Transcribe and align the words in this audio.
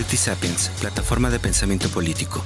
Sapiens, 0.00 0.70
plataforma 0.80 1.28
de 1.28 1.38
pensamiento 1.38 1.88
político. 1.90 2.42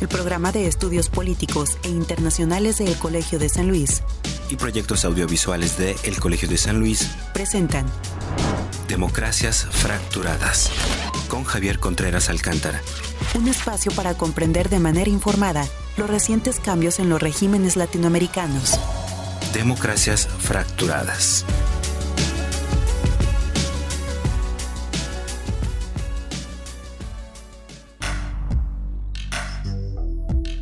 El 0.00 0.08
programa 0.08 0.52
de 0.52 0.66
estudios 0.66 1.08
políticos 1.08 1.78
e 1.82 1.88
internacionales 1.88 2.78
del 2.78 2.94
Colegio 2.98 3.38
de 3.38 3.48
San 3.48 3.68
Luis. 3.68 4.02
Y 4.50 4.56
proyectos 4.56 5.04
audiovisuales 5.06 5.78
de 5.78 5.96
El 6.04 6.20
Colegio 6.20 6.46
de 6.46 6.58
San 6.58 6.78
Luis. 6.78 7.10
Presentan. 7.32 7.86
Democracias 8.86 9.66
fracturadas. 9.70 10.70
Con 11.28 11.44
Javier 11.44 11.78
Contreras 11.78 12.28
Alcántara. 12.28 12.82
Un 13.34 13.48
espacio 13.48 13.90
para 13.92 14.14
comprender 14.14 14.68
de 14.68 14.78
manera 14.78 15.08
informada 15.08 15.66
los 15.96 16.10
recientes 16.10 16.60
cambios 16.60 16.98
en 16.98 17.08
los 17.08 17.20
regímenes 17.20 17.76
latinoamericanos. 17.76 18.78
Democracias 19.54 20.28
fracturadas. 20.38 21.46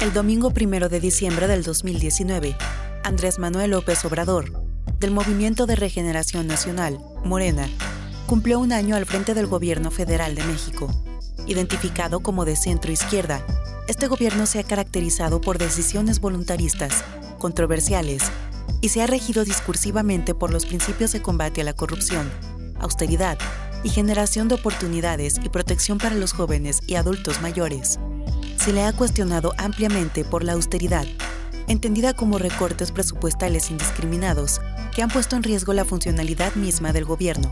El 0.03 0.13
domingo 0.13 0.51
primero 0.51 0.89
de 0.89 0.99
diciembre 0.99 1.47
del 1.47 1.63
2019, 1.63 2.57
Andrés 3.05 3.39
Manuel 3.39 3.71
López 3.71 4.05
Obrador, 4.05 4.53
del 4.99 5.13
Movimiento 5.13 5.65
de 5.65 5.77
Regeneración 5.77 6.49
Nacional, 6.49 6.99
Morena, 7.25 7.69
cumplió 8.27 8.59
un 8.59 8.73
año 8.73 8.97
al 8.97 9.07
frente 9.07 9.33
del 9.33 9.47
Gobierno 9.47 9.93
Federal 9.93 10.35
de 10.35 10.43
México. 10.43 10.89
Identificado 11.47 12.19
como 12.19 12.45
de 12.45 12.57
centro 12.57 12.91
izquierda, 12.91 13.47
este 13.87 14.09
gobierno 14.09 14.47
se 14.47 14.59
ha 14.59 14.65
caracterizado 14.65 15.41
por 15.41 15.57
decisiones 15.57 16.19
voluntaristas, 16.19 17.05
controversiales, 17.39 18.25
y 18.81 18.89
se 18.89 19.03
ha 19.03 19.07
regido 19.07 19.45
discursivamente 19.45 20.35
por 20.35 20.53
los 20.53 20.67
principios 20.67 21.13
de 21.13 21.23
combate 21.23 21.61
a 21.61 21.65
la 21.65 21.75
corrupción, 21.75 22.29
austeridad 22.81 23.39
y 23.85 23.91
generación 23.91 24.49
de 24.49 24.57
oportunidades 24.57 25.39
y 25.45 25.49
protección 25.49 25.99
para 25.99 26.17
los 26.17 26.33
jóvenes 26.33 26.81
y 26.89 26.97
adultos 26.97 27.41
mayores 27.41 28.01
se 28.63 28.73
le 28.73 28.85
ha 28.85 28.93
cuestionado 28.93 29.55
ampliamente 29.59 30.25
por 30.25 30.45
la 30.45 30.53
austeridad, 30.53 31.05
entendida 31.67 32.15
como 32.15 32.39
recortes 32.39 32.93
presupuestales 32.93 33.73
indiscriminados 33.73 34.61
que 34.95 35.03
han 35.03 35.11
puesto 35.11 35.35
en 35.35 35.43
riesgo 35.43 35.73
la 35.73 35.85
funcionalidad 35.85 36.55
misma 36.55 36.93
del 36.93 37.05
gobierno 37.05 37.51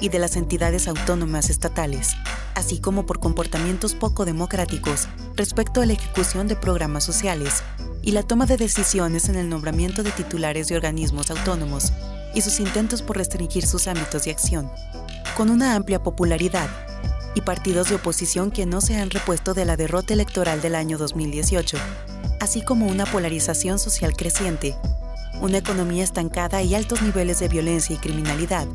y 0.00 0.08
de 0.08 0.18
las 0.18 0.34
entidades 0.34 0.88
autónomas 0.88 1.48
estatales, 1.48 2.16
así 2.56 2.80
como 2.80 3.06
por 3.06 3.20
comportamientos 3.20 3.94
poco 3.94 4.24
democráticos 4.24 5.06
respecto 5.36 5.80
a 5.80 5.86
la 5.86 5.92
ejecución 5.92 6.48
de 6.48 6.56
programas 6.56 7.04
sociales 7.04 7.62
y 8.02 8.10
la 8.10 8.24
toma 8.24 8.44
de 8.46 8.56
decisiones 8.56 9.28
en 9.28 9.36
el 9.36 9.48
nombramiento 9.48 10.02
de 10.02 10.10
titulares 10.10 10.66
de 10.66 10.74
organismos 10.74 11.30
autónomos 11.30 11.92
y 12.34 12.40
sus 12.40 12.58
intentos 12.58 13.02
por 13.02 13.16
restringir 13.16 13.64
sus 13.64 13.86
ámbitos 13.86 14.24
de 14.24 14.32
acción. 14.32 14.68
Con 15.36 15.50
una 15.50 15.76
amplia 15.76 16.02
popularidad, 16.02 16.68
y 17.38 17.40
partidos 17.40 17.88
de 17.88 17.94
oposición 17.94 18.50
que 18.50 18.66
no 18.66 18.80
se 18.80 18.96
han 18.96 19.10
repuesto 19.10 19.54
de 19.54 19.64
la 19.64 19.76
derrota 19.76 20.12
electoral 20.12 20.60
del 20.60 20.74
año 20.74 20.98
2018, 20.98 21.78
así 22.40 22.62
como 22.62 22.86
una 22.86 23.06
polarización 23.06 23.78
social 23.78 24.14
creciente, 24.14 24.76
una 25.40 25.58
economía 25.58 26.02
estancada 26.02 26.62
y 26.62 26.74
altos 26.74 27.00
niveles 27.00 27.38
de 27.38 27.48
violencia 27.48 27.94
y 27.94 27.98
criminalidad. 27.98 28.66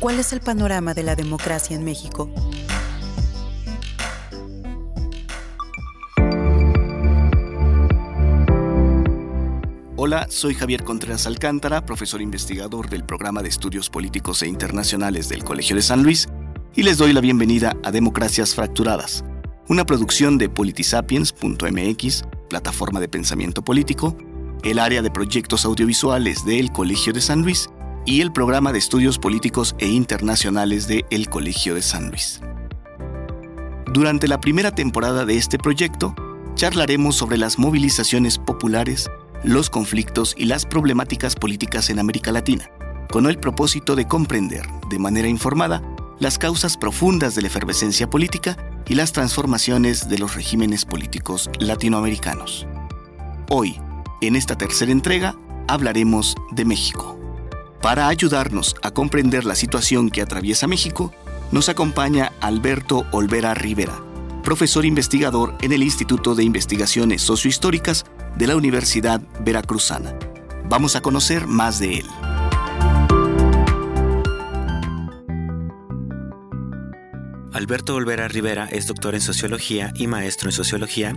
¿Cuál 0.00 0.18
es 0.18 0.32
el 0.32 0.40
panorama 0.40 0.94
de 0.94 1.02
la 1.02 1.14
democracia 1.16 1.76
en 1.76 1.84
México? 1.84 2.30
Hola, 9.96 10.26
soy 10.30 10.54
Javier 10.54 10.82
Contreras 10.82 11.26
Alcántara, 11.26 11.84
profesor 11.84 12.22
investigador 12.22 12.88
del 12.88 13.04
programa 13.04 13.42
de 13.42 13.50
estudios 13.50 13.88
políticos 13.88 14.42
e 14.42 14.48
internacionales 14.48 15.28
del 15.28 15.44
Colegio 15.44 15.76
de 15.76 15.82
San 15.82 16.02
Luis 16.02 16.26
y 16.74 16.82
les 16.82 16.96
doy 16.96 17.12
la 17.12 17.20
bienvenida 17.20 17.76
a 17.82 17.90
Democracias 17.90 18.54
Fracturadas, 18.54 19.24
una 19.68 19.84
producción 19.84 20.38
de 20.38 20.48
politisapiens.mx, 20.48 22.24
plataforma 22.48 22.98
de 22.98 23.08
pensamiento 23.08 23.62
político, 23.62 24.16
el 24.64 24.78
área 24.78 25.02
de 25.02 25.10
proyectos 25.10 25.64
audiovisuales 25.66 26.44
del 26.46 26.72
Colegio 26.72 27.12
de 27.12 27.20
San 27.20 27.42
Luis 27.42 27.68
y 28.06 28.22
el 28.22 28.32
programa 28.32 28.72
de 28.72 28.78
estudios 28.78 29.18
políticos 29.18 29.74
e 29.78 29.88
internacionales 29.88 30.88
de 30.88 31.04
El 31.10 31.28
Colegio 31.28 31.74
de 31.74 31.82
San 31.82 32.08
Luis. 32.08 32.40
Durante 33.92 34.26
la 34.26 34.40
primera 34.40 34.74
temporada 34.74 35.26
de 35.26 35.36
este 35.36 35.58
proyecto, 35.58 36.14
charlaremos 36.54 37.16
sobre 37.16 37.36
las 37.36 37.58
movilizaciones 37.58 38.38
populares, 38.38 39.10
los 39.44 39.68
conflictos 39.68 40.34
y 40.38 40.46
las 40.46 40.64
problemáticas 40.64 41.34
políticas 41.34 41.90
en 41.90 41.98
América 41.98 42.32
Latina, 42.32 42.70
con 43.10 43.26
el 43.26 43.38
propósito 43.38 43.94
de 43.94 44.08
comprender, 44.08 44.66
de 44.88 44.98
manera 44.98 45.28
informada, 45.28 45.82
las 46.22 46.38
causas 46.38 46.76
profundas 46.76 47.34
de 47.34 47.42
la 47.42 47.48
efervescencia 47.48 48.08
política 48.08 48.56
y 48.86 48.94
las 48.94 49.10
transformaciones 49.10 50.08
de 50.08 50.18
los 50.18 50.36
regímenes 50.36 50.84
políticos 50.84 51.50
latinoamericanos. 51.58 52.64
Hoy, 53.50 53.80
en 54.20 54.36
esta 54.36 54.56
tercera 54.56 54.92
entrega, 54.92 55.34
hablaremos 55.66 56.36
de 56.52 56.64
México. 56.64 57.18
Para 57.82 58.06
ayudarnos 58.06 58.76
a 58.82 58.92
comprender 58.92 59.44
la 59.44 59.56
situación 59.56 60.10
que 60.10 60.22
atraviesa 60.22 60.68
México, 60.68 61.12
nos 61.50 61.68
acompaña 61.68 62.30
Alberto 62.40 63.04
Olvera 63.10 63.52
Rivera, 63.54 64.00
profesor 64.44 64.84
investigador 64.86 65.56
en 65.60 65.72
el 65.72 65.82
Instituto 65.82 66.36
de 66.36 66.44
Investigaciones 66.44 67.20
Sociohistóricas 67.22 68.04
de 68.36 68.46
la 68.46 68.54
Universidad 68.54 69.20
Veracruzana. 69.40 70.16
Vamos 70.68 70.94
a 70.94 71.00
conocer 71.00 71.48
más 71.48 71.80
de 71.80 71.98
él. 71.98 72.06
Alberto 77.52 77.94
Olvera 77.94 78.28
Rivera 78.28 78.66
es 78.72 78.86
doctor 78.86 79.14
en 79.14 79.20
Sociología 79.20 79.92
y 79.94 80.06
maestro 80.06 80.48
en 80.48 80.52
Sociología 80.52 81.14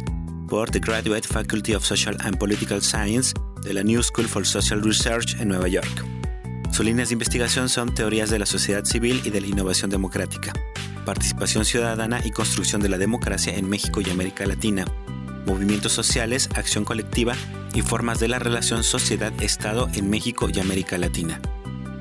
por 0.50 0.70
The 0.70 0.80
Graduate 0.80 1.26
Faculty 1.26 1.76
of 1.76 1.86
Social 1.86 2.18
and 2.20 2.38
Political 2.38 2.82
Science 2.82 3.34
de 3.64 3.74
la 3.74 3.84
New 3.84 4.04
School 4.04 4.28
for 4.28 4.46
Social 4.46 4.84
Research 4.84 5.40
en 5.40 5.48
Nueva 5.48 5.70
York. 5.70 6.06
Sus 6.74 6.86
líneas 6.86 7.08
de 7.08 7.14
investigación 7.14 7.70
son 7.70 7.94
teorías 7.94 8.30
de 8.30 8.40
la 8.40 8.46
sociedad 8.46 8.84
civil 8.84 9.22
y 9.24 9.30
de 9.30 9.40
la 9.40 9.48
innovación 9.48 9.90
democrática, 9.90 10.52
participación 11.06 11.64
ciudadana 11.64 12.20
y 12.26 12.32
construcción 12.32 12.82
de 12.82 12.90
la 12.90 12.98
democracia 12.98 13.56
en 13.56 13.70
México 13.70 14.02
y 14.02 14.10
América 14.10 14.46
Latina, 14.46 14.84
movimientos 15.46 15.94
sociales, 15.94 16.50
acción 16.56 16.84
colectiva 16.84 17.34
y 17.74 17.82
formas 17.82 18.20
de 18.20 18.28
la 18.28 18.40
relación 18.40 18.84
sociedad-estado 18.84 19.88
en 19.94 20.10
México 20.10 20.50
y 20.54 20.60
América 20.60 20.98
Latina. 20.98 21.40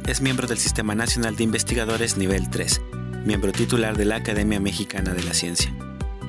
Es 0.09 0.21
miembro 0.21 0.49
del 0.49 0.59
Sistema 0.59 0.97
Nacional 0.97 1.37
de 1.37 1.45
Investigadores 1.45 2.17
Nivel 2.17 2.51
3 2.51 2.81
miembro 3.25 3.53
titular 3.53 3.97
de 3.97 4.05
la 4.05 4.17
Academia 4.17 4.61
Mexicana 4.61 5.15
de 5.15 5.23
la 5.23 5.33
Ciencia. 5.33 5.73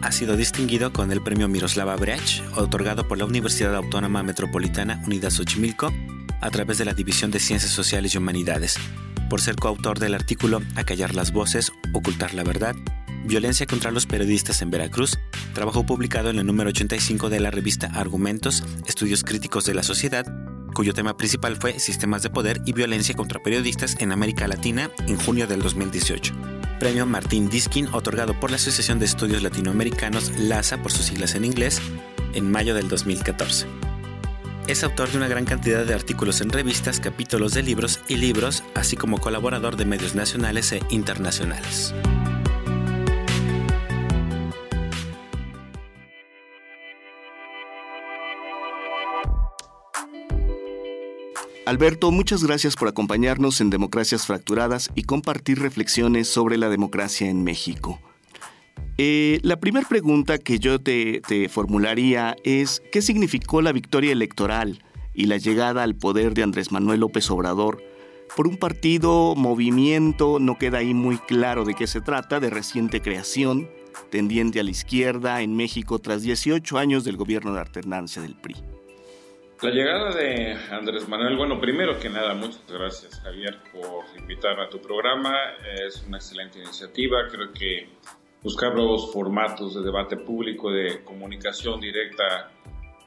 Ha 0.02 0.12
sido 0.12 0.38
distinguido 0.38 0.94
con 0.94 1.12
el 1.12 1.22
premio 1.22 1.48
Miroslava 1.48 1.96
Brecht, 1.98 2.42
otorgado 2.56 3.08
por 3.08 3.18
la 3.18 3.26
Universidad 3.26 3.76
Autónoma 3.76 4.24
Metropolitana 4.24 5.02
Unidad 5.06 5.30
Xochimilco 5.30 5.92
a 6.42 6.50
través 6.52 6.78
de 6.78 6.86
la 6.86 6.94
División 6.94 7.32
de 7.32 7.40
Ciencias 7.40 7.74
Sociales 7.74 8.14
y 8.14 8.18
Humanidades, 8.18 8.78
por 9.30 9.42
ser 9.42 9.56
coautor 9.56 10.00
del 10.00 10.14
artículo 10.14 10.62
Acallar 10.76 11.16
las 11.16 11.34
voces, 11.34 11.72
ocultar 11.94 12.34
la 12.34 12.44
verdad, 12.44 12.76
violencia 13.26 13.66
contra 13.66 13.92
los 13.92 14.06
periodistas 14.06 14.62
en 14.62 14.70
Veracruz, 14.70 15.20
trabajo 15.54 15.86
publicado 15.86 16.30
en 16.30 16.40
el 16.40 16.46
número 16.46 16.70
85 16.70 17.30
de 17.30 17.40
la 17.42 17.52
revista 17.52 17.88
Argumentos, 17.88 18.64
Estudios 18.88 19.24
Críticos 19.24 19.66
de 19.66 19.74
la 19.74 19.84
Sociedad, 19.84 20.26
cuyo 20.76 20.94
tema 20.94 21.18
principal 21.18 21.56
fue 21.56 21.80
Sistemas 21.80 22.22
de 22.22 22.30
Poder 22.30 22.62
y 22.66 22.74
Violencia 22.74 23.16
contra 23.16 23.42
Periodistas 23.42 23.96
en 24.00 24.12
América 24.12 24.48
Latina 24.48 24.92
en 25.08 25.18
junio 25.18 25.48
del 25.48 25.62
2018. 25.62 26.36
Premio 26.80 27.06
Martín 27.08 27.50
Diskin, 27.50 27.88
otorgado 27.94 28.40
por 28.40 28.52
la 28.52 28.58
Asociación 28.58 29.00
de 29.00 29.06
Estudios 29.06 29.42
Latinoamericanos, 29.42 30.38
LASA 30.38 30.78
por 30.84 30.92
sus 30.92 31.06
siglas 31.06 31.34
en 31.34 31.46
inglés, 31.46 31.82
en 32.34 32.52
mayo 32.52 32.76
del 32.76 32.90
2014. 32.90 33.66
Es 34.68 34.84
autor 34.84 35.10
de 35.10 35.18
una 35.18 35.30
gran 35.30 35.46
cantidad 35.46 35.86
de 35.86 35.94
artículos 35.94 36.42
en 36.42 36.50
revistas, 36.50 37.00
capítulos 37.00 37.54
de 37.54 37.64
libros 37.64 38.02
y 38.10 38.18
libros, 38.18 38.64
así 38.74 38.98
como 38.98 39.20
colaborador 39.20 39.78
de 39.78 39.86
medios 39.86 40.14
nacionales 40.14 40.74
e 40.74 40.82
internacionales. 40.90 41.94
Alberto, 51.66 52.12
muchas 52.12 52.44
gracias 52.44 52.76
por 52.76 52.88
acompañarnos 52.88 53.60
en 53.60 53.72
Democracias 53.72 54.28
Fracturadas 54.28 54.92
y 54.94 55.02
compartir 55.02 55.58
reflexiones 55.60 56.28
sobre 56.28 56.58
la 56.58 56.70
democracia 56.70 57.28
en 57.28 57.44
México. 57.44 58.00
Eh, 59.00 59.40
la 59.42 59.60
primera 59.60 59.88
pregunta 59.88 60.38
que 60.38 60.60
yo 60.60 60.80
te, 60.80 61.22
te 61.28 61.50
formularía 61.50 62.36
es, 62.44 62.84
¿qué 62.92 63.02
significó 63.02 63.64
la 63.64 63.72
victoria 63.72 64.12
electoral 64.12 64.84
y 65.16 65.26
la 65.26 65.38
llegada 65.38 65.82
al 65.82 65.96
poder 65.96 66.36
de 66.36 66.44
Andrés 66.44 66.72
Manuel 66.72 67.00
López 67.00 67.32
Obrador? 67.32 67.84
Por 68.38 68.48
un 68.48 68.58
partido, 68.58 69.34
movimiento, 69.36 70.38
no 70.40 70.60
queda 70.60 70.78
ahí 70.80 70.94
muy 70.94 71.18
claro 71.18 71.66
de 71.66 71.74
qué 71.74 71.88
se 71.88 72.00
trata, 72.00 72.40
de 72.40 72.52
reciente 72.52 73.02
creación, 73.02 73.68
tendiente 74.12 74.60
a 74.60 74.64
la 74.64 74.72
izquierda 74.72 75.42
en 75.42 75.56
México 75.56 75.98
tras 75.98 76.22
18 76.22 76.78
años 76.78 77.04
del 77.04 77.18
gobierno 77.18 77.54
de 77.56 77.62
alternancia 77.62 78.22
del 78.22 78.36
PRI. 78.36 78.56
La 79.62 79.72
llegada 79.72 80.14
de 80.14 80.54
Andrés 80.70 81.08
Manuel, 81.08 81.38
bueno, 81.38 81.60
primero 81.60 81.98
que 81.98 82.10
nada, 82.10 82.34
muchas 82.34 82.62
gracias 82.68 83.22
Javier 83.22 83.58
por 83.72 84.04
invitarme 84.20 84.66
a 84.66 84.70
tu 84.70 84.82
programa. 84.82 85.32
Es 85.86 86.04
una 86.06 86.18
excelente 86.18 86.60
iniciativa. 86.60 87.26
Creo 87.32 87.52
que 87.54 87.88
buscar 88.44 88.76
nuevos 88.76 89.14
formatos 89.14 89.76
de 89.76 89.82
debate 89.82 90.18
público, 90.18 90.70
de 90.70 91.04
comunicación 91.06 91.80
directa 91.80 92.52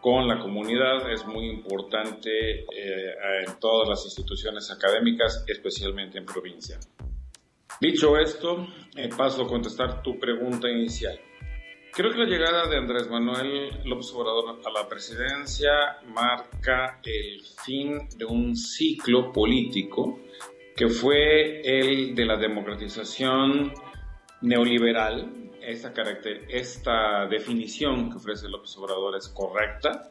con 0.00 0.26
la 0.26 0.38
comunidad 0.38 1.12
es 1.12 1.26
muy 1.26 1.50
importante 1.50 2.60
eh, 2.60 3.14
en 3.46 3.60
todas 3.60 3.88
las 3.88 4.04
instituciones 4.06 4.70
académicas, 4.70 5.44
especialmente 5.46 6.16
en 6.16 6.24
provincia. 6.24 6.78
Dicho 7.78 8.16
esto, 8.16 8.66
eh, 8.96 9.10
paso 9.14 9.42
a 9.42 9.46
contestar 9.46 10.02
tu 10.02 10.18
pregunta 10.18 10.68
inicial. 10.68 11.20
Creo 11.92 12.12
que 12.12 12.18
la 12.18 12.26
llegada 12.26 12.68
de 12.68 12.76
Andrés 12.76 13.08
Manuel 13.10 13.70
López 13.84 14.12
Obrador 14.14 14.60
a 14.64 14.70
la 14.70 14.88
presidencia 14.88 15.98
marca 16.06 17.00
el 17.02 17.42
fin 17.64 18.08
de 18.16 18.24
un 18.24 18.54
ciclo 18.54 19.32
político 19.32 20.20
que 20.76 20.88
fue 20.88 21.60
el 21.62 22.14
de 22.14 22.24
la 22.24 22.36
democratización 22.36 23.72
neoliberal. 24.42 25.50
Esta, 25.60 25.92
carácter, 25.92 26.46
esta 26.48 27.26
definición 27.26 28.10
que 28.10 28.16
ofrece 28.16 28.48
López 28.48 28.76
Obrador 28.78 29.16
es 29.16 29.28
correcta. 29.28 30.10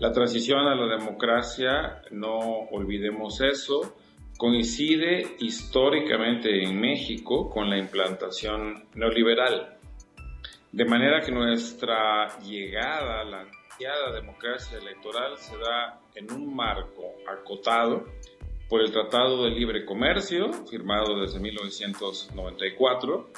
La 0.00 0.12
transición 0.12 0.60
a 0.60 0.74
la 0.74 0.96
democracia, 0.96 2.02
no 2.10 2.38
olvidemos 2.70 3.40
eso, 3.42 3.96
coincide 4.38 5.36
históricamente 5.40 6.62
en 6.62 6.80
México 6.80 7.50
con 7.50 7.68
la 7.68 7.76
implantación 7.76 8.84
neoliberal. 8.94 9.77
De 10.78 10.84
manera 10.84 11.20
que 11.22 11.32
nuestra 11.32 12.38
llegada 12.38 13.22
a 13.22 13.24
la 13.24 13.44
democracia 14.14 14.78
electoral 14.78 15.36
se 15.36 15.58
da 15.58 16.00
en 16.14 16.30
un 16.32 16.54
marco 16.54 17.16
acotado 17.26 18.04
por 18.68 18.82
el 18.82 18.92
Tratado 18.92 19.42
de 19.42 19.50
Libre 19.50 19.84
Comercio, 19.84 20.52
firmado 20.70 21.20
desde 21.20 21.40
1994, 21.40 23.28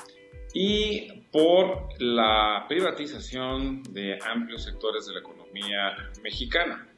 y 0.53 1.23
por 1.33 1.89
la 1.99 2.67
privatización 2.69 3.85
de 3.85 4.19
amplios 4.23 4.63
sectores 4.63 5.07
de 5.07 5.15
la 5.15 5.21
economía 5.21 5.97
mexicana. 6.23 6.89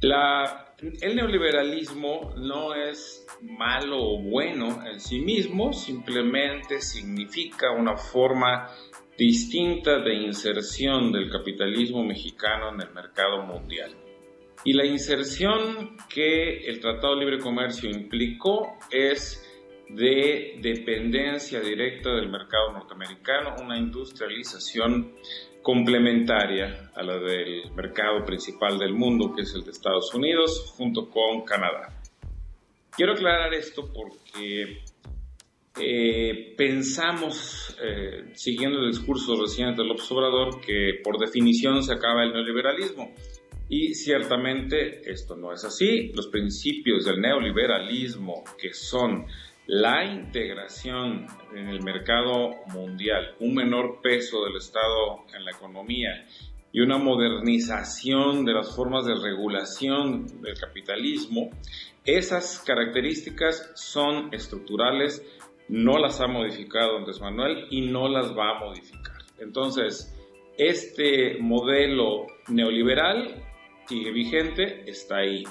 el 0.00 1.16
neoliberalismo 1.16 2.32
no 2.36 2.76
es 2.76 3.26
malo 3.40 3.96
o 3.98 4.22
bueno 4.22 4.86
en 4.86 5.00
sí 5.00 5.18
mismo, 5.18 5.72
simplemente 5.72 6.80
significa 6.80 7.72
una 7.72 7.96
forma 7.96 8.68
distinta 9.16 9.98
de 10.00 10.14
inserción 10.14 11.12
del 11.12 11.30
capitalismo 11.30 12.02
mexicano 12.04 12.70
en 12.74 12.80
el 12.80 12.94
mercado 12.94 13.42
mundial. 13.42 13.94
Y 14.64 14.72
la 14.74 14.86
inserción 14.86 15.96
que 16.08 16.66
el 16.66 16.80
Tratado 16.80 17.14
de 17.14 17.20
Libre 17.24 17.38
Comercio 17.38 17.90
implicó 17.90 18.78
es 18.90 19.48
de 19.88 20.58
dependencia 20.60 21.60
directa 21.60 22.10
del 22.14 22.30
mercado 22.30 22.72
norteamericano, 22.72 23.56
una 23.60 23.76
industrialización 23.76 25.14
complementaria 25.62 26.90
a 26.94 27.02
la 27.02 27.18
del 27.18 27.70
mercado 27.72 28.24
principal 28.24 28.78
del 28.78 28.94
mundo, 28.94 29.32
que 29.34 29.42
es 29.42 29.54
el 29.54 29.64
de 29.64 29.70
Estados 29.70 30.12
Unidos, 30.14 30.72
junto 30.76 31.10
con 31.10 31.44
Canadá. 31.44 32.00
Quiero 32.90 33.12
aclarar 33.12 33.52
esto 33.54 33.90
porque 33.92 34.82
eh, 35.80 36.54
pensamos, 36.56 37.76
eh, 37.82 38.32
siguiendo 38.34 38.80
el 38.80 38.90
discurso 38.90 39.40
reciente 39.40 39.82
del 39.82 39.92
Obrador, 39.92 40.60
que 40.60 41.00
por 41.02 41.18
definición 41.18 41.82
se 41.82 41.94
acaba 41.94 42.24
el 42.24 42.32
neoliberalismo. 42.32 43.12
Y 43.68 43.94
ciertamente 43.94 45.10
esto 45.10 45.34
no 45.34 45.52
es 45.52 45.64
así. 45.64 46.12
Los 46.14 46.28
principios 46.28 47.06
del 47.06 47.20
neoliberalismo, 47.20 48.44
que 48.60 48.74
son 48.74 49.26
la 49.66 50.04
integración 50.04 51.26
en 51.54 51.68
el 51.68 51.82
mercado 51.82 52.50
mundial, 52.74 53.34
un 53.40 53.54
menor 53.54 54.00
peso 54.02 54.44
del 54.44 54.56
Estado 54.56 55.24
en 55.34 55.44
la 55.44 55.52
economía 55.52 56.26
y 56.72 56.80
una 56.80 56.98
modernización 56.98 58.44
de 58.44 58.52
las 58.52 58.74
formas 58.74 59.06
de 59.06 59.14
regulación 59.14 60.42
del 60.42 60.58
capitalismo, 60.58 61.50
esas 62.04 62.58
características 62.66 63.70
son 63.74 64.34
estructurales, 64.34 65.24
no 65.72 65.96
las 65.96 66.20
ha 66.20 66.26
modificado 66.26 66.98
Andrés 66.98 67.18
Manuel 67.22 67.66
y 67.70 67.80
no 67.80 68.06
las 68.06 68.36
va 68.36 68.50
a 68.50 68.60
modificar. 68.60 69.16
Entonces, 69.38 70.14
este 70.58 71.38
modelo 71.40 72.26
neoliberal 72.48 73.42
sigue 73.86 74.12
vigente, 74.12 74.82
está 74.86 75.16
ahí. 75.20 75.44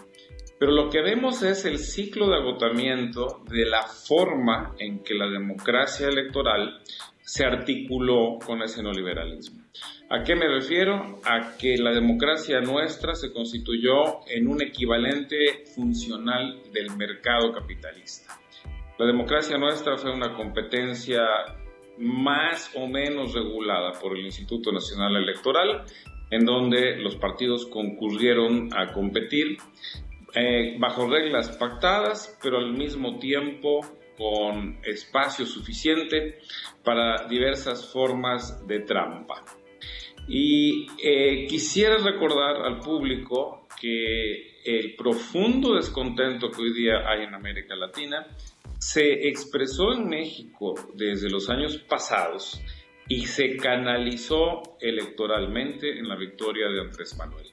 Pero 0.60 0.74
lo 0.74 0.92
que 0.92 1.02
vemos 1.02 1.42
es 1.42 1.66
el 1.66 1.80
ciclo 1.80 2.30
de 2.30 2.36
agotamiento 2.36 3.42
de 3.50 3.66
la 3.66 3.82
forma 3.82 4.76
en 4.78 5.00
que 5.00 5.16
la 5.16 5.28
democracia 5.28 6.08
electoral 6.08 6.82
se 7.24 7.44
articuló 7.44 8.38
con 8.46 8.62
ese 8.62 8.84
neoliberalismo. 8.84 9.64
¿A 10.12 10.24
qué 10.24 10.36
me 10.36 10.48
refiero? 10.48 11.20
A 11.24 11.58
que 11.58 11.78
la 11.78 11.94
democracia 11.94 12.62
nuestra 12.62 13.16
se 13.16 13.34
constituyó 13.34 14.20
en 14.28 14.48
un 14.48 14.62
equivalente 14.62 15.64
funcional 15.74 16.62
del 16.72 16.96
mercado 16.96 17.52
capitalista. 17.52 18.41
La 19.02 19.08
democracia 19.08 19.58
nuestra 19.58 19.98
fue 19.98 20.14
una 20.14 20.36
competencia 20.36 21.24
más 21.98 22.70
o 22.76 22.86
menos 22.86 23.34
regulada 23.34 23.94
por 24.00 24.16
el 24.16 24.24
Instituto 24.24 24.72
Nacional 24.72 25.16
Electoral, 25.16 25.86
en 26.30 26.46
donde 26.46 26.98
los 26.98 27.16
partidos 27.16 27.66
concurrieron 27.66 28.70
a 28.78 28.94
competir 28.94 29.58
eh, 30.36 30.76
bajo 30.78 31.08
reglas 31.10 31.50
pactadas, 31.58 32.38
pero 32.44 32.60
al 32.60 32.74
mismo 32.74 33.18
tiempo 33.18 33.80
con 34.20 34.78
espacio 34.84 35.48
suficiente 35.48 36.38
para 36.84 37.28
diversas 37.28 37.92
formas 37.92 38.68
de 38.68 38.82
trampa. 38.82 39.44
Y 40.28 40.86
eh, 41.04 41.48
quisiera 41.48 41.98
recordar 41.98 42.58
al 42.58 42.78
público 42.78 43.68
que 43.82 44.62
el 44.64 44.96
profundo 44.96 45.74
descontento 45.74 46.52
que 46.52 46.62
hoy 46.62 46.74
día 46.74 47.10
hay 47.10 47.24
en 47.24 47.34
América 47.34 47.76
Latina 47.76 48.28
se 48.82 49.28
expresó 49.28 49.94
en 49.94 50.10
México 50.10 50.74
desde 50.96 51.30
los 51.30 51.50
años 51.52 51.78
pasados 51.78 52.60
y 53.08 53.28
se 53.28 53.56
canalizó 53.56 54.64
electoralmente 54.80 56.00
en 56.00 56.10
la 56.10 56.16
victoria 56.16 56.68
de 56.68 56.82
Andrés 56.82 57.16
Manuel. 57.16 57.46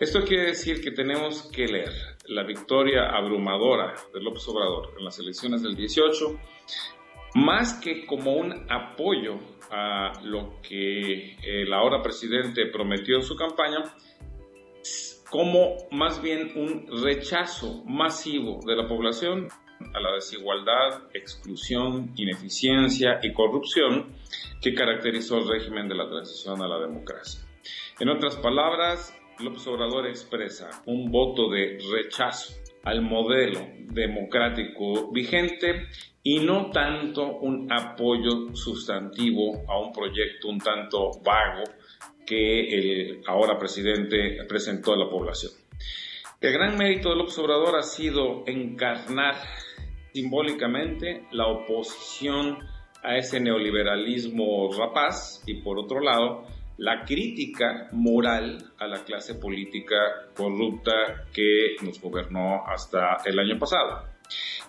Esto 0.00 0.24
quiere 0.24 0.46
decir 0.46 0.80
que 0.80 0.90
tenemos 0.90 1.50
que 1.54 1.66
leer 1.66 1.92
la 2.26 2.42
victoria 2.44 3.10
abrumadora 3.10 3.94
de 4.14 4.22
López 4.22 4.48
Obrador 4.48 4.94
en 4.98 5.04
las 5.04 5.18
elecciones 5.18 5.62
del 5.62 5.76
18 5.76 6.40
más 7.34 7.74
que 7.74 8.06
como 8.06 8.32
un 8.32 8.66
apoyo 8.70 9.38
a 9.70 10.20
lo 10.22 10.60
que 10.62 11.36
el 11.42 11.72
ahora 11.72 12.02
presidente 12.02 12.66
prometió 12.66 13.16
en 13.16 13.22
su 13.22 13.36
campaña, 13.36 13.94
como 15.30 15.76
más 15.90 16.20
bien 16.22 16.52
un 16.56 17.02
rechazo 17.02 17.84
masivo 17.84 18.60
de 18.66 18.76
la 18.76 18.86
población 18.86 19.48
a 19.94 20.00
la 20.00 20.12
desigualdad, 20.14 21.02
exclusión, 21.14 22.12
ineficiencia 22.16 23.18
y 23.22 23.32
corrupción 23.32 24.12
que 24.60 24.74
caracterizó 24.74 25.38
el 25.38 25.48
régimen 25.48 25.88
de 25.88 25.94
la 25.94 26.08
transición 26.08 26.62
a 26.62 26.68
la 26.68 26.78
democracia. 26.78 27.40
En 28.00 28.08
otras 28.08 28.36
palabras, 28.36 29.14
López 29.38 29.66
Obrador 29.66 30.06
expresa 30.06 30.82
un 30.86 31.10
voto 31.10 31.50
de 31.50 31.78
rechazo 31.92 32.54
al 32.84 33.02
modelo 33.02 33.60
democrático 33.78 35.10
vigente 35.12 35.88
y 36.22 36.40
no 36.40 36.70
tanto 36.70 37.38
un 37.38 37.72
apoyo 37.72 38.54
sustantivo 38.54 39.64
a 39.68 39.78
un 39.78 39.92
proyecto 39.92 40.48
un 40.48 40.58
tanto 40.58 41.10
vago 41.24 41.64
que 42.24 42.74
el 42.74 43.22
ahora 43.26 43.58
presidente 43.58 44.38
presentó 44.48 44.92
a 44.92 44.96
la 44.96 45.10
población. 45.10 45.52
El 46.40 46.52
gran 46.52 46.76
mérito 46.76 47.10
de 47.10 47.16
López 47.16 47.38
Obrador 47.38 47.76
ha 47.76 47.82
sido 47.82 48.44
encarnar 48.46 49.36
simbólicamente 50.12 51.26
la 51.32 51.46
oposición 51.46 52.58
a 53.02 53.16
ese 53.16 53.40
neoliberalismo 53.40 54.70
rapaz 54.72 55.42
y 55.46 55.54
por 55.62 55.78
otro 55.78 56.00
lado 56.00 56.46
la 56.78 57.04
crítica 57.04 57.88
moral 57.92 58.72
a 58.78 58.86
la 58.86 59.04
clase 59.04 59.34
política 59.34 59.96
corrupta 60.34 61.26
que 61.32 61.76
nos 61.82 62.00
gobernó 62.00 62.64
hasta 62.66 63.18
el 63.24 63.38
año 63.38 63.58
pasado. 63.58 64.08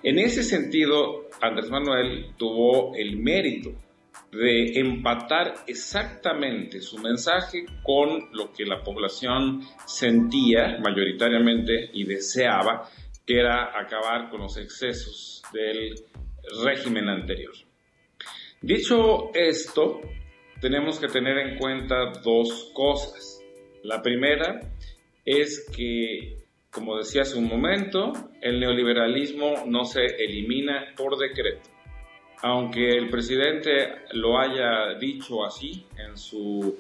En 0.04 0.20
ese 0.20 0.44
sentido, 0.44 1.30
Andrés 1.42 1.70
Manuel 1.70 2.34
tuvo 2.38 2.94
el 2.96 3.18
mérito 3.18 3.72
de 4.32 4.80
empatar 4.80 5.54
exactamente 5.68 6.82
su 6.82 6.98
mensaje 6.98 7.66
con 7.84 8.30
lo 8.34 8.52
que 8.52 8.66
la 8.66 8.84
población 8.84 9.62
sentía 9.86 10.80
mayoritariamente 10.84 11.92
y 11.94 12.04
deseaba, 12.04 12.90
que 13.26 13.40
era 13.40 13.80
acabar 13.80 14.30
con 14.30 14.42
los 14.42 14.58
excesos 14.58 15.33
del 15.52 15.96
régimen 16.64 17.10
anterior. 17.10 17.54
Dicho 18.62 19.32
esto, 19.34 20.00
tenemos 20.62 21.00
que 21.00 21.08
tener 21.08 21.38
en 21.38 21.58
cuenta 21.58 22.12
dos 22.24 22.72
cosas. 22.74 23.44
La 23.84 24.02
primera 24.02 24.62
es 25.26 25.70
que, 25.76 26.38
como 26.72 26.98
decía 26.98 27.24
hace 27.24 27.38
un 27.38 27.48
momento, 27.48 28.14
el 28.42 28.60
neoliberalismo 28.60 29.66
no 29.68 29.84
se 29.84 30.06
elimina 30.06 30.94
por 30.96 31.18
decreto. 31.18 31.70
aunque 32.46 32.90
el 32.90 33.10
presidente 33.10 33.72
lo 34.12 34.38
haya 34.38 35.00
dicho 35.00 35.46
así 35.46 35.86
en 35.98 36.18
su 36.18 36.78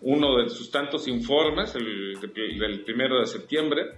uno 0.00 0.42
de 0.42 0.50
sus 0.50 0.70
tantos 0.70 1.08
informes, 1.08 1.74
el, 1.76 2.18
del 2.20 2.80
primero 2.80 3.20
de 3.20 3.26
septiembre, 3.26 3.92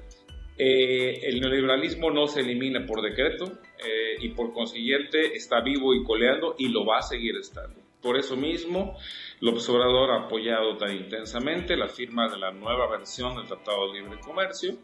eh, 0.58 1.20
el 1.22 1.40
neoliberalismo 1.40 2.10
no 2.10 2.26
se 2.26 2.40
elimina 2.40 2.86
por 2.86 3.02
decreto 3.02 3.44
eh, 3.78 4.16
y 4.20 4.30
por 4.30 4.52
consiguiente 4.52 5.34
está 5.34 5.60
vivo 5.60 5.94
y 5.94 6.02
coleando 6.02 6.54
y 6.58 6.68
lo 6.68 6.84
va 6.84 6.98
a 6.98 7.02
seguir 7.02 7.36
estando. 7.36 7.86
Por 8.00 8.16
eso 8.16 8.36
mismo, 8.36 8.96
López 9.40 9.68
Obrador 9.68 10.12
ha 10.12 10.26
apoyado 10.26 10.76
tan 10.76 10.94
intensamente 10.94 11.76
la 11.76 11.88
firma 11.88 12.28
de 12.28 12.38
la 12.38 12.52
nueva 12.52 12.88
versión 12.88 13.34
del 13.34 13.46
Tratado 13.46 13.90
de 13.90 14.00
Libre 14.00 14.20
Comercio, 14.20 14.76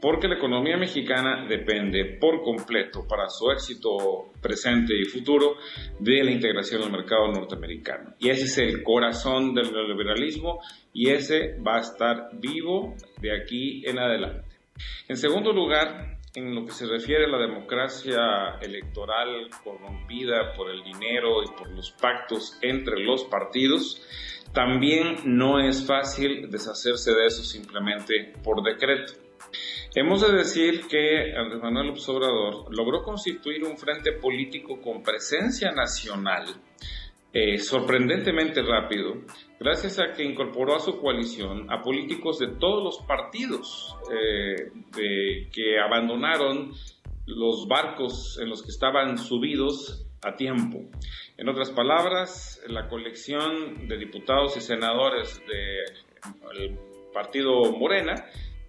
porque 0.00 0.28
la 0.28 0.36
economía 0.36 0.76
mexicana 0.76 1.44
depende 1.48 2.04
por 2.20 2.42
completo 2.42 3.04
para 3.08 3.28
su 3.28 3.50
éxito 3.50 4.30
presente 4.40 4.94
y 4.96 5.06
futuro 5.06 5.56
de 5.98 6.22
la 6.22 6.30
integración 6.30 6.82
al 6.82 6.92
mercado 6.92 7.26
norteamericano. 7.32 8.14
Y 8.20 8.28
ese 8.28 8.44
es 8.44 8.58
el 8.58 8.82
corazón 8.84 9.54
del 9.54 9.72
neoliberalismo 9.72 10.60
y 10.92 11.10
ese 11.10 11.56
va 11.60 11.78
a 11.78 11.80
estar 11.80 12.28
vivo 12.34 12.94
de 13.20 13.36
aquí 13.36 13.82
en 13.86 13.98
adelante. 13.98 14.47
En 15.08 15.16
segundo 15.16 15.52
lugar, 15.52 16.18
en 16.34 16.54
lo 16.54 16.64
que 16.66 16.72
se 16.72 16.86
refiere 16.86 17.24
a 17.24 17.28
la 17.28 17.38
democracia 17.38 18.58
electoral 18.60 19.48
corrompida 19.64 20.52
por 20.54 20.70
el 20.70 20.82
dinero 20.84 21.42
y 21.42 21.48
por 21.58 21.70
los 21.70 21.90
pactos 21.92 22.58
entre 22.62 23.00
los 23.00 23.24
partidos, 23.24 24.02
también 24.52 25.16
no 25.24 25.60
es 25.60 25.86
fácil 25.86 26.50
deshacerse 26.50 27.12
de 27.12 27.26
eso 27.26 27.42
simplemente 27.42 28.34
por 28.42 28.62
decreto. 28.62 29.14
Hemos 29.94 30.20
de 30.20 30.36
decir 30.36 30.86
que 30.86 31.34
Andrés 31.34 31.62
Manuel 31.62 31.88
López 31.88 32.08
Obrador 32.08 32.74
logró 32.74 33.02
constituir 33.02 33.64
un 33.64 33.78
frente 33.78 34.12
político 34.12 34.80
con 34.80 35.02
presencia 35.02 35.72
nacional 35.72 36.44
eh, 37.32 37.58
sorprendentemente 37.58 38.62
rápido, 38.62 39.22
gracias 39.60 39.98
a 39.98 40.12
que 40.12 40.24
incorporó 40.24 40.76
a 40.76 40.80
su 40.80 40.98
coalición 40.98 41.70
a 41.70 41.82
políticos 41.82 42.38
de 42.38 42.48
todos 42.58 42.82
los 42.82 43.06
partidos 43.06 43.96
eh, 44.10 44.70
que 45.52 45.78
abandonaron 45.78 46.72
los 47.26 47.68
barcos 47.68 48.38
en 48.40 48.48
los 48.48 48.62
que 48.62 48.70
estaban 48.70 49.18
subidos 49.18 50.06
a 50.22 50.36
tiempo. 50.36 50.80
En 51.36 51.48
otras 51.48 51.70
palabras, 51.70 52.60
la 52.66 52.88
colección 52.88 53.86
de 53.86 53.98
diputados 53.98 54.56
y 54.56 54.60
senadores 54.60 55.40
del 55.46 56.78
partido 57.12 57.70
Morena 57.72 58.24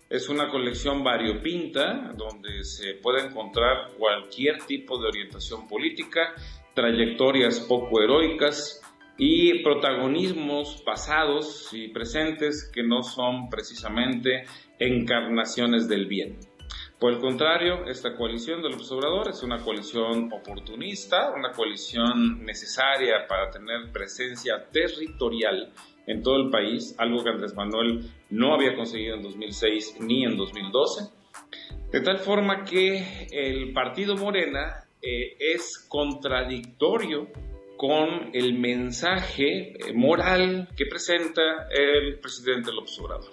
es 0.09 0.27
una 0.27 0.49
colección 0.49 1.03
variopinta 1.03 2.11
donde 2.15 2.63
se 2.63 2.95
puede 2.95 3.27
encontrar 3.27 3.91
cualquier 3.97 4.57
tipo 4.65 4.99
de 4.99 5.07
orientación 5.07 5.67
política 5.67 6.33
trayectorias 6.73 7.59
poco 7.61 8.01
heroicas 8.01 8.81
y 9.17 9.63
protagonismos 9.63 10.81
pasados 10.85 11.73
y 11.73 11.89
presentes 11.89 12.71
que 12.73 12.83
no 12.83 13.03
son 13.03 13.49
precisamente 13.49 14.45
encarnaciones 14.79 15.89
del 15.89 16.07
bien. 16.07 16.39
Por 16.99 17.13
el 17.13 17.19
contrario, 17.19 17.85
esta 17.85 18.15
coalición 18.15 18.61
del 18.61 18.73
observador 18.73 19.29
es 19.29 19.41
una 19.41 19.57
coalición 19.59 20.31
oportunista, 20.33 21.31
una 21.31 21.51
coalición 21.51 22.43
necesaria 22.43 23.25
para 23.27 23.49
tener 23.49 23.91
presencia 23.91 24.65
territorial 24.71 25.71
en 26.07 26.21
todo 26.21 26.37
el 26.37 26.49
país, 26.49 26.95
algo 26.97 27.23
que 27.23 27.29
Andrés 27.29 27.55
Manuel 27.55 28.09
no 28.29 28.53
había 28.53 28.75
conseguido 28.75 29.15
en 29.15 29.23
2006 29.23 29.97
ni 30.01 30.25
en 30.25 30.35
2012. 30.35 31.09
De 31.91 32.01
tal 32.01 32.17
forma 32.17 32.65
que 32.65 33.27
el 33.31 33.71
partido 33.73 34.15
Morena 34.15 34.88
eh, 35.01 35.35
es 35.39 35.85
contradictorio 35.87 37.27
con 37.77 38.31
el 38.33 38.59
mensaje 38.59 39.71
eh, 39.71 39.93
moral 39.93 40.67
que 40.75 40.85
presenta 40.85 41.67
el 41.71 42.19
presidente 42.19 42.71
López 42.73 42.99
Obrador. 42.99 43.31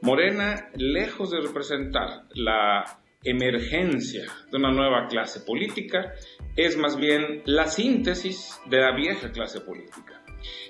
Morena, 0.00 0.70
lejos 0.74 1.30
de 1.30 1.40
representar 1.40 2.24
la 2.34 3.00
emergencia 3.24 4.26
de 4.50 4.56
una 4.56 4.70
nueva 4.70 5.06
clase 5.08 5.40
política, 5.40 6.14
es 6.56 6.76
más 6.76 6.96
bien 6.96 7.42
la 7.46 7.66
síntesis 7.66 8.60
de 8.66 8.78
la 8.78 8.94
vieja 8.94 9.30
clase 9.32 9.60
política. 9.60 10.22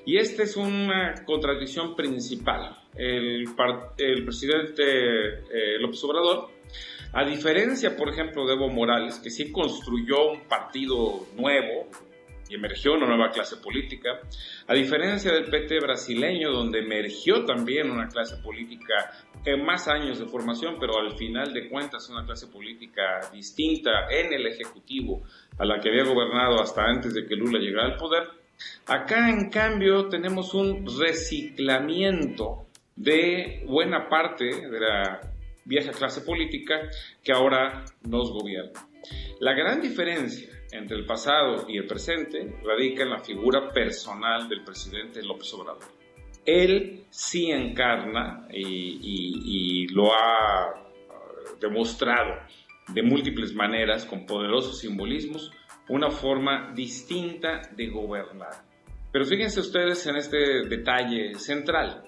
Y 0.07 0.17
esta 0.17 0.43
es 0.43 0.57
una 0.57 1.15
contradicción 1.27 1.95
principal. 1.95 2.77
El, 2.95 3.45
presidente 4.25 4.83
eh, 4.85 5.79
López 5.79 6.03
Obrador 6.05 6.58
a 7.19 7.25
diferencia, 7.25 7.97
por 7.97 8.11
ejemplo, 8.11 8.47
de 8.47 8.55
Evo 8.55 8.69
Morales, 8.69 9.19
que 9.19 9.29
sí 9.29 9.51
construyó 9.51 10.31
un 10.31 10.43
partido 10.43 11.27
nuevo 11.37 11.89
y 12.49 12.55
emergió 12.55 12.95
una 12.95 13.09
nueva 13.09 13.33
clase 13.33 13.57
política, 13.57 14.21
a 14.69 14.73
diferencia 14.73 15.33
del 15.33 15.47
PT 15.47 15.81
brasileño, 15.81 16.53
donde 16.53 16.79
emergió 16.79 17.45
también 17.45 17.91
una 17.91 18.07
clase 18.07 18.37
política 18.37 19.11
en 19.45 19.65
más 19.65 19.89
años 19.89 20.21
de 20.21 20.27
formación, 20.27 20.77
pero 20.79 20.97
al 20.97 21.17
final 21.17 21.53
de 21.53 21.69
cuentas 21.69 22.09
una 22.09 22.25
clase 22.25 22.47
política 22.47 23.19
distinta 23.33 24.07
en 24.09 24.33
el 24.33 24.47
Ejecutivo 24.47 25.25
a 25.59 25.65
la 25.65 25.81
que 25.81 25.89
había 25.89 26.05
gobernado 26.05 26.63
hasta 26.63 26.85
antes 26.85 27.15
de 27.15 27.27
que 27.27 27.35
Lula 27.35 27.59
llegara 27.59 27.89
al 27.89 27.97
poder, 27.97 28.29
acá 28.87 29.29
en 29.29 29.51
cambio 29.51 30.09
tenemos 30.09 30.55
un 30.55 30.87
reciclamiento 31.01 32.69
de 32.95 33.65
buena 33.67 34.09
parte 34.09 34.45
de 34.45 34.81
la 34.81 35.28
vieja 35.69 35.93
clase 35.93 36.23
política 36.23 36.89
que 37.23 37.33
ahora 37.33 37.85
nos 38.03 38.33
gobierna. 38.33 38.89
La 39.41 39.53
gran 39.53 39.81
diferencia 39.81 40.49
entre 40.73 40.97
el 40.97 41.07
pasado 41.07 41.67
y 41.69 41.77
el 41.77 41.87
presente 41.87 42.57
radica 42.65 43.03
en 43.03 43.11
la 43.11 43.21
figura 43.21 43.71
personal 43.71 44.49
del 44.49 44.65
presidente 44.65 45.23
López 45.23 45.53
Obrador. 45.55 45.85
Él 46.45 47.05
sí 47.11 47.51
encarna 47.51 48.49
y, 48.51 49.87
lo 49.93 50.13
ha 50.13 50.75
uh, 50.75 51.59
demostrado 51.61 52.35
de 52.89 53.03
múltiples 53.03 53.55
maneras, 53.55 54.07
con 54.07 54.25
poderosos 54.25 54.79
simbolismos, 54.79 55.53
una 55.89 56.11
forma 56.11 56.73
distinta 56.75 57.61
de 57.77 57.89
gobernar. 57.89 58.65
Pero 59.13 59.25
fíjense 59.27 59.61
ustedes 59.61 60.07
en 60.07 60.17
este 60.17 60.67
detalle 60.69 61.35
central. 61.35 62.05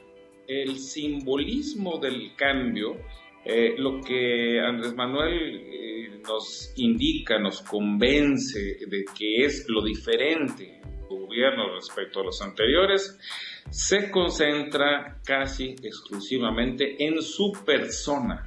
El 0.46 0.78
simbolismo 0.78 1.98
del 1.98 2.34
cambio 2.34 2.96
eh, 3.44 3.74
lo 3.78 4.00
que 4.00 4.60
Andrés 4.60 4.94
Manuel 4.94 5.56
eh, 5.56 6.20
nos 6.26 6.72
indica, 6.76 7.38
nos 7.38 7.62
convence 7.62 8.78
de 8.86 9.04
que 9.16 9.44
es 9.44 9.66
lo 9.68 9.82
diferente 9.82 10.80
gobierno 11.08 11.74
respecto 11.74 12.20
a 12.20 12.24
los 12.24 12.40
anteriores, 12.42 13.18
se 13.70 14.10
concentra 14.10 15.20
casi 15.24 15.74
exclusivamente 15.82 17.04
en 17.04 17.20
su 17.22 17.52
persona. 17.64 18.46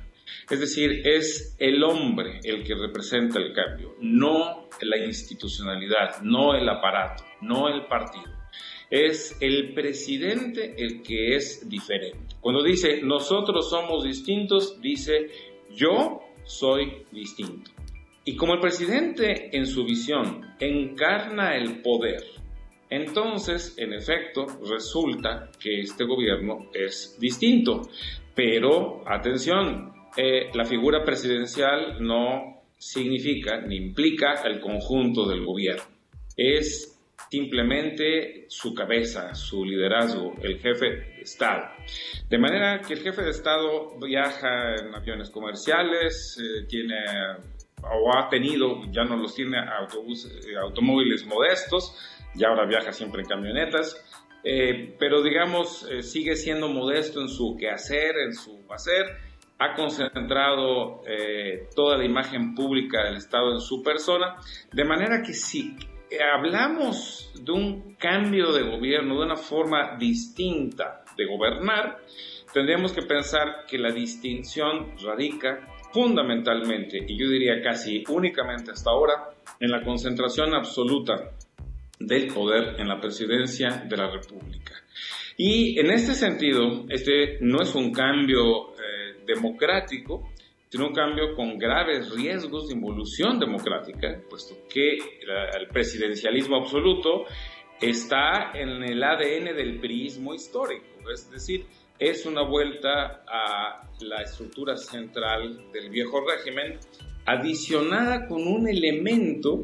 Es 0.50 0.60
decir, 0.60 1.02
es 1.06 1.56
el 1.60 1.84
hombre 1.84 2.40
el 2.44 2.64
que 2.64 2.76
representa 2.76 3.40
el 3.40 3.54
cambio, 3.54 3.96
no 4.02 4.70
la 4.82 4.98
institucionalidad, 4.98 6.22
no 6.22 6.56
el 6.56 6.68
aparato, 6.68 7.24
no 7.42 7.70
el 7.70 7.86
partido 7.88 8.34
es 8.94 9.36
el 9.40 9.74
presidente 9.74 10.76
el 10.78 11.02
que 11.02 11.36
es 11.36 11.68
diferente. 11.68 12.23
Cuando 12.44 12.62
dice 12.62 13.02
nosotros 13.02 13.70
somos 13.70 14.04
distintos, 14.04 14.80
dice 14.80 15.32
yo 15.72 16.20
soy 16.44 17.06
distinto. 17.12 17.72
Y 18.26 18.36
como 18.36 18.54
el 18.54 18.60
presidente 18.60 19.50
en 19.58 19.66
su 19.66 19.84
visión 19.84 20.42
encarna 20.60 21.56
el 21.56 21.82
poder, 21.82 22.22
entonces, 22.90 23.76
en 23.80 23.92
efecto, 23.92 24.46
resulta 24.70 25.50
que 25.60 25.80
este 25.80 26.04
gobierno 26.04 26.70
es 26.76 27.18
distinto. 27.20 27.90
Pero, 28.36 29.02
atención, 29.08 29.92
eh, 30.16 30.52
la 30.54 30.64
figura 30.64 31.04
presidencial 31.04 31.98
no 32.06 32.62
significa 32.78 33.62
ni 33.62 33.78
implica 33.78 34.44
el 34.46 34.60
conjunto 34.60 35.28
del 35.28 35.44
gobierno. 35.44 35.84
Es 36.38 36.93
simplemente 37.34 38.46
su 38.48 38.75
cabeza, 38.75 39.34
su 39.34 39.66
liderazgo, 39.66 40.36
el 40.44 40.60
jefe 40.60 40.86
de 40.86 41.22
Estado. 41.24 41.63
De 42.30 42.38
manera 42.38 42.80
que 42.80 42.94
el 42.94 43.00
jefe 43.00 43.24
de 43.24 43.32
Estado 43.32 43.98
viaja 44.00 44.75
en 44.75 44.94
aviones 44.94 45.32
comerciales, 45.32 46.38
eh, 46.40 46.68
tiene 46.68 46.96
o 47.82 48.16
ha 48.16 48.30
tenido, 48.30 48.84
ya 48.92 49.04
no 49.04 49.16
los 49.16 49.34
tiene 49.34 49.58
autobús, 49.58 50.25
eh, 50.25 50.56
automóviles 50.62 51.25
modestos, 51.25 51.98
ya 52.36 52.50
ahora 52.50 52.68
viaja 52.68 52.92
siempre 52.92 53.24
en 53.24 53.28
camionetas, 53.28 54.00
eh, 54.44 54.96
pero 55.00 55.24
digamos, 55.24 55.88
sigue 56.02 56.36
siendo 56.36 56.68
modesto 56.68 57.20
en 57.20 57.30
su 57.30 57.58
quehacer, 57.58 58.16
en 58.28 58.36
su 58.36 58.62
hacer, 58.72 59.08
ha 59.58 59.74
concentrado 59.74 61.02
toda 61.75 61.98
la 61.98 62.06
imagen 62.06 62.54
pública 62.54 63.06
del 63.06 63.16
Estado 63.16 63.54
en 63.54 63.60
su 63.60 63.82
persona, 63.82 64.36
de 64.72 64.84
manera 64.84 65.24
que 65.25 65.34
si 65.34 65.75
hablamos 66.22 67.32
de 67.39 67.51
un 67.51 67.96
cambio 67.96 68.51
de 68.51 68.63
gobierno, 68.63 69.20
de 69.20 69.25
una 69.25 69.36
forma 69.36 69.98
distinta 69.98 71.03
de 71.17 71.25
gobernar, 71.25 72.00
tendríamos 72.53 72.93
que 72.93 73.01
pensar 73.03 73.65
que 73.67 73.77
la 73.77 73.91
distinción 73.91 74.96
radica 75.03 75.67
fundamentalmente, 75.91 77.03
y 77.08 77.17
yo 77.17 77.29
diría 77.29 77.62
casi 77.62 78.03
únicamente 78.10 78.72
hasta 78.72 78.89
ahora, 78.89 79.29
en 79.60 79.72
la 79.72 79.84
concentración 79.84 80.53
absoluta 80.53 81.32
del 82.00 82.27
poder 82.34 82.79
en 82.79 82.88
la 82.88 83.00
presidencia 83.00 83.84
de 83.88 83.98
la 83.98 84.10
República. 84.10 84.74
Y 85.38 85.79
en 85.79 85.91
este 85.91 86.13
sentido, 86.13 86.86
este 86.89 87.38
no 87.41 87.62
es 87.62 87.74
un 87.75 87.91
cambio 87.91 88.74
eh, 88.74 89.24
democrático, 89.25 90.33
sino 90.74 90.88
un 90.88 90.94
cambio 90.96 91.36
con 91.36 91.60
graves 91.60 92.10
riesgos 92.15 92.68
de 92.68 92.74
involución 92.74 93.38
democrática, 93.38 94.20
puesto 94.27 94.56
que 94.68 94.94
el 94.96 95.68
presidencialismo 95.72 96.56
absoluto 96.56 97.25
está 97.80 98.53
en 98.56 98.82
el 98.84 99.03
ADN 99.03 99.56
del 99.56 99.80
priismo 99.80 100.34
histórico, 100.34 101.12
es 101.13 101.30
decir, 101.30 101.68
es 102.00 102.25
una 102.25 102.42
vuelta 102.42 103.24
a 103.27 103.88
la 104.01 104.24
estructura 104.24 104.75
central 104.75 105.72
del 105.72 105.92
viejo 105.92 106.22
régimen, 106.27 106.80
adicionada 107.27 108.25
con 108.25 108.42
un 108.48 108.68
elemento 108.68 109.62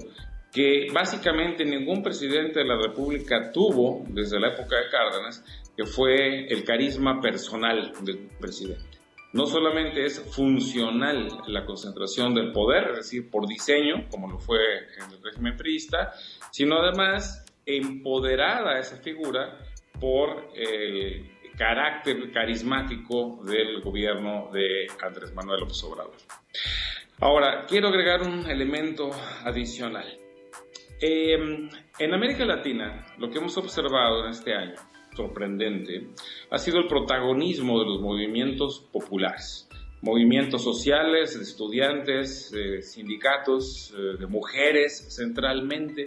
que 0.53 0.89
básicamente 0.93 1.65
ningún 1.65 2.03
presidente 2.03 2.59
de 2.59 2.65
la 2.65 2.79
República 2.79 3.51
tuvo 3.51 4.05
desde 4.09 4.39
la 4.39 4.49
época 4.49 4.75
de 4.75 4.91
Cárdenas, 4.91 5.43
que 5.75 5.87
fue 5.87 6.45
el 6.45 6.63
carisma 6.63 7.19
personal 7.19 7.93
del 8.03 8.29
presidente. 8.39 8.88
No 9.31 9.45
solamente 9.45 10.05
es 10.05 10.19
funcional 10.35 11.27
la 11.47 11.65
concentración 11.65 12.33
del 12.33 12.51
poder, 12.51 12.89
es 12.91 12.97
decir, 12.97 13.29
por 13.29 13.47
diseño, 13.47 14.07
como 14.09 14.27
lo 14.27 14.39
fue 14.39 14.59
en 14.97 15.11
el 15.11 15.23
régimen 15.23 15.55
priista, 15.55 16.13
sino 16.51 16.79
además 16.79 17.45
empoderada 17.65 18.79
esa 18.79 18.97
figura 18.97 19.59
por 19.99 20.49
el 20.55 21.29
carácter 21.57 22.31
carismático 22.31 23.41
del 23.43 23.81
gobierno 23.81 24.49
de 24.51 24.87
Andrés 25.01 25.33
Manuel 25.33 25.59
López 25.59 25.83
Obrador. 25.83 26.15
Ahora, 27.19 27.65
quiero 27.67 27.89
agregar 27.89 28.21
un 28.21 28.49
elemento 28.49 29.11
adicional. 29.43 30.07
Em, 31.01 31.69
en 31.99 32.13
América 32.13 32.45
Latina, 32.45 33.05
lo 33.17 33.29
que 33.29 33.37
hemos 33.37 33.57
observado 33.57 34.23
en 34.23 34.31
este 34.31 34.53
año, 34.53 34.75
sorprendente, 35.19 36.07
ha 36.49 36.57
sido 36.57 36.79
el 36.79 36.87
protagonismo 36.87 37.79
de 37.79 37.85
los 37.85 38.01
movimientos 38.01 38.87
populares, 38.91 39.67
movimientos 40.01 40.63
sociales, 40.63 41.37
de 41.37 41.43
estudiantes, 41.43 42.51
de 42.51 42.81
sindicatos, 42.81 43.93
eh, 43.97 44.17
de 44.17 44.27
mujeres 44.27 45.13
centralmente. 45.13 46.05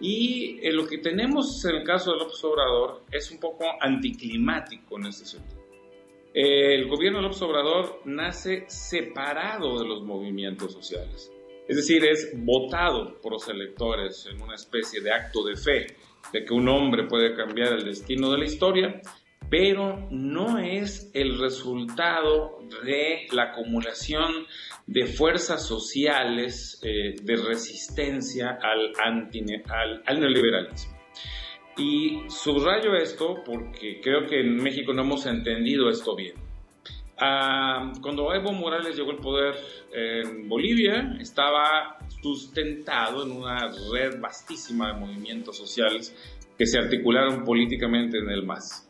Y 0.00 0.58
eh, 0.62 0.72
lo 0.72 0.86
que 0.86 0.98
tenemos 0.98 1.64
en 1.64 1.76
el 1.76 1.84
caso 1.84 2.10
de 2.10 2.18
López 2.18 2.42
Obrador 2.42 3.02
es 3.12 3.30
un 3.30 3.38
poco 3.38 3.66
anticlimático 3.80 4.98
en 4.98 5.06
este 5.06 5.26
sentido. 5.26 5.60
El 6.34 6.88
gobierno 6.88 7.18
de 7.18 7.24
López 7.24 7.42
Obrador 7.42 8.00
nace 8.04 8.64
separado 8.68 9.78
de 9.78 9.86
los 9.86 10.02
movimientos 10.02 10.72
sociales. 10.72 11.30
Es 11.68 11.76
decir, 11.76 12.04
es 12.04 12.32
votado 12.36 13.20
por 13.20 13.32
los 13.32 13.48
electores 13.48 14.26
en 14.28 14.42
una 14.42 14.56
especie 14.56 15.00
de 15.00 15.12
acto 15.12 15.44
de 15.44 15.54
fe 15.54 15.86
de 16.32 16.44
que 16.44 16.54
un 16.54 16.68
hombre 16.68 17.04
puede 17.04 17.34
cambiar 17.34 17.72
el 17.72 17.84
destino 17.84 18.30
de 18.30 18.38
la 18.38 18.44
historia, 18.44 19.00
pero 19.48 20.08
no 20.10 20.58
es 20.58 21.10
el 21.12 21.38
resultado 21.38 22.58
de 22.84 23.26
la 23.32 23.50
acumulación 23.50 24.46
de 24.86 25.06
fuerzas 25.06 25.66
sociales 25.66 26.80
eh, 26.84 27.16
de 27.20 27.36
resistencia 27.36 28.58
al, 28.62 30.20
neoliberalismo. 30.20 30.98
Y 31.76 32.28
subrayo 32.28 32.94
esto 32.94 33.42
porque 33.44 34.00
creo 34.00 34.26
que 34.26 34.40
en 34.40 34.56
México 34.56 34.92
no 34.92 35.02
hemos 35.02 35.26
entendido 35.26 35.88
esto 35.88 36.14
bien. 36.14 36.49
Ah, 37.22 37.92
cuando 38.00 38.32
Evo 38.32 38.52
Morales 38.52 38.96
llegó 38.96 39.10
al 39.10 39.18
poder 39.18 39.54
en 39.92 40.48
Bolivia, 40.48 41.18
estaba 41.20 41.98
sustentado 42.22 43.24
en 43.24 43.32
una 43.32 43.70
red 43.92 44.18
vastísima 44.18 44.94
de 44.94 45.00
movimientos 45.00 45.58
sociales 45.58 46.16
que 46.56 46.64
se 46.64 46.78
articularon 46.78 47.44
políticamente 47.44 48.18
en 48.18 48.30
el 48.30 48.44
MAS. 48.46 48.88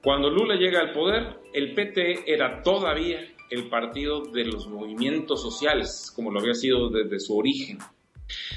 Cuando 0.00 0.30
Lula 0.30 0.54
llega 0.54 0.80
al 0.80 0.92
poder, 0.92 1.40
el 1.52 1.74
PT 1.74 2.32
era 2.32 2.62
todavía 2.62 3.20
el 3.50 3.68
partido 3.68 4.22
de 4.32 4.44
los 4.44 4.68
movimientos 4.68 5.42
sociales, 5.42 6.12
como 6.14 6.30
lo 6.30 6.40
había 6.40 6.54
sido 6.54 6.88
desde 6.88 7.18
su 7.18 7.36
origen. 7.36 7.78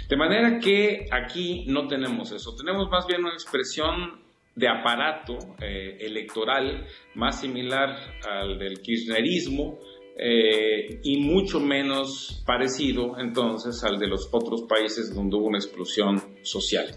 De 0.08 0.16
manera 0.16 0.60
que 0.60 1.08
aquí 1.12 1.66
no 1.68 1.88
tenemos 1.88 2.32
eso, 2.32 2.56
tenemos 2.56 2.90
más 2.90 3.08
bien 3.08 3.22
una 3.22 3.34
expresión 3.34 4.25
de 4.56 4.68
aparato 4.68 5.38
eh, 5.62 5.98
electoral 6.00 6.86
más 7.16 7.42
similar 7.42 7.96
al 8.28 8.58
del 8.58 8.80
kirchnerismo 8.82 9.80
eh, 10.18 11.02
y 11.04 11.18
mucho 11.18 11.60
menos 11.60 12.42
parecido 12.46 13.20
entonces 13.20 13.84
al 13.84 14.00
de 14.00 14.08
los 14.08 14.30
otros 14.32 14.64
países 14.64 15.14
donde 15.14 15.36
hubo 15.36 15.48
una 15.48 15.58
explosión 15.58 16.22
social. 16.42 16.88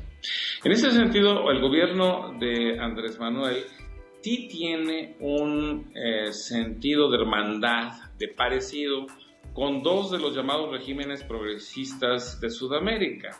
En 0.65 0.73
ese 0.73 0.91
sentido, 0.93 1.51
el 1.51 1.61
gobierno 1.61 2.39
de 2.39 2.79
Andrés 2.79 3.19
Manuel 3.19 3.65
sí 4.21 4.49
tiene 4.49 5.17
un 5.21 5.93
eh, 5.97 6.33
sentido 6.33 7.11
de 7.11 7.19
hermandad, 7.19 7.93
de 8.19 8.29
parecido 8.29 9.07
con 9.53 9.83
dos 9.83 10.13
de 10.13 10.19
los 10.19 10.37
llamados 10.37 10.71
regímenes 10.71 11.25
progresistas 11.25 12.41
de 12.41 12.51
Sudamérica. 12.51 13.31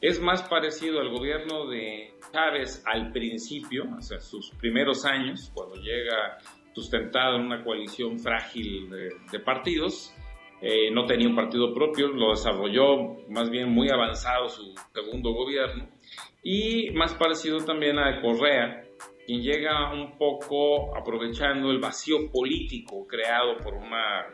Es 0.00 0.20
más 0.20 0.42
parecido 0.42 1.00
al 1.00 1.10
gobierno 1.10 1.66
de 1.66 2.12
Chávez 2.32 2.82
al 2.84 3.12
principio, 3.12 3.84
o 3.96 4.02
sea, 4.02 4.20
sus 4.20 4.50
primeros 4.50 5.04
años, 5.06 5.50
cuando 5.54 5.76
llega 5.76 6.38
sustentado 6.74 7.36
en 7.36 7.46
una 7.46 7.64
coalición 7.64 8.18
frágil 8.18 8.90
de, 8.90 9.40
partidos. 9.40 10.14
Eh, 10.60 10.90
no 10.90 11.06
tenía 11.06 11.28
un 11.28 11.34
partido 11.34 11.72
propio, 11.72 12.08
lo 12.08 12.30
desarrolló 12.30 13.14
más 13.28 13.48
bien 13.48 13.70
muy 13.70 13.88
avanzado 13.88 14.48
su 14.48 14.74
segundo 14.92 15.32
gobierno. 15.32 15.88
Y 16.42 16.90
más 16.90 17.14
parecido 17.14 17.58
también 17.64 17.98
a 17.98 18.20
Correa, 18.20 18.84
quien 19.26 19.42
llega 19.42 19.92
un 19.92 20.18
poco 20.18 20.94
aprovechando 20.94 21.70
el 21.70 21.78
vacío 21.78 22.30
político 22.30 23.06
creado 23.06 23.56
por 23.58 23.74
una 23.74 24.26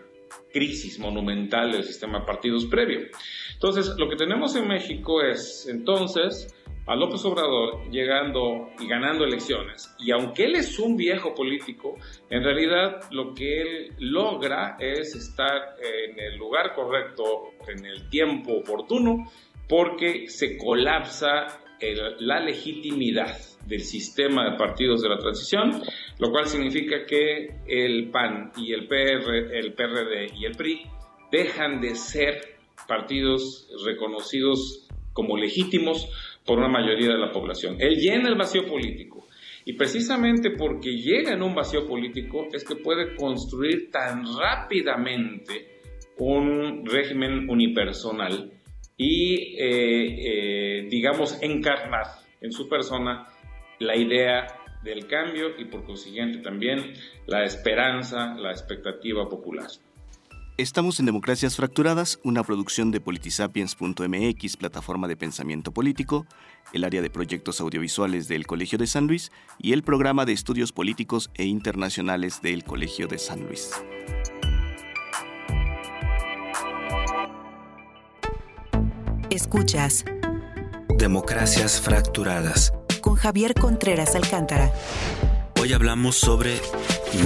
crisis 0.53 0.99
monumental 0.99 1.73
del 1.73 1.85
sistema 1.85 2.21
de 2.21 2.27
partidos 2.27 2.67
previo. 2.67 3.01
Entonces, 3.53 3.95
lo 3.99 4.09
que 4.09 4.17
tenemos 4.17 4.55
en 4.57 4.69
México 4.69 5.23
es 5.23 5.69
entonces 5.69 6.55
a 6.87 6.97
López 6.97 7.25
Obrador 7.25 7.89
llegando 7.91 8.71
y 8.81 8.89
ganando 8.89 9.25
elecciones. 9.25 9.95
Y 9.99 10.11
aunque 10.11 10.45
él 10.45 10.57
es 10.57 10.79
un 10.79 10.97
viejo 10.97 11.35
político, 11.35 11.97
en 12.29 12.43
realidad 12.43 13.01
lo 13.11 13.35
que 13.35 13.63
él 13.63 13.93
logra 13.99 14.77
es 14.81 15.15
estar 15.15 15.77
en 15.81 16.19
el 16.19 16.37
lugar 16.37 16.75
correcto, 16.75 17.51
en 17.69 17.87
el 17.87 18.09
tiempo 18.09 18.55
oportuno, 18.55 19.31
porque 19.69 20.29
se 20.29 20.57
colapsa 20.57 21.47
la 22.21 22.41
legitimidad 22.41 23.37
del 23.67 23.81
sistema 23.81 24.51
de 24.51 24.57
partidos 24.57 25.03
de 25.03 25.09
la 25.09 25.19
transición, 25.19 25.83
lo 26.19 26.31
cual 26.31 26.47
significa 26.47 27.05
que 27.07 27.57
el 27.67 28.11
PAN 28.11 28.53
y 28.57 28.73
el, 28.73 28.87
PR, 28.87 29.57
el 29.57 29.75
PRD 29.75 30.35
y 30.37 30.45
el 30.45 30.53
PRI 30.53 30.83
dejan 31.31 31.81
de 31.81 31.95
ser 31.95 32.41
partidos 32.87 33.69
reconocidos 33.87 34.89
como 35.13 35.37
legítimos 35.37 36.09
por 36.45 36.59
una 36.59 36.69
mayoría 36.69 37.09
de 37.09 37.19
la 37.19 37.31
población. 37.31 37.77
Él 37.79 37.97
llena 37.97 38.29
el 38.29 38.37
vacío 38.37 38.67
político. 38.67 39.27
Y 39.65 39.75
precisamente 39.75 40.51
porque 40.51 40.91
llega 40.91 41.33
en 41.33 41.43
un 41.43 41.55
vacío 41.55 41.87
político 41.87 42.49
es 42.53 42.65
que 42.65 42.77
puede 42.77 43.15
construir 43.15 43.91
tan 43.93 44.25
rápidamente 44.37 45.81
un 46.19 46.85
régimen 46.85 47.49
unipersonal 47.49 48.51
y, 48.97 49.57
eh, 49.57 50.81
eh, 50.81 50.87
digamos, 50.89 51.41
encarnar 51.43 52.07
en 52.41 52.51
su 52.53 52.69
persona 52.69 53.27
la 53.83 53.97
idea 53.97 54.47
del 54.83 55.07
cambio 55.07 55.59
y 55.59 55.65
por 55.65 55.85
consiguiente 55.85 56.39
también 56.39 56.95
la 57.27 57.45
esperanza, 57.45 58.35
la 58.35 58.51
expectativa 58.51 59.29
popular. 59.29 59.69
Estamos 60.59 61.01
en 61.01 61.07
Democracias 61.07 61.57
Fracturadas, 61.57 62.21
una 62.25 62.45
producción 62.45 62.91
de 62.91 63.01
politisapiens.mx, 63.01 64.57
plataforma 64.57 65.09
de 65.09 65.17
pensamiento 65.17 65.73
político, 65.73 66.27
el 66.73 66.85
área 66.85 67.01
de 67.01 67.11
proyectos 67.11 67.61
audiovisuales 67.61 68.29
del 68.29 68.47
Colegio 68.47 68.79
de 68.79 68.87
San 68.87 69.07
Luis 69.07 69.33
y 69.59 69.73
el 69.73 69.83
programa 69.83 70.25
de 70.25 70.33
estudios 70.33 70.71
políticos 70.73 71.31
e 71.35 71.45
internacionales 71.45 72.43
del 72.43 72.65
Colegio 72.65 73.09
de 73.09 73.19
San 73.19 73.45
Luis. 73.45 73.71
Escuchas 79.31 80.05
Democracias 80.99 81.81
Fracturadas 81.81 82.73
con 83.03 83.17
Javier 83.17 83.53
Contreras 83.53 84.15
Alcántara. 84.15 84.73
Hoy 85.61 85.75
hablamos 85.75 86.17
sobre 86.17 86.59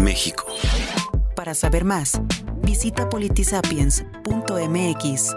México. 0.03 0.45
Para 1.37 1.55
saber 1.55 1.85
más, 1.85 2.21
visita 2.63 3.09
politisapiens.mx. 3.09 5.37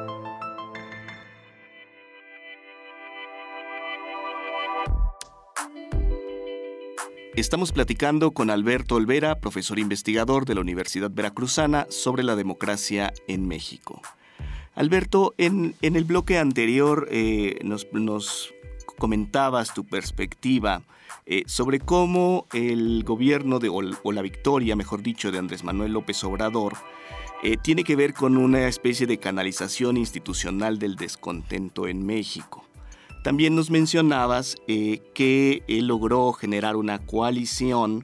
Estamos 7.36 7.72
platicando 7.72 8.32
con 8.32 8.50
Alberto 8.50 8.96
Olvera, 8.96 9.40
profesor 9.40 9.78
investigador 9.80 10.46
de 10.46 10.56
la 10.56 10.62
Universidad 10.62 11.12
Veracruzana, 11.12 11.86
sobre 11.90 12.24
la 12.24 12.36
democracia 12.36 13.14
en 13.28 13.48
México. 13.48 14.02
Alberto, 14.76 15.34
en, 15.38 15.76
el 15.82 16.04
bloque 16.06 16.38
anterior 16.38 17.08
eh, 17.12 17.60
nos, 17.64 17.88
comentabas 19.00 19.74
tu 19.74 19.86
perspectiva 19.86 20.84
eh, 21.26 21.44
sobre 21.48 21.80
cómo 21.80 22.48
el 22.54 23.04
gobierno 23.04 23.60
de, 23.60 23.70
o, 23.70 24.12
la 24.12 24.22
victoria, 24.22 24.76
mejor 24.76 25.02
dicho, 25.02 25.32
de 25.32 25.40
Andrés 25.40 25.64
Manuel 25.64 25.94
López 25.94 26.24
Obrador 26.24 26.74
eh, 27.42 27.58
tiene 27.58 27.84
que 27.84 27.96
ver 27.96 28.14
con 28.14 28.38
una 28.38 28.68
especie 28.68 29.08
de 29.08 29.18
canalización 29.18 29.98
institucional 29.98 30.78
del 30.78 30.96
descontento 30.96 31.88
en 31.88 32.06
México. 32.06 32.66
También 33.24 33.56
nos 33.56 33.70
mencionabas 33.70 34.58
eh, 34.68 35.02
que 35.14 35.64
él 35.68 35.88
logró 35.88 36.34
generar 36.34 36.76
una 36.76 37.00
coalición 37.00 38.04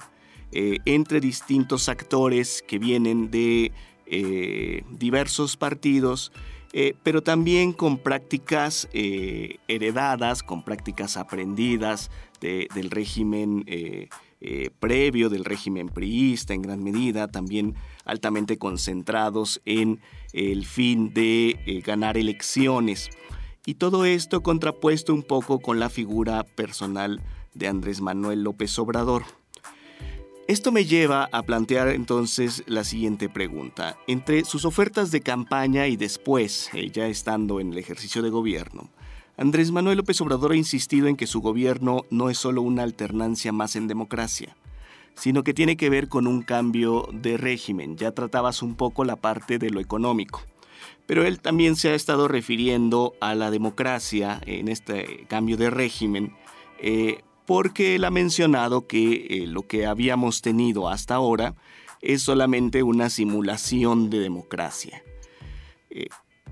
entre 0.58 1.20
distintos 1.20 1.90
actores 1.90 2.64
que 2.66 2.80
vienen 2.80 3.30
de 3.30 3.74
diversos 4.90 5.58
partidos 5.58 6.32
eh, 6.78 6.94
pero 7.04 7.24
también 7.24 7.72
con 7.72 7.98
prácticas 7.98 8.90
eh, 8.92 9.60
heredadas, 9.70 10.44
con 10.44 10.62
prácticas 10.62 11.16
aprendidas 11.16 12.12
del 12.42 12.92
régimen 12.92 13.64
eh, 13.66 14.10
previo, 14.82 15.30
del 15.30 15.46
régimen 15.46 15.88
priista 15.88 16.54
en 16.54 16.62
gran 16.62 16.84
medida, 16.84 17.30
también 17.30 17.76
altamente 18.04 18.58
concentrados 18.58 19.62
en 19.64 20.02
el 20.34 20.66
fin 20.66 21.14
de 21.14 21.82
ganar 21.84 22.18
elecciones. 22.18 23.10
Y 23.66 23.76
todo 23.76 24.04
esto 24.04 24.44
contrapuesto 24.44 25.14
un 25.14 25.24
poco 25.24 25.60
con 25.60 25.80
la 25.80 25.90
figura 25.90 26.44
personal 26.44 27.22
de 27.54 27.70
Andrés 27.70 28.02
Manuel 28.02 28.44
López 28.44 28.78
Obrador. 28.78 29.24
Esto 30.48 30.72
me 30.72 30.86
lleva 30.86 31.28
a 31.32 31.42
plantear 31.42 31.88
entonces 31.88 32.64
la 32.68 32.84
siguiente 32.84 33.30
pregunta. 33.30 33.98
Entre 34.06 34.46
sus 34.46 34.64
ofertas 34.64 35.10
de 35.10 35.22
campaña 35.22 35.88
y 35.88 35.98
después, 35.98 36.70
eh, 36.74 36.92
ya 36.92 37.08
estando 37.08 37.60
en 37.60 37.72
el 37.72 37.80
ejercicio 37.80 38.22
de 38.22 38.30
gobierno, 38.30 38.92
Andrés 39.38 39.72
Manuel 39.72 39.98
López 39.98 40.22
Obrador 40.22 40.52
ha 40.52 40.56
insistido 40.56 41.08
en 41.08 41.16
que 41.16 41.26
su 41.26 41.42
gobierno 41.42 42.06
no 42.12 42.30
es 42.30 42.38
solo 42.38 42.62
una 42.62 42.84
alternancia 42.84 43.52
más 43.52 43.76
en 43.76 43.88
democracia, 43.88 44.56
sino 45.16 45.44
que 45.44 45.56
tiene 45.56 45.78
que 45.78 45.90
ver 45.90 46.10
con 46.10 46.28
un 46.28 46.44
cambio 46.44 47.10
de 47.12 47.38
régimen. 47.38 47.98
Ya 47.98 48.12
tratabas 48.12 48.62
un 48.62 48.76
poco 48.76 49.04
la 49.04 49.16
parte 49.16 49.58
de 49.58 49.72
lo 49.72 49.80
económico. 49.80 50.44
Pero 51.08 51.26
él 51.26 51.40
también 51.40 51.76
se 51.76 51.90
ha 51.90 51.96
estado 51.96 52.28
refiriendo 52.28 53.16
a 53.20 53.34
la 53.34 53.50
democracia 53.50 54.40
en 54.46 54.68
este 54.68 55.26
cambio 55.28 55.58
de 55.58 55.72
régimen 55.72 56.36
eh, 56.78 57.24
porque 57.46 57.96
él 57.96 58.04
ha 58.06 58.12
mencionado 58.12 58.88
que 58.88 59.28
eh, 59.30 59.48
lo 59.48 59.64
que 59.64 59.86
habíamos 59.86 60.42
tenido 60.42 60.90
hasta 60.90 61.16
ahora 61.16 61.56
es 62.02 62.22
solamente 62.22 62.84
una 62.84 63.10
simulación 63.10 64.10
de 64.10 64.20
democracia. 64.20 65.04
Eh, 65.90 66.08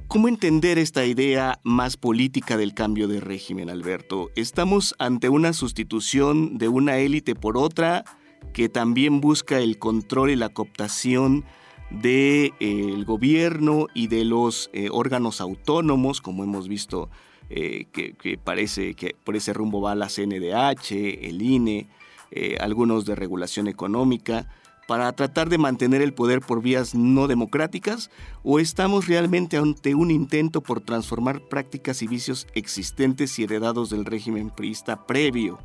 ¿Cómo 0.07 0.27
entender 0.27 0.77
esta 0.77 1.05
idea 1.05 1.59
más 1.63 1.97
política 1.97 2.57
del 2.57 2.73
cambio 2.73 3.07
de 3.07 3.19
régimen, 3.19 3.69
Alberto? 3.69 4.29
¿Estamos 4.35 4.95
ante 4.99 5.29
una 5.29 5.53
sustitución 5.53 6.57
de 6.57 6.67
una 6.67 6.97
élite 6.97 7.35
por 7.35 7.57
otra 7.57 8.03
que 8.51 8.69
también 8.69 9.21
busca 9.21 9.59
el 9.59 9.79
control 9.79 10.31
y 10.31 10.35
la 10.35 10.49
cooptación 10.49 11.45
del 11.89 12.53
eh, 12.59 13.03
gobierno 13.05 13.87
y 13.93 14.07
de 14.07 14.25
los 14.25 14.69
órganos 14.91 15.41
autónomos, 15.41 16.21
como 16.21 16.43
hemos 16.43 16.67
visto 16.67 17.09
eh, 17.55 17.85
que, 17.91 18.39
parece 18.43 18.95
que 18.95 19.15
por 19.23 19.35
ese 19.35 19.53
rumbo 19.53 19.79
va 19.79 19.93
la 19.93 20.07
CNDH, 20.07 20.91
el 21.21 21.39
INE, 21.39 21.85
eh, 22.31 22.57
algunos 22.59 23.05
de 23.05 23.13
regulación 23.13 23.67
económica, 23.67 24.47
para 24.87 25.11
tratar 25.11 25.49
de 25.49 25.59
mantener 25.59 26.01
el 26.01 26.15
poder 26.15 26.41
por 26.41 26.63
vías 26.63 26.95
no 26.95 27.27
democráticas 27.27 28.09
o 28.41 28.57
estamos 28.57 29.07
realmente 29.07 29.57
ante 29.57 29.93
un 29.93 30.09
intento 30.09 30.61
por 30.61 30.81
transformar 30.81 31.41
prácticas 31.41 32.01
y 32.01 32.07
vicios 32.07 32.47
existentes 32.55 33.37
y 33.37 33.43
heredados 33.43 33.91
del 33.91 34.05
régimen 34.05 34.49
priista 34.49 35.05
previo. 35.05 35.59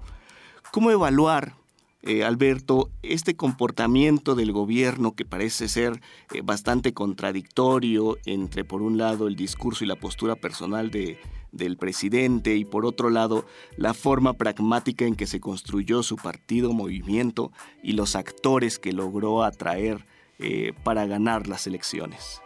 ¿Cómo 0.70 0.90
evaluar 0.90 1.54
eh, 2.02 2.22
Alberto, 2.22 2.90
este 3.02 3.34
comportamiento 3.34 4.34
del 4.34 4.52
gobierno 4.52 5.12
que 5.12 5.24
parece 5.24 5.68
ser 5.68 6.02
bastante 6.44 6.92
contradictorio 6.92 8.18
entre, 8.26 8.62
por 8.62 8.82
un 8.82 8.98
lado, 8.98 9.26
el 9.26 9.36
discurso 9.36 9.84
y 9.84 9.88
la 9.88 9.96
postura 9.96 10.36
personal 10.36 10.90
de, 10.90 11.18
del 11.52 11.76
presidente 11.76 12.56
y 12.56 12.64
por 12.64 12.86
otro 12.86 13.10
lado 13.10 13.44
la 13.76 13.94
forma 13.94 14.34
pragmática 14.34 15.04
en 15.04 15.14
que 15.14 15.26
se 15.26 15.40
construyó 15.40 16.02
su 16.02 16.16
partido 16.16 16.72
movimiento 16.72 17.52
y 17.82 17.92
los 17.92 18.16
actores 18.16 18.78
que 18.78 18.92
logró 18.92 19.42
atraer 19.42 20.06
eh, 20.38 20.72
para 20.84 21.06
ganar 21.06 21.48
las 21.48 21.66
elecciones. 21.66 22.40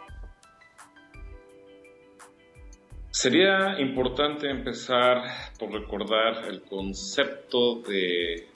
Sería 3.11 3.79
importante 3.79 4.49
empezar 4.49 5.21
por 5.59 5.71
recordar 5.71 6.45
el 6.47 6.63
concepto 6.63 7.81
de 7.81 8.47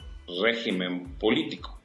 régimen 0.44 1.16
político. 1.20 1.77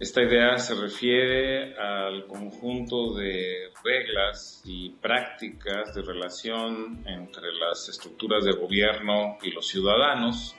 Esta 0.00 0.22
idea 0.22 0.56
se 0.58 0.76
refiere 0.76 1.74
al 1.76 2.28
conjunto 2.28 3.14
de 3.14 3.72
reglas 3.82 4.62
y 4.64 4.90
prácticas 4.90 5.92
de 5.92 6.02
relación 6.02 7.02
entre 7.04 7.52
las 7.54 7.88
estructuras 7.88 8.44
de 8.44 8.52
gobierno 8.52 9.38
y 9.42 9.50
los 9.50 9.66
ciudadanos 9.66 10.54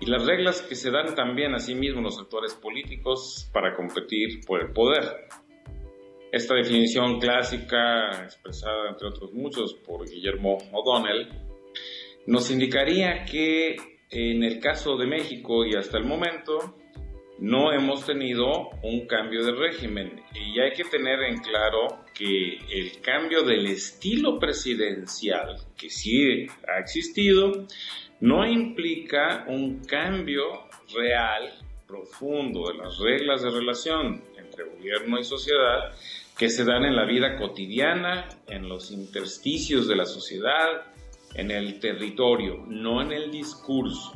y 0.00 0.06
las 0.06 0.26
reglas 0.26 0.62
que 0.62 0.74
se 0.74 0.90
dan 0.90 1.14
también 1.14 1.54
a 1.54 1.60
sí 1.60 1.76
mismos 1.76 2.02
los 2.02 2.18
actores 2.18 2.54
políticos 2.54 3.48
para 3.52 3.76
competir 3.76 4.44
por 4.44 4.60
el 4.60 4.72
poder. 4.72 5.28
Esta 6.32 6.56
definición 6.56 7.20
clásica, 7.20 8.24
expresada 8.24 8.88
entre 8.90 9.06
otros 9.06 9.32
muchos 9.32 9.74
por 9.74 10.10
Guillermo 10.10 10.58
O'Donnell, 10.72 11.28
nos 12.26 12.50
indicaría 12.50 13.24
que 13.24 13.76
en 14.10 14.42
el 14.42 14.58
caso 14.58 14.96
de 14.96 15.06
México 15.06 15.64
y 15.64 15.76
hasta 15.76 15.98
el 15.98 16.04
momento, 16.04 16.74
no 17.38 17.72
hemos 17.72 18.06
tenido 18.06 18.70
un 18.82 19.06
cambio 19.06 19.44
de 19.44 19.52
régimen 19.52 20.22
y 20.34 20.58
hay 20.58 20.72
que 20.72 20.84
tener 20.84 21.22
en 21.22 21.38
claro 21.40 22.04
que 22.14 22.58
el 22.70 23.00
cambio 23.02 23.42
del 23.42 23.66
estilo 23.66 24.38
presidencial, 24.38 25.56
que 25.76 25.90
sí 25.90 26.46
ha 26.66 26.78
existido, 26.78 27.66
no 28.20 28.46
implica 28.46 29.44
un 29.48 29.84
cambio 29.84 30.44
real, 30.94 31.52
profundo 31.86 32.68
de 32.70 32.78
las 32.78 32.98
reglas 32.98 33.42
de 33.42 33.50
relación 33.50 34.24
entre 34.36 34.64
gobierno 34.64 35.18
y 35.18 35.24
sociedad 35.24 35.92
que 36.36 36.48
se 36.48 36.64
dan 36.64 36.84
en 36.84 36.96
la 36.96 37.04
vida 37.04 37.36
cotidiana, 37.36 38.28
en 38.48 38.68
los 38.68 38.90
intersticios 38.90 39.88
de 39.88 39.96
la 39.96 40.04
sociedad, 40.04 40.82
en 41.34 41.50
el 41.50 41.80
territorio, 41.80 42.64
no 42.66 43.00
en 43.00 43.12
el 43.12 43.30
discurso. 43.30 44.15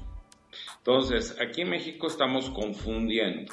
Entonces, 0.81 1.37
aquí 1.39 1.61
en 1.61 1.71
México 1.71 2.07
estamos 2.07 2.49
confundiendo 2.51 3.53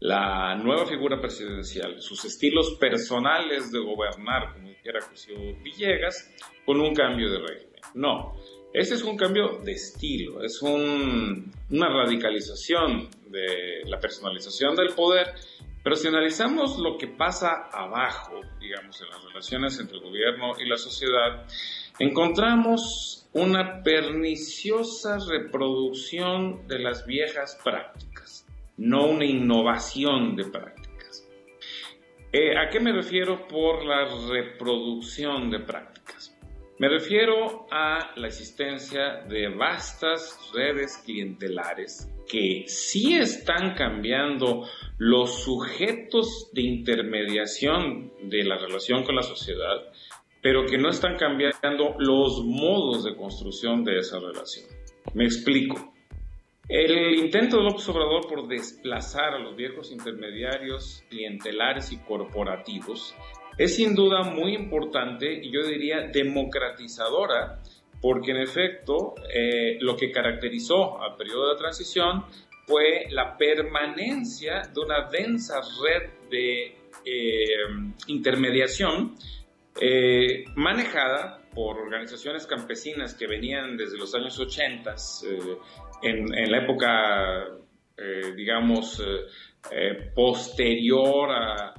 la 0.00 0.56
nueva 0.56 0.84
figura 0.84 1.20
presidencial, 1.20 2.02
sus 2.02 2.24
estilos 2.24 2.76
personales 2.80 3.70
de 3.70 3.78
gobernar, 3.78 4.52
como 4.52 4.68
dijera 4.68 4.98
Cusio 5.08 5.36
Villegas, 5.62 6.34
con 6.64 6.80
un 6.80 6.92
cambio 6.92 7.30
de 7.30 7.38
régimen. 7.38 7.80
No, 7.94 8.34
ese 8.74 8.96
es 8.96 9.02
un 9.02 9.16
cambio 9.16 9.60
de 9.64 9.72
estilo, 9.72 10.42
es 10.42 10.60
una 10.60 11.88
radicalización 11.88 13.08
de 13.28 13.82
la 13.84 14.00
personalización 14.00 14.74
del 14.74 14.88
poder, 14.88 15.34
pero 15.84 15.94
si 15.94 16.08
analizamos 16.08 16.78
lo 16.78 16.98
que 16.98 17.06
pasa 17.06 17.68
abajo, 17.72 18.40
digamos, 18.60 19.00
en 19.00 19.08
las 19.08 19.24
relaciones 19.24 19.78
entre 19.78 19.98
el 19.98 20.02
gobierno 20.02 20.54
y 20.58 20.68
la 20.68 20.76
sociedad, 20.76 21.46
encontramos 22.00 23.15
una 23.36 23.82
perniciosa 23.82 25.18
reproducción 25.18 26.66
de 26.66 26.78
las 26.78 27.04
viejas 27.04 27.60
prácticas, 27.62 28.46
no 28.78 29.08
una 29.08 29.26
innovación 29.26 30.36
de 30.36 30.44
prácticas. 30.46 31.28
Eh, 32.32 32.56
¿A 32.56 32.70
qué 32.70 32.80
me 32.80 32.92
refiero 32.92 33.46
por 33.46 33.84
la 33.84 34.06
reproducción 34.30 35.50
de 35.50 35.60
prácticas? 35.60 36.34
Me 36.78 36.88
refiero 36.88 37.66
a 37.70 38.12
la 38.16 38.26
existencia 38.26 39.24
de 39.28 39.48
vastas 39.48 40.50
redes 40.54 40.96
clientelares 41.04 42.10
que 42.26 42.64
sí 42.66 43.16
están 43.16 43.74
cambiando 43.74 44.66
los 44.96 45.42
sujetos 45.42 46.50
de 46.54 46.62
intermediación 46.62 48.12
de 48.30 48.44
la 48.44 48.56
relación 48.56 49.04
con 49.04 49.14
la 49.14 49.22
sociedad, 49.22 49.92
pero 50.46 50.64
que 50.64 50.78
no 50.78 50.90
están 50.90 51.16
cambiando 51.16 51.96
los 51.98 52.44
modos 52.44 53.02
de 53.02 53.16
construcción 53.16 53.82
de 53.82 53.98
esa 53.98 54.20
relación. 54.20 54.64
Me 55.12 55.24
explico. 55.24 55.92
El 56.68 57.16
intento 57.18 57.56
de 57.56 57.64
López 57.64 57.88
Obrador 57.88 58.28
por 58.28 58.46
desplazar 58.46 59.34
a 59.34 59.40
los 59.40 59.56
viejos 59.56 59.90
intermediarios 59.90 61.02
clientelares 61.10 61.90
y 61.90 61.98
corporativos 61.98 63.12
es 63.58 63.74
sin 63.74 63.96
duda 63.96 64.22
muy 64.22 64.54
importante 64.54 65.32
y 65.32 65.50
yo 65.50 65.66
diría 65.66 66.02
democratizadora, 66.12 67.60
porque 68.00 68.30
en 68.30 68.36
efecto 68.36 69.14
eh, 69.28 69.78
lo 69.80 69.96
que 69.96 70.12
caracterizó 70.12 71.02
al 71.02 71.16
periodo 71.16 71.50
de 71.50 71.56
transición 71.56 72.24
fue 72.66 73.08
la 73.10 73.36
permanencia 73.36 74.62
de 74.72 74.80
una 74.80 75.08
densa 75.10 75.60
red 75.82 76.08
de 76.30 76.66
eh, 77.04 77.50
intermediación 78.06 79.16
eh, 79.80 80.44
manejada 80.54 81.46
por 81.56 81.78
organizaciones 81.78 82.46
campesinas 82.46 83.14
que 83.14 83.26
venían 83.26 83.78
desde 83.78 83.96
los 83.96 84.14
años 84.14 84.38
80, 84.38 84.94
eh, 85.24 85.58
en, 86.02 86.50
la 86.50 86.58
época, 86.58 87.46
eh, 87.96 88.34
digamos, 88.36 89.02
eh, 89.70 90.12
posterior 90.14 91.30
al 91.30 91.72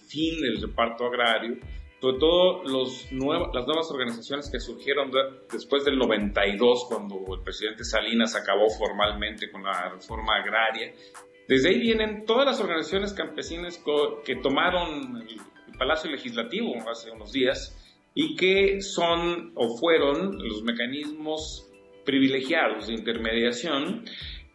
fin 0.00 0.40
del 0.40 0.60
reparto 0.60 1.06
agrario, 1.06 1.58
sobre 2.00 2.18
todo 2.18 2.64
los 2.64 3.12
las 3.12 3.66
nuevas 3.66 3.90
organizaciones 3.90 4.50
que 4.50 4.58
surgieron 4.58 5.12
después 5.50 5.84
del 5.84 5.96
92, 5.96 6.86
cuando 6.88 7.34
el 7.34 7.42
presidente 7.42 7.84
Salinas 7.84 8.34
acabó 8.34 8.68
formalmente 8.68 9.50
con 9.50 9.62
la 9.62 9.90
reforma 9.90 10.36
agraria. 10.36 10.92
Desde 11.46 11.68
ahí 11.68 11.78
vienen 11.78 12.24
todas 12.26 12.46
las 12.46 12.60
organizaciones 12.60 13.12
campesinas 13.12 13.82
que 14.24 14.36
tomaron 14.36 15.24
Palacio 15.78 16.10
Legislativo 16.10 16.74
hace 16.90 17.10
unos 17.10 17.32
días 17.32 17.76
y 18.14 18.36
que 18.36 18.80
son 18.80 19.52
o 19.54 19.76
fueron 19.76 20.38
los 20.46 20.62
mecanismos 20.62 21.68
privilegiados 22.04 22.86
de 22.86 22.94
intermediación 22.94 24.04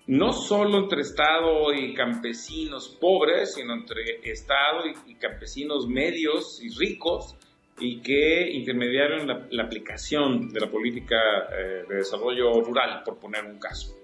no 0.09 0.33
solo 0.33 0.79
entre 0.79 1.01
Estado 1.01 1.71
y 1.71 1.93
campesinos 1.93 2.97
pobres, 2.99 3.53
sino 3.53 3.75
entre 3.75 4.01
Estado 4.23 4.81
y, 5.05 5.13
campesinos 5.15 5.87
medios 5.87 6.59
y 6.63 6.69
ricos, 6.75 7.35
y 7.79 8.01
que 8.01 8.49
intermediaron 8.53 9.27
la, 9.27 9.63
aplicación 9.63 10.49
de 10.49 10.61
la 10.61 10.71
política 10.71 11.15
eh, 11.51 11.83
de 11.87 11.95
desarrollo 11.97 12.59
rural, 12.59 13.03
por 13.05 13.19
poner 13.19 13.45
un 13.45 13.59
caso. 13.59 13.95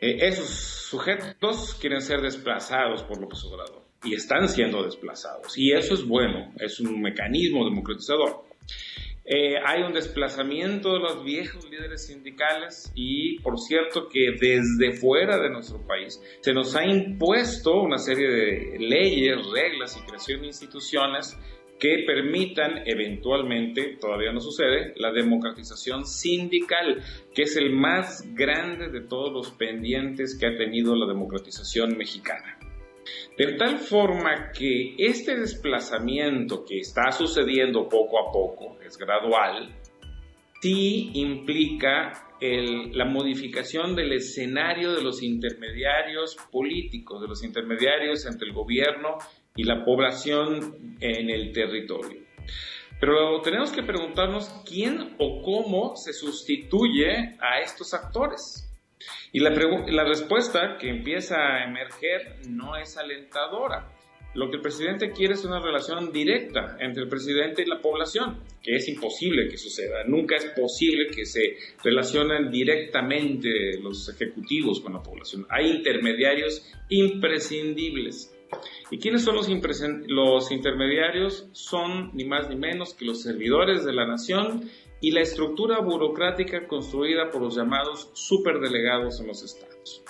Eh, 0.00 0.16
esos 0.18 0.48
sujetos 0.48 1.74
quieren 1.74 2.00
ser 2.00 2.22
desplazados 2.22 3.02
por 3.02 3.20
López 3.20 3.44
Obrador 3.44 3.81
y 4.04 4.14
están 4.14 4.48
siendo 4.48 4.82
desplazados, 4.82 5.56
y 5.56 5.72
eso 5.72 5.94
es 5.94 6.06
bueno, 6.06 6.52
es 6.58 6.80
un 6.80 7.00
mecanismo 7.00 7.64
democratizador. 7.64 8.44
Eh, 9.24 9.54
hay 9.64 9.82
un 9.82 9.92
desplazamiento 9.92 10.94
de 10.94 10.98
los 10.98 11.24
viejos 11.24 11.70
líderes 11.70 12.06
sindicales 12.06 12.90
y, 12.96 13.38
por 13.38 13.60
cierto, 13.60 14.08
que 14.08 14.32
desde 14.32 14.92
fuera 14.98 15.38
de 15.38 15.48
nuestro 15.48 15.86
país 15.86 16.20
se 16.40 16.52
nos 16.52 16.74
ha 16.74 16.84
impuesto 16.84 17.80
una 17.80 17.98
serie 17.98 18.28
de 18.28 18.78
leyes, 18.80 19.36
reglas 19.52 19.96
y 19.96 20.04
creación 20.04 20.40
de 20.40 20.48
instituciones 20.48 21.38
que 21.78 22.04
permitan 22.06 22.82
eventualmente, 22.84 23.96
todavía 24.00 24.32
no 24.32 24.40
sucede, 24.40 24.92
la 24.96 25.12
democratización 25.12 26.04
sindical, 26.04 27.02
que 27.34 27.42
es 27.42 27.56
el 27.56 27.70
más 27.70 28.24
grande 28.34 28.88
de 28.88 29.00
todos 29.02 29.32
los 29.32 29.50
pendientes 29.52 30.36
que 30.38 30.46
ha 30.46 30.56
tenido 30.56 30.94
la 30.96 31.06
democratización 31.06 31.96
mexicana. 31.96 32.58
De 33.36 33.54
tal 33.54 33.78
forma 33.78 34.50
que 34.52 34.94
este 34.98 35.36
desplazamiento 35.36 36.64
que 36.64 36.78
está 36.78 37.10
sucediendo 37.12 37.88
poco 37.88 38.18
a 38.18 38.32
poco, 38.32 38.78
es 38.84 38.96
gradual, 38.96 39.74
sí 40.60 41.10
implica 41.14 42.28
la 42.40 43.04
modificación 43.04 43.94
del 43.94 44.12
escenario 44.14 44.92
de 44.92 45.02
los 45.02 45.22
intermediarios 45.22 46.36
políticos, 46.50 47.20
de 47.20 47.28
los 47.28 47.44
intermediarios 47.44 48.26
entre 48.26 48.48
el 48.48 48.52
gobierno 48.52 49.18
y 49.54 49.62
la 49.62 49.84
población 49.84 50.96
en 51.00 51.30
el 51.30 51.52
territorio. 51.52 52.20
Pero 53.00 53.40
tenemos 53.42 53.70
que 53.70 53.82
preguntarnos 53.82 54.48
quién 54.68 55.14
o 55.18 55.42
cómo 55.42 55.94
se 55.96 56.12
sustituye 56.12 57.36
a 57.40 57.60
estos 57.60 57.94
actores. 57.94 58.71
Y 59.32 59.40
la, 59.40 60.04
respuesta 60.04 60.76
que 60.78 60.88
empieza 60.88 61.36
a 61.36 61.64
emerger 61.64 62.46
no 62.48 62.76
es 62.76 62.96
alentadora. 62.96 63.88
Lo 64.34 64.48
que 64.48 64.56
el 64.56 64.62
presidente 64.62 65.10
quiere 65.10 65.34
es 65.34 65.44
una 65.44 65.60
relación 65.60 66.10
directa 66.10 66.76
entre 66.80 67.02
el 67.02 67.08
presidente 67.08 67.62
y 67.62 67.66
la 67.66 67.80
población, 67.80 68.40
que 68.62 68.76
es 68.76 68.88
imposible 68.88 69.48
que 69.48 69.58
suceda. 69.58 70.04
Nunca 70.06 70.36
es 70.36 70.46
posible 70.58 71.08
que 71.14 71.26
se 71.26 71.56
relacionen 71.84 72.50
directamente 72.50 73.78
los 73.82 74.08
ejecutivos 74.08 74.80
con 74.80 74.94
la 74.94 75.02
población. 75.02 75.46
Hay 75.50 75.70
intermediarios 75.70 76.66
imprescindibles. 76.88 78.34
¿Y 78.90 78.98
quiénes 78.98 79.22
son 79.22 79.36
los, 79.36 79.48
los 79.48 80.52
intermediarios? 80.52 81.48
Son 81.52 82.10
ni 82.14 82.24
más 82.24 82.48
ni 82.48 82.56
menos 82.56 82.94
que 82.94 83.04
los 83.04 83.22
servidores 83.22 83.84
de 83.84 83.92
la 83.92 84.06
nación 84.06 84.68
y 85.02 85.10
la 85.10 85.20
estructura 85.20 85.80
burocrática 85.80 86.68
construida 86.68 87.28
por 87.28 87.42
los 87.42 87.56
llamados 87.56 88.10
superdelegados 88.14 89.20
en 89.20 89.26
los 89.26 89.42
estados. 89.42 90.04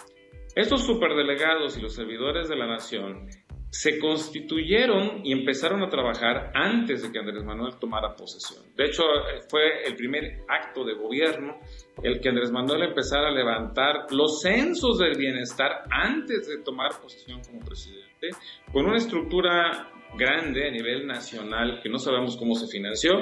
Estos 0.55 0.85
superdelegados 0.85 1.79
y 1.79 1.81
los 1.81 1.95
servidores 1.95 2.47
de 2.51 2.57
la 2.57 2.67
nación 2.67 3.27
se 3.73 3.99
constituyeron 3.99 5.25
y 5.25 5.33
empezaron 5.33 5.83
a 5.83 5.89
trabajar 5.89 6.53
antes 6.55 7.03
de 7.03 7.11
que 7.11 7.19
Andrés 7.19 7.43
Manuel 7.43 7.79
tomara 7.81 8.15
posesión. 8.15 8.63
De 8.77 8.85
hecho, 8.85 9.03
fue 9.49 9.85
el 9.87 9.97
primer 9.97 10.43
acto 10.47 10.85
de 10.85 10.93
gobierno 10.93 11.59
el 12.03 12.21
que 12.21 12.29
Andrés 12.29 12.53
Manuel 12.53 12.83
empezara 12.83 13.29
a 13.29 13.31
levantar 13.31 14.13
los 14.13 14.43
censos 14.43 14.99
del 14.99 15.17
bienestar 15.17 15.85
antes 15.91 16.49
de 16.49 16.59
tomar 16.59 16.91
posesión 17.01 17.41
como 17.43 17.65
presidente, 17.65 18.29
con 18.71 18.85
una 18.85 18.99
estructura 18.99 19.91
grande 20.19 20.69
a 20.69 20.71
nivel 20.71 21.07
nacional 21.07 21.81
que 21.83 21.89
no 21.89 21.99
sabemos 21.99 22.37
cómo 22.37 22.55
se 22.55 22.67
financió, 22.67 23.13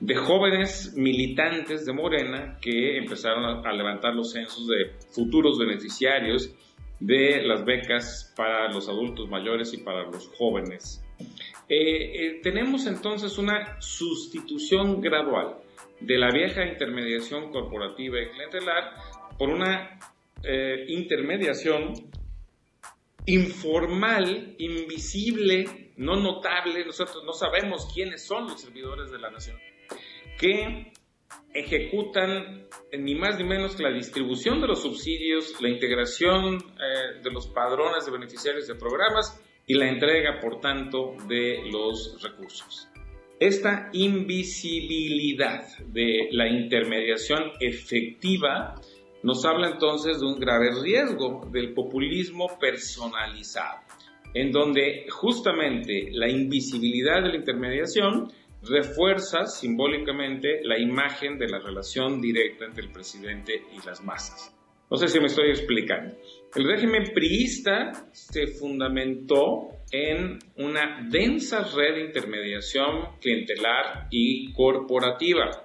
de 0.00 0.14
jóvenes 0.14 0.94
militantes 0.96 1.84
de 1.84 1.92
Morena 1.92 2.56
que 2.62 2.96
empezaron 2.96 3.66
a, 3.66 3.72
levantar 3.74 4.14
los 4.14 4.32
censos 4.32 4.66
de 4.66 4.92
futuros 5.14 5.58
beneficiarios 5.58 6.54
de 7.00 7.42
las 7.42 7.64
becas 7.64 8.32
para 8.36 8.70
los 8.70 8.88
adultos 8.88 9.28
mayores 9.28 9.72
y 9.72 9.78
para 9.78 10.04
los 10.04 10.28
jóvenes. 10.36 11.02
Eh, 11.68 11.76
eh, 11.78 12.40
tenemos 12.42 12.86
entonces 12.86 13.38
una 13.38 13.80
sustitución 13.80 15.00
gradual 15.00 15.56
de 16.00 16.18
la 16.18 16.30
vieja 16.30 16.64
intermediación 16.64 17.50
corporativa 17.50 18.20
y 18.20 18.30
clientelar 18.30 18.94
por 19.38 19.48
una 19.48 19.98
eh, 20.42 20.84
intermediación 20.88 22.10
informal, 23.26 24.54
invisible, 24.58 25.92
no 25.96 26.16
notable, 26.16 26.84
nosotros 26.84 27.22
no 27.24 27.32
sabemos 27.32 27.90
quiénes 27.94 28.26
son 28.26 28.44
los 28.44 28.60
servidores 28.60 29.10
de 29.10 29.18
la 29.18 29.30
nación, 29.30 29.58
que 30.38 30.89
ejecutan 31.52 32.66
ni 32.96 33.14
más 33.14 33.38
ni 33.38 33.44
menos 33.44 33.74
que 33.74 33.82
la 33.82 33.92
distribución 33.92 34.60
de 34.60 34.68
los 34.68 34.82
subsidios, 34.82 35.60
la 35.60 35.68
integración 35.68 36.56
eh, 36.56 37.20
de 37.22 37.30
los 37.30 37.48
padrones 37.48 38.06
de 38.06 38.12
beneficiarios 38.12 38.66
de 38.66 38.74
programas 38.74 39.42
y 39.66 39.74
la 39.74 39.88
entrega, 39.88 40.40
por 40.40 40.60
tanto, 40.60 41.14
de 41.28 41.62
los 41.70 42.20
recursos. 42.22 42.88
Esta 43.38 43.88
invisibilidad 43.92 45.64
de 45.86 46.28
la 46.32 46.48
intermediación 46.48 47.52
efectiva 47.60 48.74
nos 49.22 49.44
habla 49.44 49.70
entonces 49.70 50.20
de 50.20 50.26
un 50.26 50.38
grave 50.38 50.70
riesgo 50.82 51.48
del 51.50 51.72
populismo 51.72 52.48
personalizado, 52.58 53.80
en 54.34 54.50
donde 54.50 55.06
justamente 55.08 56.08
la 56.12 56.28
invisibilidad 56.28 57.22
de 57.22 57.28
la 57.28 57.36
intermediación 57.36 58.30
refuerza 58.62 59.46
simbólicamente 59.46 60.60
la 60.62 60.78
imagen 60.78 61.38
de 61.38 61.48
la 61.48 61.58
relación 61.58 62.20
directa 62.20 62.64
entre 62.64 62.84
el 62.84 62.92
presidente 62.92 63.62
y 63.72 63.86
las 63.86 64.02
masas. 64.02 64.54
No 64.90 64.96
sé 64.96 65.08
si 65.08 65.20
me 65.20 65.26
estoy 65.26 65.50
explicando. 65.50 66.16
El 66.54 66.64
régimen 66.64 67.12
priista 67.14 68.08
se 68.12 68.48
fundamentó 68.48 69.68
en 69.92 70.38
una 70.56 71.06
densa 71.08 71.62
red 71.62 71.94
de 71.94 72.04
intermediación 72.06 73.16
clientelar 73.20 74.08
y 74.10 74.52
corporativa 74.52 75.64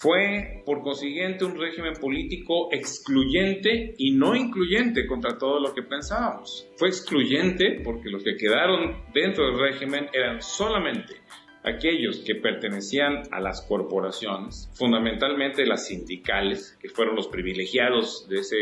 fue, 0.00 0.62
por 0.64 0.80
consiguiente, 0.80 1.44
un 1.44 1.60
régimen 1.60 1.92
político 1.92 2.72
excluyente 2.72 3.92
y 3.98 4.12
no 4.12 4.34
incluyente 4.34 5.06
contra 5.06 5.36
todo 5.36 5.60
lo 5.60 5.74
que 5.74 5.82
pensábamos. 5.82 6.66
Fue 6.76 6.88
excluyente 6.88 7.82
porque 7.84 8.08
los 8.08 8.24
que 8.24 8.34
quedaron 8.34 9.04
dentro 9.12 9.44
del 9.44 9.58
régimen 9.58 10.08
eran 10.14 10.40
solamente 10.40 11.16
aquellos 11.62 12.22
que 12.24 12.36
pertenecían 12.36 13.22
a 13.30 13.40
las 13.40 13.62
corporaciones, 13.62 14.70
fundamentalmente 14.74 15.66
las 15.66 15.86
sindicales, 15.86 16.78
que 16.80 16.88
fueron 16.88 17.16
los 17.16 17.28
privilegiados 17.28 18.26
de 18.28 18.38
ese 18.38 18.56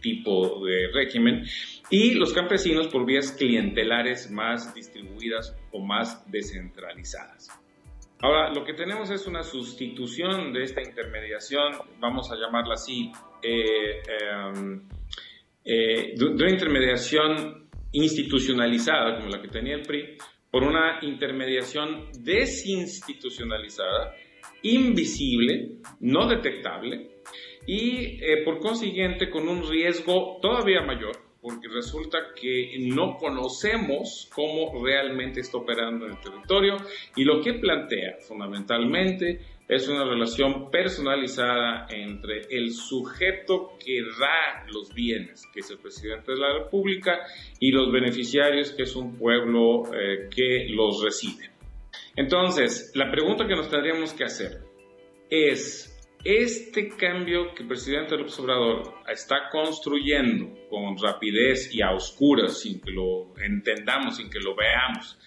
tipo 0.00 0.64
de 0.64 0.88
régimen, 0.92 1.44
y 1.90 2.14
los 2.14 2.32
campesinos 2.32 2.88
por 2.88 3.06
vías 3.06 3.32
clientelares 3.32 4.30
más 4.30 4.74
distribuidas 4.74 5.56
o 5.72 5.80
más 5.80 6.28
descentralizadas. 6.30 7.48
Ahora, 8.20 8.52
lo 8.52 8.64
que 8.64 8.72
tenemos 8.72 9.10
es 9.10 9.26
una 9.26 9.42
sustitución 9.42 10.52
de 10.52 10.62
esta 10.62 10.82
intermediación, 10.82 11.74
vamos 12.00 12.30
a 12.32 12.36
llamarla 12.36 12.74
así, 12.74 13.12
eh, 13.42 14.00
em, 14.08 14.82
eh, 15.64 16.14
de 16.16 16.24
una 16.24 16.50
intermediación 16.50 17.68
institucionalizada, 17.92 19.18
como 19.18 19.28
la 19.28 19.40
que 19.40 19.48
tenía 19.48 19.74
el 19.74 19.82
PRI, 19.82 20.16
por 20.56 20.64
una 20.64 21.00
intermediación 21.02 22.08
desinstitucionalizada, 22.18 24.14
invisible, 24.62 25.72
no 26.00 26.26
detectable, 26.26 27.10
y 27.66 28.24
eh, 28.24 28.42
por 28.42 28.58
consiguiente 28.60 29.28
con 29.28 29.50
un 29.50 29.68
riesgo 29.68 30.38
todavía 30.40 30.80
mayor 30.80 31.26
porque 31.42 31.68
resulta 31.68 32.18
que 32.34 32.74
no 32.92 33.18
conocemos 33.18 34.30
cómo 34.34 34.82
realmente 34.82 35.40
está 35.40 35.58
operando 35.58 36.06
en 36.06 36.12
el 36.12 36.20
territorio 36.20 36.76
y 37.14 37.22
lo 37.22 37.40
que 37.40 37.52
plantea 37.54 38.16
fundamentalmente 38.26 39.40
es 39.68 39.88
una 39.88 40.04
relación 40.04 40.70
personalizada 40.70 41.86
entre 41.90 42.42
el 42.50 42.70
sujeto 42.72 43.72
que 43.84 44.02
da 44.02 44.64
los 44.72 44.94
bienes, 44.94 45.44
que 45.52 45.60
es 45.60 45.70
el 45.70 45.78
presidente 45.78 46.32
de 46.32 46.38
la 46.38 46.52
República, 46.64 47.20
y 47.58 47.72
los 47.72 47.90
beneficiarios, 47.90 48.72
que 48.72 48.84
es 48.84 48.94
un 48.94 49.16
pueblo 49.16 49.82
eh, 49.92 50.28
que 50.34 50.68
los 50.70 51.02
recibe. 51.02 51.50
Entonces, 52.14 52.92
la 52.94 53.10
pregunta 53.10 53.46
que 53.46 53.56
nos 53.56 53.68
tendríamos 53.68 54.12
que 54.12 54.24
hacer 54.24 54.62
es, 55.28 55.92
este 56.24 56.88
cambio 56.88 57.54
que 57.54 57.62
el 57.62 57.68
presidente 57.68 58.16
López 58.16 58.38
Obrador 58.40 58.94
está 59.08 59.48
construyendo 59.50 60.48
con 60.68 60.96
rapidez 60.98 61.72
y 61.72 61.82
a 61.82 61.92
oscuras, 61.92 62.60
sin 62.60 62.80
que 62.80 62.90
lo 62.90 63.32
entendamos, 63.38 64.16
sin 64.16 64.28
que 64.28 64.40
lo 64.40 64.56
veamos, 64.56 65.18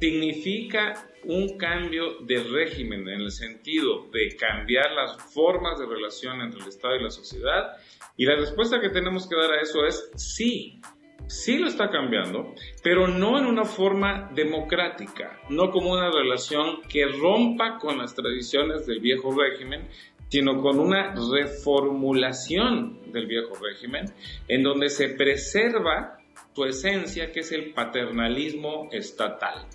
significa 0.00 1.09
un 1.24 1.56
cambio 1.58 2.18
de 2.20 2.42
régimen 2.42 3.08
en 3.08 3.20
el 3.20 3.30
sentido 3.30 4.08
de 4.12 4.36
cambiar 4.36 4.92
las 4.92 5.16
formas 5.32 5.78
de 5.78 5.86
relación 5.86 6.40
entre 6.40 6.60
el 6.60 6.68
Estado 6.68 6.96
y 6.96 7.02
la 7.02 7.10
sociedad? 7.10 7.76
Y 8.16 8.26
la 8.26 8.36
respuesta 8.36 8.80
que 8.80 8.90
tenemos 8.90 9.28
que 9.28 9.36
dar 9.36 9.52
a 9.52 9.60
eso 9.60 9.84
es 9.86 10.10
sí. 10.16 10.80
Sí 11.26 11.58
lo 11.58 11.68
está 11.68 11.90
cambiando, 11.90 12.54
pero 12.82 13.06
no 13.06 13.38
en 13.38 13.46
una 13.46 13.64
forma 13.64 14.30
democrática, 14.34 15.40
no 15.48 15.70
como 15.70 15.92
una 15.92 16.10
relación 16.10 16.82
que 16.88 17.06
rompa 17.06 17.78
con 17.78 17.98
las 17.98 18.14
tradiciones 18.14 18.84
del 18.86 18.98
viejo 19.00 19.32
régimen, 19.32 19.88
sino 20.28 20.60
con 20.60 20.78
una 20.78 21.14
reformulación 21.14 23.12
del 23.12 23.26
viejo 23.26 23.54
régimen, 23.54 24.06
en 24.48 24.62
donde 24.62 24.88
se 24.88 25.10
preserva 25.10 26.18
su 26.54 26.64
esencia, 26.64 27.32
que 27.32 27.40
es 27.40 27.52
el 27.52 27.72
paternalismo 27.72 28.88
estatal. 28.92 29.66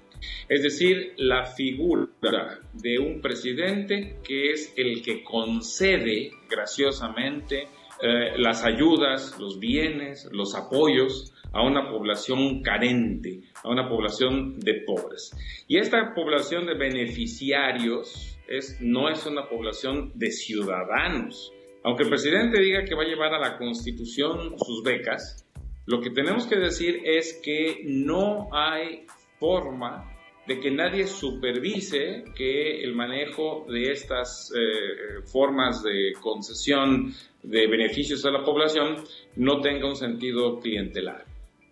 Es 0.48 0.64
decir, 0.64 1.14
la 1.18 1.46
figura 1.46 2.60
de 2.74 3.00
un 3.00 3.22
presidente 3.22 4.18
que 4.24 4.52
es 4.52 4.74
el 4.78 5.02
que 5.02 5.24
concede 5.24 6.32
graciosamente 6.50 7.68
eh, 8.02 8.38
las 8.38 8.64
ayudas, 8.66 9.38
los 9.40 9.60
bienes, 9.60 10.30
los 10.32 10.54
apoyos 10.54 11.34
a 11.54 11.64
una 11.64 11.90
población 11.90 12.62
carente, 12.62 13.40
a 13.64 13.70
una 13.70 13.88
población 13.88 14.60
de 14.60 14.84
pobres. 14.86 15.32
Y 15.68 15.78
esta 15.78 16.14
población 16.14 16.66
de 16.66 16.74
beneficiarios 16.74 18.38
es, 18.48 18.78
no 18.82 19.10
es 19.10 19.26
una 19.26 19.48
población 19.48 20.12
de 20.16 20.32
ciudadanos. 20.32 21.54
Aunque 21.84 22.04
el 22.04 22.10
presidente 22.10 22.60
diga 22.60 22.84
que 22.84 22.96
va 22.96 23.04
a 23.04 23.08
llevar 23.08 23.34
a 23.34 23.40
la 23.40 23.58
Constitución 23.58 24.56
sus 24.58 24.84
becas, 24.84 25.46
lo 25.86 26.02
que 26.02 26.10
tenemos 26.10 26.48
que 26.48 26.58
decir 26.58 27.02
es 27.06 27.40
que 27.44 27.84
no 27.86 28.50
hay 28.52 29.06
forma 29.40 30.15
de 30.48 30.60
que 30.60 30.72
nadie 30.72 31.08
supervise 31.08 32.24
que 32.36 32.84
el 32.84 32.94
manejo 32.96 33.66
de 33.70 33.92
estas 33.92 34.52
eh, 34.56 35.22
formas 35.26 35.82
de 35.84 36.14
concesión 36.22 37.14
de 37.42 37.68
beneficios 37.68 38.26
a 38.26 38.32
la 38.32 38.44
población 38.44 39.04
no 39.36 39.62
tenga 39.62 39.88
un 39.88 39.96
sentido 39.96 40.60
clientelar. 40.60 41.26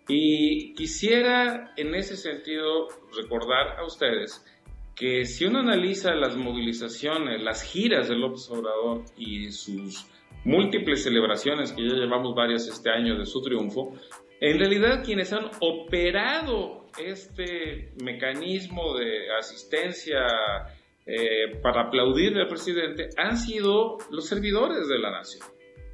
Y 0.08 0.74
quisiera 0.74 1.74
en 1.78 1.96
ese 1.96 2.18
sentido 2.18 2.88
recordar 3.16 3.80
a 3.80 3.86
ustedes 3.86 4.44
que 4.96 5.26
si 5.26 5.46
uno 5.46 5.60
analiza 5.60 6.14
las 6.14 6.36
movilizaciones, 6.36 7.42
las 7.42 7.64
giras 7.64 8.10
de 8.10 8.16
López 8.16 8.50
Obrador 8.52 9.04
y 9.18 9.52
sus 9.52 10.06
múltiples 10.46 11.04
celebraciones, 11.04 11.72
que 11.72 11.88
ya 11.88 11.96
llevamos 11.96 12.36
varias 12.36 12.68
este 12.68 12.90
año 12.90 13.18
de 13.18 13.26
su 13.26 13.42
triunfo, 13.42 13.94
en 14.44 14.60
realidad 14.60 15.06
quienes 15.06 15.32
han 15.32 15.46
operado 15.62 16.86
este 17.02 17.94
mecanismo 18.04 18.98
de 18.98 19.34
asistencia 19.40 20.20
eh, 21.06 21.60
para 21.62 21.84
aplaudir 21.84 22.38
al 22.38 22.50
presidente 22.50 23.08
han 23.16 23.38
sido 23.38 24.00
los 24.12 24.28
servidores 24.28 24.90
de 24.90 25.00
la 25.00 25.12
nación. 25.12 25.48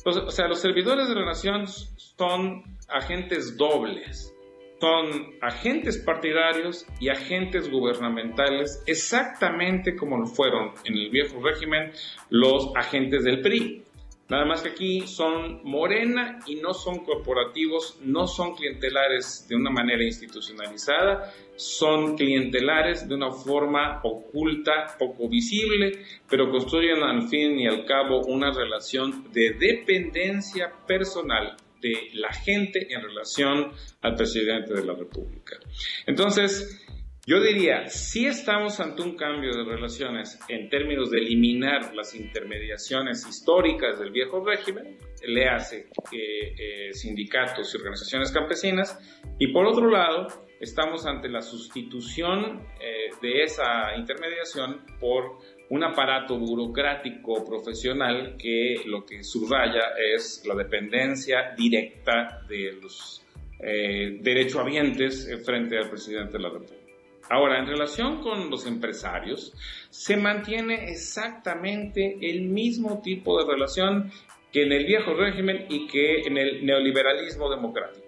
o 0.03 0.31
sea, 0.31 0.47
los 0.47 0.59
servidores 0.59 1.07
de 1.09 1.13
la 1.15 1.25
nación 1.25 1.67
son 1.67 2.63
agentes 2.87 3.55
dobles 3.55 4.33
son 4.79 5.35
agentes 5.41 5.97
partidarios 5.97 6.85
y 6.99 7.09
agentes 7.09 7.69
gubernamentales, 7.69 8.81
exactamente 8.87 9.95
como 9.95 10.17
lo 10.17 10.25
fueron 10.25 10.71
en 10.85 10.93
el 10.95 11.09
viejo 11.09 11.41
régimen 11.41 11.91
los 12.29 12.71
agentes 12.75 13.23
del 13.23 13.41
PRI. 13.41 13.83
Nada 14.29 14.45
más 14.45 14.61
que 14.61 14.69
aquí 14.69 15.07
son 15.07 15.61
morena 15.63 16.39
y 16.45 16.55
no 16.55 16.73
son 16.75 17.03
corporativos, 17.03 17.97
no 18.01 18.27
son 18.27 18.55
clientelares 18.55 19.47
de 19.49 19.55
una 19.55 19.71
manera 19.71 20.03
institucionalizada, 20.03 21.33
son 21.55 22.15
clientelares 22.15 23.07
de 23.09 23.15
una 23.15 23.31
forma 23.31 24.01
oculta, 24.03 24.95
poco 24.99 25.27
visible, 25.27 26.03
pero 26.29 26.51
construyen 26.51 27.01
al 27.01 27.27
fin 27.27 27.59
y 27.59 27.65
al 27.65 27.85
cabo 27.85 28.21
una 28.27 28.51
relación 28.51 29.31
de 29.33 29.55
dependencia 29.59 30.71
personal 30.85 31.57
de 31.81 32.09
la 32.13 32.31
gente 32.31 32.93
en 32.93 33.01
relación 33.01 33.71
al 34.01 34.15
presidente 34.15 34.73
de 34.75 34.85
la 34.85 34.93
República. 34.93 35.57
Entonces, 36.05 36.87
yo 37.29 37.39
diría, 37.39 37.87
si 37.89 38.25
estamos 38.25 38.79
ante 38.79 39.03
un 39.03 39.15
cambio 39.15 39.51
de 39.55 39.63
relaciones 39.63 40.39
en 40.47 40.67
términos 40.67 41.11
de 41.11 41.19
eliminar 41.19 41.93
las 41.93 42.15
intermediaciones 42.15 43.23
históricas 43.27 43.99
del 43.99 44.09
viejo 44.09 44.43
régimen, 44.43 44.97
le 45.27 45.47
hace 45.47 45.89
eh, 46.11 46.91
sindicatos 46.91 47.71
y 47.71 47.77
organizaciones 47.77 48.31
campesinas, 48.31 48.97
y 49.37 49.53
por 49.53 49.67
otro 49.67 49.91
lado, 49.91 50.25
estamos 50.59 51.05
ante 51.05 51.29
la 51.29 51.43
sustitución 51.43 52.63
eh, 52.81 53.11
de 53.21 53.43
esa 53.43 53.95
intermediación 53.95 54.81
por 54.99 55.37
un 55.69 55.83
aparato 55.83 56.35
burocrático 56.39 57.45
profesional 57.45 58.37
que 58.39 58.81
lo 58.87 59.05
que 59.05 59.23
subraya 59.23 59.89
es 60.15 60.43
la 60.47 60.55
dependencia 60.55 61.53
directa 61.55 62.41
de 62.49 62.71
los 62.81 63.23
eh, 63.59 64.17
derechohabientes 64.19 65.29
frente 65.45 65.77
al 65.77 65.91
presidente 65.91 66.33
de 66.33 66.39
la 66.39 66.49
República. 66.49 66.78
Ahora, 67.29 67.59
en 67.59 67.67
relación 67.67 68.21
con 68.21 68.49
los 68.49 68.65
empresarios, 68.65 69.53
se 69.89 70.17
mantiene 70.17 70.89
exactamente 70.89 72.17
el 72.21 72.41
mismo 72.41 73.01
tipo 73.01 73.37
de 73.37 73.51
relación 73.51 74.11
que 74.51 74.63
en 74.63 74.71
el 74.71 74.85
viejo 74.85 75.13
régimen 75.13 75.67
y 75.69 75.87
que 75.87 76.21
en 76.21 76.37
el 76.37 76.65
neoliberalismo 76.65 77.49
democrático. 77.49 78.05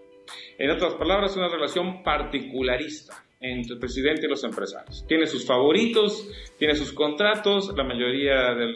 En 0.57 0.71
otras 0.71 0.95
palabras, 0.95 1.37
una 1.37 1.49
relación 1.49 2.03
particularista 2.03 3.23
entre 3.39 3.73
el 3.73 3.79
presidente 3.79 4.25
y 4.25 4.29
los 4.29 4.43
empresarios. 4.43 5.05
Tiene 5.07 5.25
sus 5.25 5.45
favoritos, 5.45 6.27
tiene 6.57 6.75
sus 6.75 6.93
contratos, 6.93 7.73
la 7.75 7.83
mayoría 7.83 8.53
del 8.53 8.75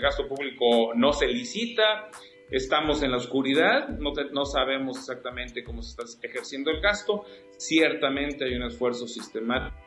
gasto 0.00 0.28
público 0.28 0.92
no 0.94 1.12
se 1.12 1.26
licita, 1.26 2.10
estamos 2.50 3.02
en 3.02 3.10
la 3.10 3.16
oscuridad, 3.16 3.88
no, 3.88 4.44
sabemos 4.44 4.98
exactamente 4.98 5.64
cómo 5.64 5.82
se 5.82 5.90
está 5.90 6.26
ejerciendo 6.26 6.70
el 6.70 6.80
gasto, 6.80 7.24
ciertamente 7.56 8.44
hay 8.44 8.54
un 8.54 8.64
esfuerzo 8.64 9.06
sistemático 9.06 9.86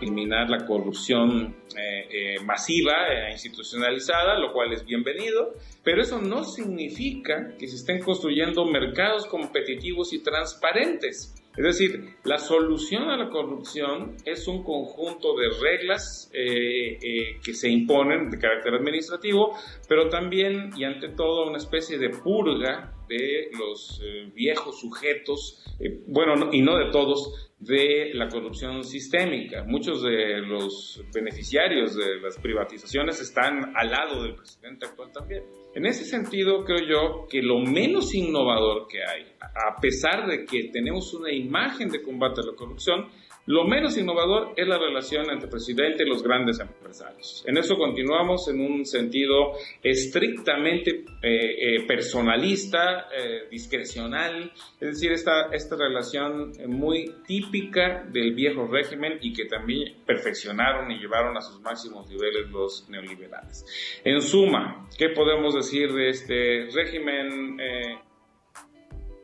eliminar 0.00 0.48
la 0.48 0.64
corrupción 0.64 1.54
eh, 1.76 2.08
eh, 2.10 2.40
masiva 2.44 3.08
e 3.08 3.32
institucionalizada, 3.32 4.38
lo 4.38 4.52
cual 4.52 4.72
es 4.72 4.84
bienvenido, 4.84 5.54
pero 5.84 6.00
eso 6.00 6.20
no 6.20 6.44
significa 6.44 7.54
que 7.58 7.66
se 7.66 7.76
estén 7.76 8.00
construyendo 8.00 8.64
mercados 8.64 9.26
competitivos 9.26 10.12
y 10.12 10.22
transparentes. 10.22 11.34
Es 11.60 11.78
decir, 11.78 12.16
la 12.24 12.38
solución 12.38 13.10
a 13.10 13.18
la 13.18 13.28
corrupción 13.28 14.16
es 14.24 14.48
un 14.48 14.64
conjunto 14.64 15.36
de 15.36 15.50
reglas 15.60 16.30
eh, 16.32 16.96
eh, 17.02 17.38
que 17.44 17.52
se 17.52 17.68
imponen 17.68 18.30
de 18.30 18.38
carácter 18.38 18.72
administrativo, 18.72 19.54
pero 19.86 20.08
también 20.08 20.70
y 20.74 20.84
ante 20.84 21.10
todo 21.10 21.46
una 21.46 21.58
especie 21.58 21.98
de 21.98 22.08
purga 22.08 22.94
de 23.10 23.50
los 23.58 24.00
eh, 24.04 24.30
viejos 24.34 24.80
sujetos, 24.80 25.64
bueno, 26.06 26.50
y 26.52 26.62
no 26.62 26.76
de 26.76 26.90
todos, 26.90 27.50
de 27.58 28.12
la 28.14 28.28
corrupción 28.28 28.84
sistémica. 28.84 29.64
Muchos 29.64 30.02
de 30.02 30.40
los 30.40 31.02
beneficiarios 31.12 31.94
de 31.94 32.20
las 32.20 32.38
privatizaciones 32.38 33.20
están 33.20 33.76
al 33.76 33.90
lado 33.90 34.22
del 34.22 34.34
presidente 34.34 34.86
actual 34.86 35.12
también. 35.12 35.44
En 35.74 35.84
ese 35.84 36.04
sentido, 36.04 36.64
creo 36.64 36.86
yo 36.88 37.26
que 37.28 37.42
lo 37.42 37.58
menos 37.58 38.14
innovador 38.14 38.88
que 38.88 39.02
hay, 39.02 39.26
a 39.40 39.78
pesar 39.80 40.26
de 40.26 40.46
que 40.46 40.70
tenemos 40.72 41.12
una 41.12 41.32
imagen 41.32 41.90
de 41.90 42.02
combate 42.02 42.40
a 42.40 42.44
la 42.46 42.56
corrupción, 42.56 43.08
lo 43.50 43.64
menos 43.64 43.98
innovador 43.98 44.52
es 44.56 44.68
la 44.68 44.78
relación 44.78 45.28
entre 45.28 45.48
presidente 45.48 46.04
y 46.04 46.08
los 46.08 46.22
grandes 46.22 46.60
empresarios. 46.60 47.42
En 47.48 47.58
eso 47.58 47.76
continuamos 47.76 48.48
en 48.48 48.60
un 48.60 48.86
sentido 48.86 49.54
estrictamente 49.82 51.04
eh, 51.20 51.80
eh, 51.80 51.86
personalista, 51.86 53.08
eh, 53.12 53.48
discrecional, 53.50 54.52
es 54.80 54.88
decir, 54.88 55.10
esta, 55.10 55.48
esta 55.52 55.74
relación 55.74 56.52
muy 56.68 57.12
típica 57.26 58.04
del 58.04 58.34
viejo 58.34 58.68
régimen 58.68 59.18
y 59.20 59.32
que 59.32 59.46
también 59.46 59.96
perfeccionaron 60.06 60.88
y 60.92 61.00
llevaron 61.00 61.36
a 61.36 61.40
sus 61.40 61.60
máximos 61.60 62.08
niveles 62.08 62.48
los 62.52 62.88
neoliberales. 62.88 63.66
En 64.04 64.22
suma, 64.22 64.88
¿qué 64.96 65.08
podemos 65.08 65.56
decir 65.56 65.92
de 65.92 66.08
este 66.10 66.68
régimen? 66.72 67.58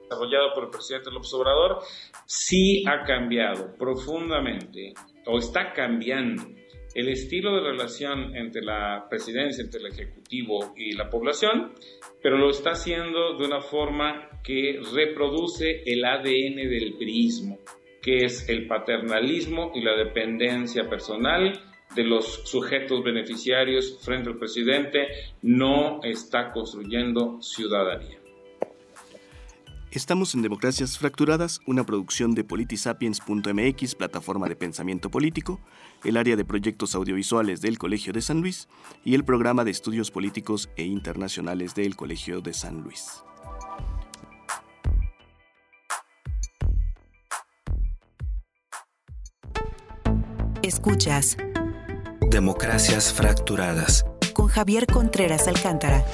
Desarrollado 0.08 0.54
por 0.54 0.64
el 0.64 0.70
presidente 0.70 1.10
López 1.10 1.32
Obrador, 1.34 1.78
sí 2.24 2.84
ha 2.86 3.04
cambiado 3.04 3.74
profundamente 3.76 4.94
o 5.26 5.38
está 5.38 5.72
cambiando 5.72 6.42
el 6.94 7.10
estilo 7.10 7.54
de 7.56 7.72
relación 7.72 8.34
entre 8.34 8.62
la 8.62 9.06
presidencia, 9.10 9.62
entre 9.62 9.80
el 9.80 9.86
Ejecutivo 9.88 10.72
y 10.76 10.92
la 10.92 11.10
población, 11.10 11.74
pero 12.22 12.38
lo 12.38 12.48
está 12.48 12.70
haciendo 12.70 13.36
de 13.36 13.44
una 13.44 13.60
forma 13.60 14.30
que 14.42 14.80
reproduce 14.94 15.82
el 15.84 16.02
ADN 16.04 16.56
del 16.70 16.94
prismo, 16.98 17.58
que 18.00 18.24
es 18.24 18.48
el 18.48 18.66
paternalismo 18.66 19.72
y 19.74 19.82
la 19.82 19.94
dependencia 19.94 20.88
personal 20.88 21.52
de 21.94 22.04
los 22.04 22.48
sujetos 22.48 23.04
beneficiarios 23.04 23.98
frente 24.02 24.30
al 24.30 24.38
presidente, 24.38 25.06
no 25.42 26.00
está 26.02 26.50
construyendo 26.50 27.42
ciudadanía. 27.42 28.25
Estamos 29.92 30.34
en 30.34 30.42
Democracias 30.42 30.98
Fracturadas, 30.98 31.60
una 31.66 31.84
producción 31.84 32.34
de 32.34 32.44
politisapiens.mx, 32.44 33.94
plataforma 33.94 34.48
de 34.48 34.56
pensamiento 34.56 35.10
político, 35.10 35.60
el 36.04 36.16
área 36.16 36.36
de 36.36 36.44
proyectos 36.44 36.94
audiovisuales 36.94 37.60
del 37.60 37.78
Colegio 37.78 38.12
de 38.12 38.20
San 38.20 38.40
Luis 38.40 38.68
y 39.04 39.14
el 39.14 39.24
programa 39.24 39.64
de 39.64 39.70
estudios 39.70 40.10
políticos 40.10 40.68
e 40.76 40.84
internacionales 40.84 41.74
del 41.74 41.96
Colegio 41.96 42.40
de 42.40 42.52
San 42.52 42.82
Luis. 42.82 43.22
Escuchas 50.62 51.36
Democracias 52.28 53.12
Fracturadas 53.12 54.04
con 54.34 54.48
Javier 54.48 54.86
Contreras 54.86 55.46
Alcántara. 55.46 56.04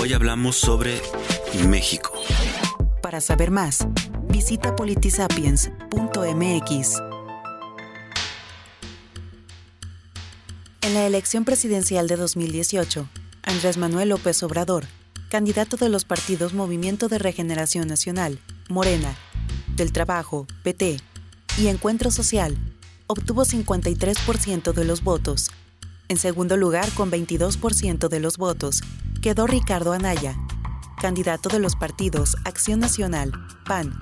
Hoy 0.00 0.12
hablamos 0.12 0.56
sobre 0.56 1.00
México. 1.68 2.12
Para 3.14 3.22
saber 3.22 3.52
más, 3.52 3.86
visita 4.28 4.74
politisapiens.mx. 4.74 6.98
En 10.82 10.94
la 10.94 11.06
elección 11.06 11.44
presidencial 11.44 12.08
de 12.08 12.16
2018, 12.16 13.08
Andrés 13.44 13.76
Manuel 13.76 14.08
López 14.08 14.42
Obrador, 14.42 14.86
candidato 15.28 15.76
de 15.76 15.90
los 15.90 16.04
partidos 16.04 16.54
Movimiento 16.54 17.06
de 17.06 17.20
Regeneración 17.20 17.86
Nacional, 17.86 18.40
Morena, 18.68 19.14
del 19.76 19.92
Trabajo, 19.92 20.48
PT 20.64 20.96
y 21.56 21.68
Encuentro 21.68 22.10
Social, 22.10 22.58
obtuvo 23.06 23.44
53% 23.44 24.72
de 24.72 24.84
los 24.84 25.04
votos. 25.04 25.52
En 26.08 26.16
segundo 26.16 26.56
lugar, 26.56 26.90
con 26.94 27.12
22% 27.12 28.08
de 28.08 28.18
los 28.18 28.38
votos, 28.38 28.82
quedó 29.22 29.46
Ricardo 29.46 29.92
Anaya, 29.92 30.36
candidato 31.04 31.50
de 31.50 31.58
los 31.58 31.76
partidos 31.76 32.34
Acción 32.46 32.80
Nacional, 32.80 33.30
PAN, 33.66 33.92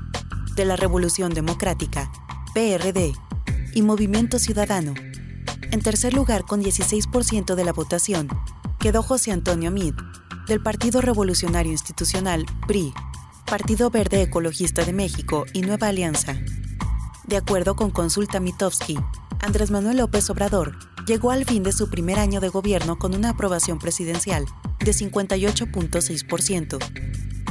de 0.55 0.65
la 0.65 0.77
Revolución 0.77 1.35
Democrática, 1.35 2.13
PRD, 2.55 3.13
y 3.75 3.83
Movimiento 3.83 4.39
Ciudadano. 4.39 4.95
En 5.73 5.83
tercer 5.83 6.15
lugar, 6.15 6.45
con 6.45 6.63
16% 6.63 7.57
de 7.57 7.65
la 7.65 7.73
votación, 7.73 8.29
quedó 8.79 9.03
José 9.03 9.33
Antonio 9.33 9.73
Mid, 9.73 9.95
del 10.47 10.63
Partido 10.63 11.01
Revolucionario 11.01 11.73
Institucional, 11.73 12.47
PRI, 12.69 12.95
Partido 13.47 13.91
Verde 13.91 14.23
Ecologista 14.23 14.85
de 14.85 14.93
México 14.93 15.45
y 15.53 15.63
Nueva 15.63 15.89
Alianza. 15.89 16.37
De 17.27 17.37
acuerdo 17.37 17.75
con 17.75 17.91
Consulta 17.91 18.39
Mitofsky, 18.39 18.97
Andrés 19.41 19.73
Manuel 19.73 19.97
López 19.97 20.31
Obrador 20.31 20.79
llegó 21.07 21.31
al 21.31 21.45
fin 21.45 21.63
de 21.63 21.73
su 21.73 21.91
primer 21.91 22.19
año 22.19 22.41
de 22.41 22.49
gobierno 22.49 22.99
con 22.99 23.15
una 23.15 23.31
aprobación 23.31 23.79
presidencial 23.79 24.47
de 24.79 24.93
58.6%, 24.93 26.79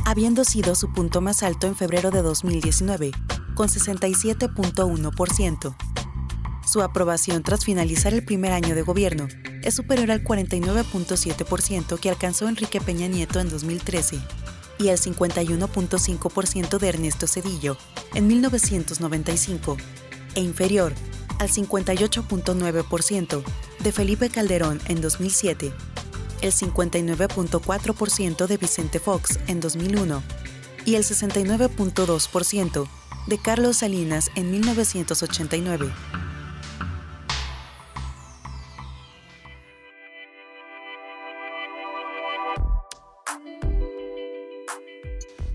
habiendo 0.06 0.44
sido 0.44 0.76
su 0.76 0.94
punto 0.94 1.22
más 1.22 1.42
alto 1.44 1.68
en 1.68 1.76
febrero 1.76 2.12
de 2.12 2.22
2019, 2.22 3.12
con 3.56 3.68
67.1%. 3.68 5.76
Su 6.66 6.82
aprobación 6.82 7.44
tras 7.44 7.66
finalizar 7.66 8.14
el 8.14 8.24
primer 8.24 8.54
año 8.54 8.76
de 8.76 8.84
gobierno 8.84 9.28
es 9.64 9.76
superior 9.76 10.12
al 10.12 10.24
49.7% 10.24 12.00
que 12.00 12.10
alcanzó 12.10 12.48
Enrique 12.48 12.80
Peña 12.80 13.08
Nieto 13.08 13.40
en 13.40 13.50
2013 13.50 14.20
y 14.80 14.90
al 14.90 14.98
51.5% 14.98 16.80
de 16.80 16.88
Ernesto 16.88 17.28
Cedillo 17.28 17.78
en 18.14 18.28
1995 18.28 19.78
e 20.36 20.42
inferior 20.42 20.94
al 21.42 21.50
58.9% 21.50 23.44
de 23.80 23.92
Felipe 23.92 24.30
Calderón 24.30 24.80
en 24.88 25.02
2007 25.02 25.74
el 26.42 26.52
59.4% 26.52 28.48
de 28.48 28.58
Vicente 28.58 29.00
Fox 29.00 29.40
en 29.48 29.60
2001 29.60 30.22
y 30.86 30.96
el 30.96 31.04
69.2% 31.04 32.88
de 33.28 33.38
Carlos 33.38 33.78
Salinas 33.78 34.30
en 34.36 34.52
1989. 34.52 35.92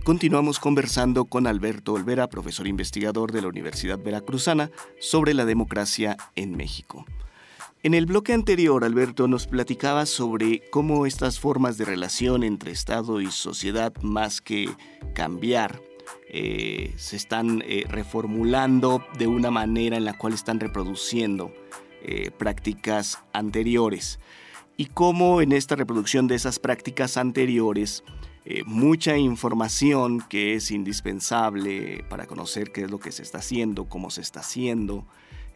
Continuamos 0.06 0.60
conversando 0.60 1.24
con 1.24 1.48
Alberto 1.48 1.94
Olvera, 1.94 2.28
profesor 2.28 2.68
investigador 2.68 3.32
de 3.32 3.42
la 3.42 3.48
Universidad 3.48 3.98
Veracruzana, 3.98 4.70
sobre 5.00 5.34
la 5.34 5.44
democracia 5.44 6.16
en 6.36 6.56
México. 6.56 7.04
En 7.82 7.92
el 7.92 8.06
bloque 8.06 8.32
anterior, 8.32 8.84
Alberto 8.84 9.26
nos 9.26 9.48
platicaba 9.48 10.06
sobre 10.06 10.62
cómo 10.70 11.06
estas 11.06 11.40
formas 11.40 11.76
de 11.76 11.86
relación 11.86 12.44
entre 12.44 12.70
Estado 12.70 13.20
y 13.20 13.32
sociedad, 13.32 13.92
más 14.00 14.40
que 14.40 14.70
cambiar, 15.12 15.82
eh, 16.28 16.94
se 16.96 17.16
están 17.16 17.64
eh, 17.66 17.82
reformulando 17.88 19.04
de 19.18 19.26
una 19.26 19.50
manera 19.50 19.96
en 19.96 20.04
la 20.04 20.16
cual 20.16 20.34
están 20.34 20.60
reproduciendo 20.60 21.50
eh, 22.04 22.30
prácticas 22.30 23.24
anteriores. 23.32 24.20
Y 24.76 24.86
cómo 24.86 25.40
en 25.40 25.50
esta 25.50 25.74
reproducción 25.74 26.28
de 26.28 26.36
esas 26.36 26.60
prácticas 26.60 27.16
anteriores, 27.16 28.04
mucha 28.64 29.16
información 29.16 30.22
que 30.28 30.54
es 30.54 30.70
indispensable 30.70 32.04
para 32.08 32.26
conocer 32.26 32.70
qué 32.70 32.82
es 32.82 32.90
lo 32.90 33.00
que 33.00 33.10
se 33.10 33.22
está 33.22 33.38
haciendo, 33.38 33.86
cómo 33.86 34.10
se 34.10 34.20
está 34.20 34.40
haciendo, 34.40 35.04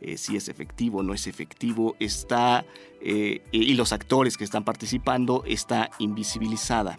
eh, 0.00 0.16
si 0.16 0.36
es 0.36 0.48
efectivo 0.48 1.02
no 1.02 1.12
es 1.12 1.26
efectivo, 1.26 1.94
está, 2.00 2.64
eh, 3.02 3.42
y 3.52 3.74
los 3.74 3.92
actores 3.92 4.36
que 4.38 4.44
están 4.44 4.64
participando, 4.64 5.44
está 5.46 5.90
invisibilizada. 5.98 6.96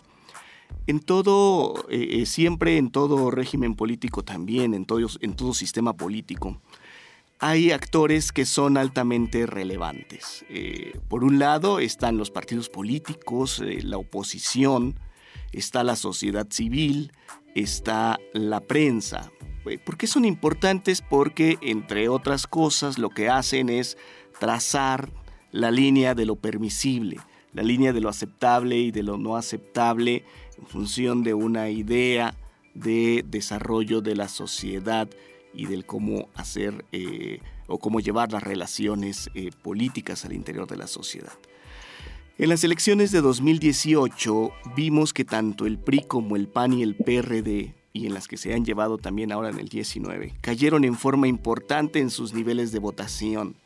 En 0.87 0.99
todo, 0.99 1.85
eh, 1.89 2.25
siempre 2.25 2.77
en 2.77 2.91
todo 2.91 3.31
régimen 3.31 3.75
político 3.75 4.23
también, 4.23 4.73
en 4.73 4.85
todo, 4.85 4.99
en 5.19 5.35
todo 5.35 5.53
sistema 5.53 5.93
político, 5.93 6.61
hay 7.39 7.71
actores 7.71 8.31
que 8.31 8.45
son 8.45 8.77
altamente 8.77 9.47
relevantes. 9.47 10.45
por 11.07 11.23
un 11.23 11.39
lado 11.39 11.79
están 11.79 12.17
los 12.17 12.29
partidos 12.29 12.69
políticos, 12.69 13.63
la 13.83 13.97
oposición, 13.97 14.95
está 15.51 15.83
la 15.83 15.95
sociedad 15.95 16.47
civil, 16.49 17.11
está 17.55 18.19
la 18.33 18.61
prensa. 18.61 19.31
Eh, 19.65 19.77
¿Por 19.77 19.97
qué 19.97 20.07
son 20.07 20.25
importantes? 20.25 21.01
Porque, 21.01 21.57
entre 21.61 22.09
otras 22.09 22.47
cosas, 22.47 22.97
lo 22.97 23.09
que 23.09 23.29
hacen 23.29 23.69
es 23.69 23.97
trazar 24.39 25.11
la 25.51 25.71
línea 25.71 26.15
de 26.15 26.25
lo 26.25 26.35
permisible, 26.35 27.17
la 27.53 27.63
línea 27.63 27.93
de 27.93 28.01
lo 28.01 28.09
aceptable 28.09 28.77
y 28.77 28.91
de 28.91 29.03
lo 29.03 29.17
no 29.17 29.35
aceptable 29.35 30.23
en 30.57 30.65
función 30.65 31.23
de 31.23 31.33
una 31.33 31.69
idea 31.69 32.35
de 32.73 33.23
desarrollo 33.27 34.01
de 34.01 34.15
la 34.15 34.27
sociedad 34.29 35.09
y 35.53 35.65
del 35.65 35.85
cómo 35.85 36.29
hacer 36.33 36.85
eh, 36.91 37.39
o 37.67 37.77
cómo 37.77 37.99
llevar 37.99 38.31
las 38.31 38.43
relaciones 38.43 39.29
eh, 39.33 39.51
políticas 39.61 40.23
al 40.25 40.33
interior 40.33 40.67
de 40.67 40.77
la 40.77 40.87
sociedad. 40.87 41.33
En 42.37 42.49
las 42.49 42.63
elecciones 42.63 43.11
de 43.11 43.21
2018 43.21 44.51
vimos 44.75 45.13
que 45.13 45.25
tanto 45.25 45.65
el 45.65 45.77
PRI 45.77 46.05
como 46.07 46.35
el 46.35 46.47
PAN 46.47 46.73
y 46.73 46.81
el 46.81 46.95
PRD 46.95 47.75
y 47.93 48.05
en 48.05 48.13
las 48.13 48.27
que 48.27 48.37
se 48.37 48.53
han 48.53 48.65
llevado 48.65 48.97
también 48.97 49.31
ahora 49.31 49.49
en 49.49 49.59
el 49.59 49.67
19, 49.67 50.35
cayeron 50.41 50.85
en 50.85 50.95
forma 50.95 51.27
importante 51.27 51.99
en 51.99 52.09
sus 52.09 52.33
niveles 52.33 52.71
de 52.71 52.79
votación. 52.79 53.57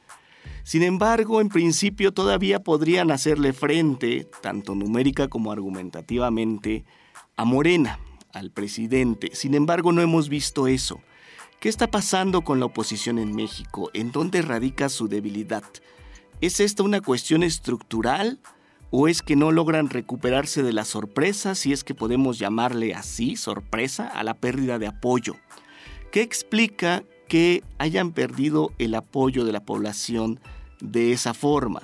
Sin 0.64 0.82
embargo, 0.82 1.42
en 1.42 1.50
principio 1.50 2.12
todavía 2.12 2.64
podrían 2.64 3.12
hacerle 3.12 3.54
frente, 3.54 4.28
tanto 4.42 4.74
numérica 4.74 5.28
como 5.28 5.52
argumentativamente, 5.52 6.86
a 7.38 7.46
Morena, 7.46 8.00
al 8.34 8.50
presidente. 8.50 9.30
Sin 9.34 9.54
embargo, 9.54 9.92
no 9.92 10.02
hemos 10.02 10.28
visto 10.28 10.68
eso. 10.68 11.00
¿Qué 11.60 11.70
está 11.70 11.90
pasando 11.90 12.42
con 12.42 12.60
la 12.60 12.66
oposición 12.66 13.20
en 13.20 13.36
México? 13.36 13.92
¿En 13.94 14.12
dónde 14.12 14.42
radica 14.42 14.90
su 14.90 15.08
debilidad? 15.08 15.64
¿Es 16.42 16.60
esta 16.60 16.84
una 16.84 17.00
cuestión 17.00 17.44
estructural 17.44 18.40
¿O 18.98 19.10
es 19.10 19.22
que 19.22 19.36
no 19.36 19.52
logran 19.52 19.90
recuperarse 19.90 20.64
de 20.64 20.72
la 20.72 20.86
sorpresa, 20.86 21.54
si 21.54 21.74
es 21.74 21.84
que 21.84 21.94
podemos 21.94 22.40
llamarle 22.40 22.94
así, 22.94 23.36
sorpresa, 23.36 24.08
a 24.08 24.24
la 24.24 24.36
pérdida 24.36 24.80
de 24.80 24.88
apoyo? 24.88 25.36
¿Qué 26.14 26.22
explica 26.22 27.04
que 27.28 27.62
hayan 27.78 28.14
perdido 28.14 28.72
el 28.78 28.96
apoyo 28.96 29.44
de 29.44 29.52
la 29.52 29.66
población 29.66 30.40
de 30.80 31.12
esa 31.12 31.34
forma? 31.34 31.82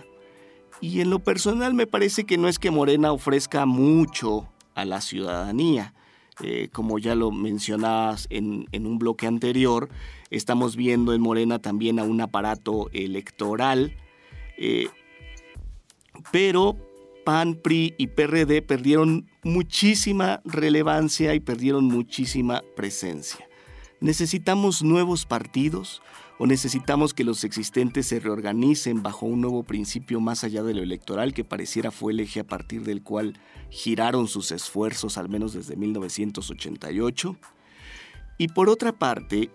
Y 0.80 1.02
en 1.02 1.10
lo 1.10 1.20
personal 1.20 1.74
me 1.74 1.86
parece 1.86 2.24
que 2.24 2.38
no 2.38 2.48
es 2.48 2.60
que 2.60 2.72
Morena 2.72 3.12
ofrezca 3.12 3.66
mucho 3.66 4.48
a 4.74 4.86
la 4.86 5.02
ciudadanía. 5.02 5.94
eh, 6.42 6.70
como 6.72 6.98
ya 6.98 7.14
lo 7.14 7.30
mencionabas 7.30 8.28
en, 8.30 8.68
un 8.72 9.00
bloque 9.00 9.28
anterior, 9.28 9.90
estamos 10.30 10.78
viendo 10.78 11.14
en 11.14 11.20
Morena 11.20 11.60
también 11.60 12.00
a 12.00 12.04
un 12.04 12.22
aparato 12.22 12.90
electoral, 12.94 13.98
eh, 14.58 14.88
pero 16.32 16.78
PAN, 17.24 17.56
PRI 17.56 17.96
y 17.98 18.08
PRD 18.08 18.62
perdieron 18.62 19.30
muchísima 19.44 20.42
relevancia 20.46 21.34
y 21.34 21.40
perdieron 21.40 21.86
muchísima 21.86 22.64
presencia. 22.76 23.48
¿Necesitamos 24.00 24.82
nuevos 24.82 25.26
partidos 25.26 26.02
o 26.40 26.48
necesitamos 26.48 27.14
que 27.14 27.24
los 27.24 27.44
existentes 27.44 28.08
se 28.08 28.20
reorganicen 28.20 29.04
bajo 29.04 29.28
un 29.28 29.42
nuevo 29.42 29.62
principio 29.62 30.20
más 30.20 30.44
allá 30.44 30.64
de 30.64 30.74
lo 30.74 30.82
electoral 30.82 31.36
que 31.36 31.44
pareciera 31.44 31.92
fue 31.92 32.14
el 32.14 32.20
eje 32.22 32.40
a 32.40 32.48
partir 32.48 32.82
del 32.82 33.04
cual 33.04 33.38
giraron 33.70 34.28
sus 34.28 34.52
esfuerzos 34.52 35.20
al 35.20 35.30
menos 35.30 35.54
desde 35.54 35.76
1988? 35.76 37.38
Y 38.40 38.48
por 38.48 38.70
otra 38.70 38.92
parte, 38.92 39.52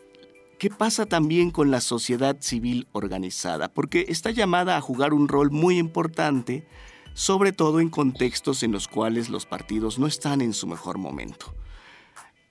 ¿qué 0.60 0.70
pasa 0.70 1.06
también 1.06 1.50
con 1.50 1.72
la 1.72 1.80
sociedad 1.80 2.36
civil 2.38 2.86
organizada? 2.92 3.66
Porque 3.74 4.06
está 4.08 4.30
llamada 4.30 4.76
a 4.76 4.80
jugar 4.80 5.12
un 5.12 5.26
rol 5.26 5.50
muy 5.50 5.78
importante 5.78 6.68
sobre 7.16 7.52
todo 7.52 7.80
en 7.80 7.88
contextos 7.88 8.62
en 8.62 8.72
los 8.72 8.88
cuales 8.88 9.30
los 9.30 9.46
partidos 9.46 9.98
no 9.98 10.06
están 10.06 10.42
en 10.42 10.52
su 10.52 10.66
mejor 10.66 10.98
momento. 10.98 11.54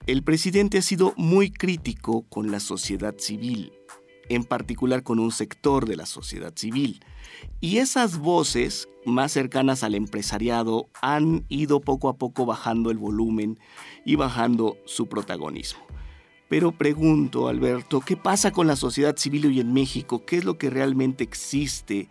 El 0.08 0.24
presidente 0.24 0.80
ha 0.80 0.82
sido 0.82 1.14
muy 1.18 1.52
crítico 1.52 2.24
con 2.30 2.50
la 2.50 2.60
sociedad 2.60 3.14
civil, 3.20 3.74
en 4.28 4.44
particular 4.44 5.04
con 5.04 5.20
un 5.20 5.32
sector 5.32 5.88
de 5.88 5.96
la 5.96 6.08
sociedad 6.08 6.52
civil, 6.56 7.00
y 7.62 7.78
esas 7.78 8.18
voces 8.18 8.90
más 9.06 9.34
cercanas 9.34 9.84
al 9.84 9.94
empresariado 9.94 10.90
han 11.00 11.46
ido 11.48 11.80
poco 11.80 12.10
a 12.10 12.18
poco 12.18 12.48
bajando 12.48 12.90
el 12.90 12.98
volumen 12.98 13.60
y 14.04 14.16
bajando 14.16 14.78
su 14.86 15.06
protagonismo. 15.06 15.86
Pero 16.50 16.72
pregunto, 16.72 17.50
Alberto, 17.50 18.02
¿qué 18.02 18.18
pasa 18.18 18.52
con 18.52 18.66
la 18.66 18.76
sociedad 18.76 19.16
civil 19.16 19.46
hoy 19.46 19.60
en 19.60 19.74
México? 19.74 20.26
¿Qué 20.26 20.38
es 20.38 20.44
lo 20.44 20.58
que 20.58 20.72
realmente 20.72 21.24
existe? 21.24 22.10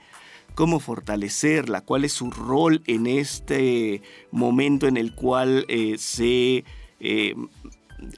Cómo 0.55 0.81
fortalecerla, 0.81 1.81
cuál 1.81 2.05
es 2.05 2.13
su 2.13 2.31
rol 2.31 2.83
en 2.87 3.07
este 3.07 4.03
momento 4.31 4.87
en 4.87 4.97
el 4.97 5.15
cual 5.15 5.65
eh, 5.69 5.97
se... 5.99 6.65
Eh, 7.01 7.35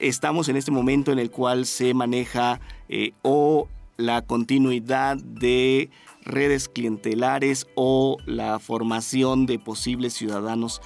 estamos 0.01 0.49
en 0.49 0.57
este 0.57 0.71
momento 0.71 1.13
en 1.13 1.19
el 1.19 1.31
cual 1.31 1.67
se 1.67 1.95
maneja 1.95 2.61
eh, 2.89 3.13
o 3.23 3.69
la 3.97 4.23
continuidad 4.23 5.17
de 5.17 5.91
redes 6.23 6.69
clientelares 6.69 7.67
o 7.75 8.17
la 8.27 8.59
formación 8.59 9.47
de 9.47 9.59
posibles 9.59 10.15
ciudadanos 10.15 10.83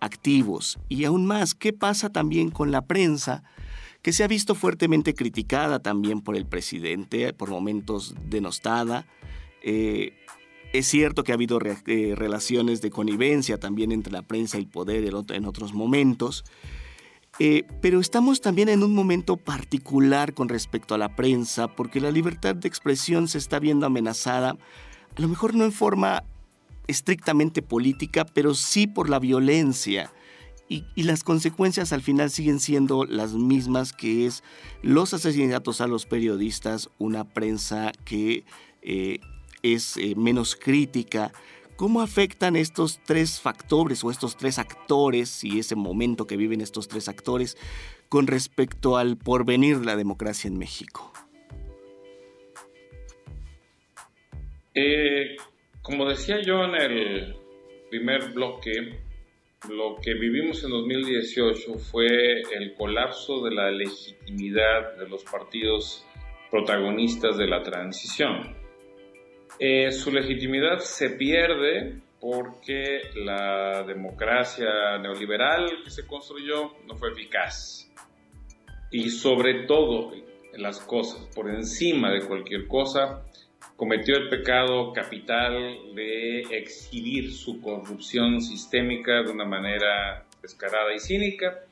activos. 0.00 0.78
Y 0.88 1.04
aún 1.04 1.26
más, 1.26 1.54
¿qué 1.54 1.72
pasa 1.72 2.10
también 2.10 2.50
con 2.50 2.70
la 2.70 2.86
prensa? 2.86 3.42
que 4.04 4.12
se 4.12 4.22
ha 4.22 4.28
visto 4.28 4.54
fuertemente 4.54 5.14
criticada 5.14 5.78
también 5.78 6.20
por 6.20 6.36
el 6.36 6.44
presidente, 6.44 7.32
por 7.32 7.48
momentos 7.48 8.14
denostada. 8.28 9.06
Es 10.74 10.88
cierto 10.88 11.22
que 11.22 11.30
ha 11.30 11.36
habido 11.36 11.60
eh, 11.62 12.14
relaciones 12.16 12.82
de 12.82 12.90
connivencia 12.90 13.60
también 13.60 13.92
entre 13.92 14.12
la 14.12 14.22
prensa 14.22 14.56
y 14.56 14.62
el 14.62 14.66
poder 14.66 15.08
en 15.28 15.44
otros 15.44 15.72
momentos, 15.72 16.44
eh, 17.38 17.62
pero 17.80 18.00
estamos 18.00 18.40
también 18.40 18.68
en 18.68 18.82
un 18.82 18.92
momento 18.92 19.36
particular 19.36 20.34
con 20.34 20.48
respecto 20.48 20.96
a 20.96 20.98
la 20.98 21.14
prensa 21.14 21.68
porque 21.68 22.00
la 22.00 22.10
libertad 22.10 22.56
de 22.56 22.66
expresión 22.66 23.28
se 23.28 23.38
está 23.38 23.60
viendo 23.60 23.86
amenazada, 23.86 24.58
a 25.16 25.20
lo 25.20 25.28
mejor 25.28 25.54
no 25.54 25.64
en 25.64 25.70
forma 25.70 26.24
estrictamente 26.88 27.62
política, 27.62 28.26
pero 28.26 28.52
sí 28.56 28.88
por 28.88 29.08
la 29.08 29.20
violencia. 29.20 30.12
Y, 30.68 30.82
las 30.96 31.22
consecuencias 31.22 31.92
al 31.92 32.02
final 32.02 32.30
siguen 32.30 32.58
siendo 32.58 33.04
las 33.04 33.34
mismas, 33.34 33.92
que 33.92 34.26
es 34.26 34.42
los 34.82 35.14
asesinatos 35.14 35.80
a 35.80 35.86
los 35.86 36.04
periodistas, 36.04 36.90
una 36.98 37.22
prensa 37.22 37.92
que 38.04 38.44
eh, 38.82 39.20
es 39.64 39.96
eh, 39.96 40.14
menos 40.16 40.54
crítica. 40.54 41.32
¿Cómo 41.74 42.02
afectan 42.02 42.54
estos 42.54 43.00
tres 43.04 43.40
factores 43.40 44.04
o 44.04 44.10
estos 44.10 44.36
tres 44.36 44.60
actores 44.60 45.42
y 45.42 45.58
ese 45.58 45.74
momento 45.74 46.28
que 46.28 46.36
viven 46.36 46.60
estos 46.60 46.86
tres 46.86 47.08
actores 47.08 47.56
con 48.08 48.28
respecto 48.28 48.96
al 48.96 49.16
porvenir 49.16 49.80
de 49.80 49.86
la 49.86 49.96
democracia 49.96 50.46
en 50.46 50.58
México? 50.58 51.12
Eh, 54.74 55.36
como 55.82 56.08
decía 56.08 56.40
yo 56.42 56.62
en 56.64 56.74
el 56.74 57.36
primer 57.90 58.32
bloque, 58.32 59.00
lo 59.68 59.96
que 60.02 60.14
vivimos 60.14 60.62
en 60.62 60.70
2018 60.70 61.74
fue 61.78 62.42
el 62.52 62.74
colapso 62.74 63.42
de 63.42 63.54
la 63.54 63.70
legitimidad 63.70 64.96
de 64.96 65.08
los 65.08 65.24
partidos 65.24 66.04
protagonistas 66.50 67.36
de 67.36 67.46
la 67.46 67.62
transición. 67.62 68.63
Eh, 69.58 69.92
su 69.92 70.10
legitimidad 70.10 70.78
se 70.78 71.10
pierde 71.10 72.00
porque 72.20 73.02
la 73.14 73.82
democracia 73.84 74.98
neoliberal 74.98 75.82
que 75.84 75.90
se 75.90 76.06
construyó 76.06 76.72
no 76.86 76.96
fue 76.96 77.12
eficaz. 77.12 77.90
Y 78.90 79.10
sobre 79.10 79.66
todo, 79.66 80.12
las 80.54 80.80
cosas, 80.80 81.26
por 81.34 81.50
encima 81.50 82.10
de 82.10 82.26
cualquier 82.26 82.66
cosa, 82.66 83.24
cometió 83.76 84.16
el 84.16 84.28
pecado 84.28 84.92
capital 84.92 85.94
de 85.94 86.40
exhibir 86.50 87.32
su 87.32 87.60
corrupción 87.60 88.40
sistémica 88.40 89.22
de 89.22 89.30
una 89.30 89.44
manera 89.44 90.24
descarada 90.40 90.94
y 90.94 90.98
cínica 90.98 91.64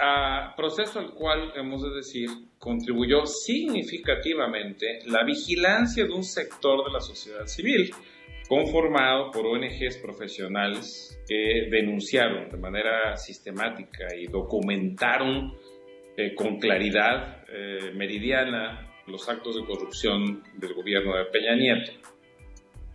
a 0.00 0.54
proceso 0.56 0.98
al 0.98 1.12
cual, 1.12 1.52
hemos 1.56 1.82
de 1.82 1.90
decir, 1.90 2.30
contribuyó 2.60 3.24
significativamente 3.24 5.00
la 5.06 5.24
vigilancia 5.24 6.04
de 6.04 6.12
un 6.12 6.22
sector 6.22 6.84
de 6.84 6.92
la 6.92 7.00
sociedad 7.00 7.46
civil, 7.46 7.90
conformado 8.46 9.30
por 9.30 9.46
ONGs 9.46 9.96
profesionales 9.96 11.18
que 11.26 11.68
denunciaron 11.70 12.50
de 12.50 12.58
manera 12.58 13.16
sistemática 13.16 14.14
y 14.14 14.26
documentaron 14.26 15.54
eh, 16.16 16.34
con 16.34 16.58
claridad 16.58 17.44
eh, 17.48 17.92
meridiana 17.94 18.92
los 19.06 19.26
actos 19.28 19.56
de 19.56 19.64
corrupción 19.64 20.42
del 20.58 20.74
gobierno 20.74 21.16
de 21.16 21.24
Peña 21.26 21.56
Nieto. 21.56 21.92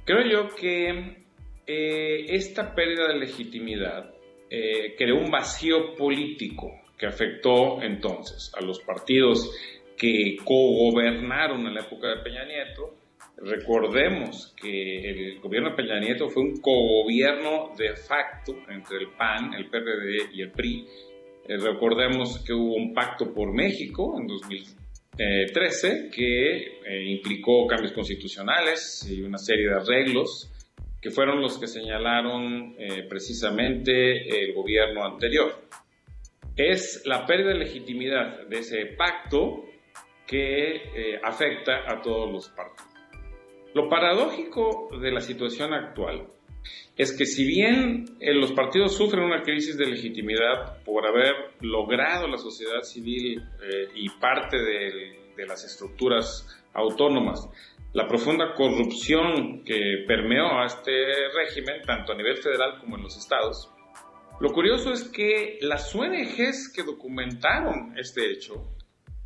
Creo 0.06 0.30
yo 0.30 0.56
que 0.56 1.26
eh, 1.66 2.26
esta 2.30 2.76
pérdida 2.76 3.08
de 3.08 3.20
legitimidad 3.20 4.12
creó 4.98 5.18
un 5.18 5.30
vacío 5.32 5.96
político 5.96 6.85
que 6.98 7.06
afectó 7.06 7.82
entonces 7.82 8.52
a 8.56 8.62
los 8.62 8.80
partidos 8.80 9.52
que 9.98 10.38
cogobernaron 10.44 11.66
en 11.68 11.74
la 11.74 11.82
época 11.82 12.08
de 12.10 12.18
Peña 12.18 12.46
Nieto. 12.46 12.96
Recordemos 13.38 14.54
que 14.56 15.10
el 15.10 15.40
gobierno 15.40 15.72
de 15.72 15.76
Peña 15.76 16.00
Nieto 16.00 16.30
fue 16.30 16.44
un 16.44 16.62
cogobierno 16.62 17.74
de 17.78 17.96
facto 17.96 18.56
entre 18.70 18.98
el 18.98 19.10
PAN, 19.10 19.54
el 19.54 19.70
PRD 19.70 20.30
y 20.34 20.42
el 20.42 20.52
PRI. 20.52 20.88
Eh, 21.48 21.58
recordemos 21.58 22.40
que 22.40 22.54
hubo 22.54 22.76
un 22.76 22.94
pacto 22.94 23.34
por 23.34 23.54
México 23.54 24.18
en 24.20 24.28
2013 24.28 26.10
que 26.14 26.58
eh, 26.58 27.04
implicó 27.08 27.68
cambios 27.68 27.92
constitucionales 27.92 29.08
y 29.10 29.22
una 29.22 29.38
serie 29.38 29.68
de 29.68 29.76
arreglos 29.76 30.52
que 31.02 31.12
fueron 31.12 31.42
los 31.42 31.60
que 31.60 31.68
señalaron 31.68 32.74
eh, 32.80 33.04
precisamente 33.08 34.44
el 34.44 34.54
gobierno 34.54 35.06
anterior 35.06 35.66
es 36.56 37.04
la 37.06 37.26
pérdida 37.26 37.50
de 37.50 37.60
legitimidad 37.60 38.48
de 38.48 38.60
ese 38.60 38.86
pacto 38.98 39.66
que 40.26 40.76
eh, 40.76 41.20
afecta 41.24 41.92
a 41.92 42.02
todos 42.02 42.32
los 42.32 42.50
partidos. 42.50 42.92
Lo 43.74 43.90
paradójico 43.90 44.90
de 45.00 45.12
la 45.12 45.22
situación 45.22 45.74
actual 45.74 46.28
es 46.98 47.16
que 47.16 47.26
si 47.26 47.46
bien 47.46 48.06
eh, 48.20 48.34
los 48.34 48.54
partidos 48.54 48.96
sufren 48.96 49.24
una 49.24 49.42
crisis 49.42 49.78
de 49.78 49.86
legitimidad 49.86 50.82
por 50.84 51.06
haber 51.06 51.36
logrado 51.62 52.28
la 52.28 52.38
sociedad 52.38 52.82
civil 52.82 53.42
eh, 53.62 53.90
y 53.96 54.10
parte 54.10 54.58
de, 54.58 55.20
de 55.36 55.46
las 55.46 55.64
estructuras 55.66 56.48
autónomas 56.74 57.50
la 57.96 58.10
profunda 58.10 58.54
corrupción 58.54 59.64
que 59.64 60.04
permeó 60.06 60.60
a 60.60 60.66
este 60.66 60.92
régimen, 61.34 61.82
tanto 61.84 62.12
a 62.12 62.16
nivel 62.16 62.36
federal 62.36 62.78
como 62.82 62.98
en 62.98 63.04
los 63.04 63.18
estados, 63.18 63.72
lo 64.40 64.52
curioso 64.52 64.92
es 64.92 65.06
que 65.06 65.58
las 65.62 65.94
ONGs 65.96 66.72
que 66.74 66.84
documentaron 66.84 67.98
este 67.98 68.32
hecho 68.32 68.76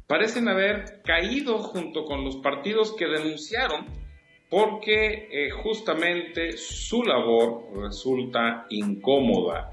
parecen 0.07 0.47
haber 0.47 1.01
caído 1.03 1.60
junto 1.60 2.05
con 2.05 2.24
los 2.24 2.38
partidos 2.38 2.95
que 2.95 3.05
denunciaron 3.05 3.86
porque 4.49 5.28
eh, 5.32 5.49
justamente 5.51 6.57
su 6.57 7.03
labor 7.03 7.66
resulta 7.84 8.66
incómoda, 8.70 9.72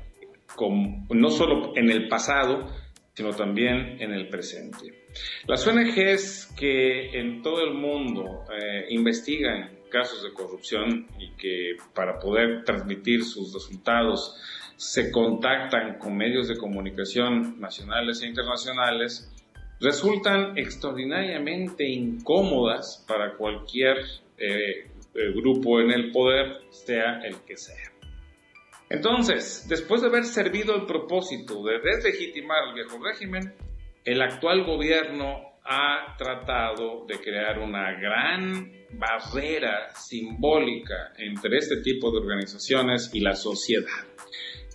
no 1.10 1.30
solo 1.30 1.72
en 1.74 1.90
el 1.90 2.08
pasado, 2.08 2.70
sino 3.14 3.30
también 3.30 3.96
en 4.00 4.12
el 4.12 4.28
presente. 4.28 5.06
Las 5.46 5.66
ONGs 5.66 6.54
que 6.58 7.18
en 7.18 7.40
todo 7.40 7.64
el 7.64 7.72
mundo 7.72 8.44
eh, 8.52 8.86
investigan 8.90 9.78
casos 9.90 10.22
de 10.22 10.34
corrupción 10.34 11.06
y 11.18 11.30
que 11.36 11.76
para 11.94 12.18
poder 12.18 12.64
transmitir 12.64 13.24
sus 13.24 13.54
resultados 13.54 14.36
se 14.76 15.10
contactan 15.10 15.98
con 15.98 16.16
medios 16.16 16.48
de 16.48 16.56
comunicación 16.56 17.60
nacionales 17.60 18.22
e 18.22 18.26
internacionales, 18.26 19.32
resultan 19.80 20.56
extraordinariamente 20.56 21.88
incómodas 21.88 23.04
para 23.08 23.36
cualquier 23.36 23.98
eh, 24.38 24.86
eh, 25.14 25.32
grupo 25.34 25.80
en 25.80 25.90
el 25.90 26.12
poder, 26.12 26.62
sea 26.70 27.20
el 27.24 27.36
que 27.46 27.56
sea. 27.56 27.92
Entonces, 28.88 29.66
después 29.68 30.02
de 30.02 30.08
haber 30.08 30.24
servido 30.24 30.76
el 30.76 30.86
propósito 30.86 31.64
de 31.64 31.80
deslegitimar 31.80 32.68
el 32.68 32.74
viejo 32.74 33.02
régimen, 33.02 33.54
el 34.04 34.22
actual 34.22 34.64
gobierno 34.64 35.56
ha 35.64 36.16
tratado 36.16 37.04
de 37.06 37.18
crear 37.18 37.58
una 37.58 37.92
gran 37.98 38.70
barrera 38.92 39.90
simbólica 39.96 41.12
entre 41.18 41.58
este 41.58 41.78
tipo 41.82 42.12
de 42.12 42.18
organizaciones 42.18 43.10
y 43.12 43.20
la 43.20 43.34
sociedad, 43.34 44.06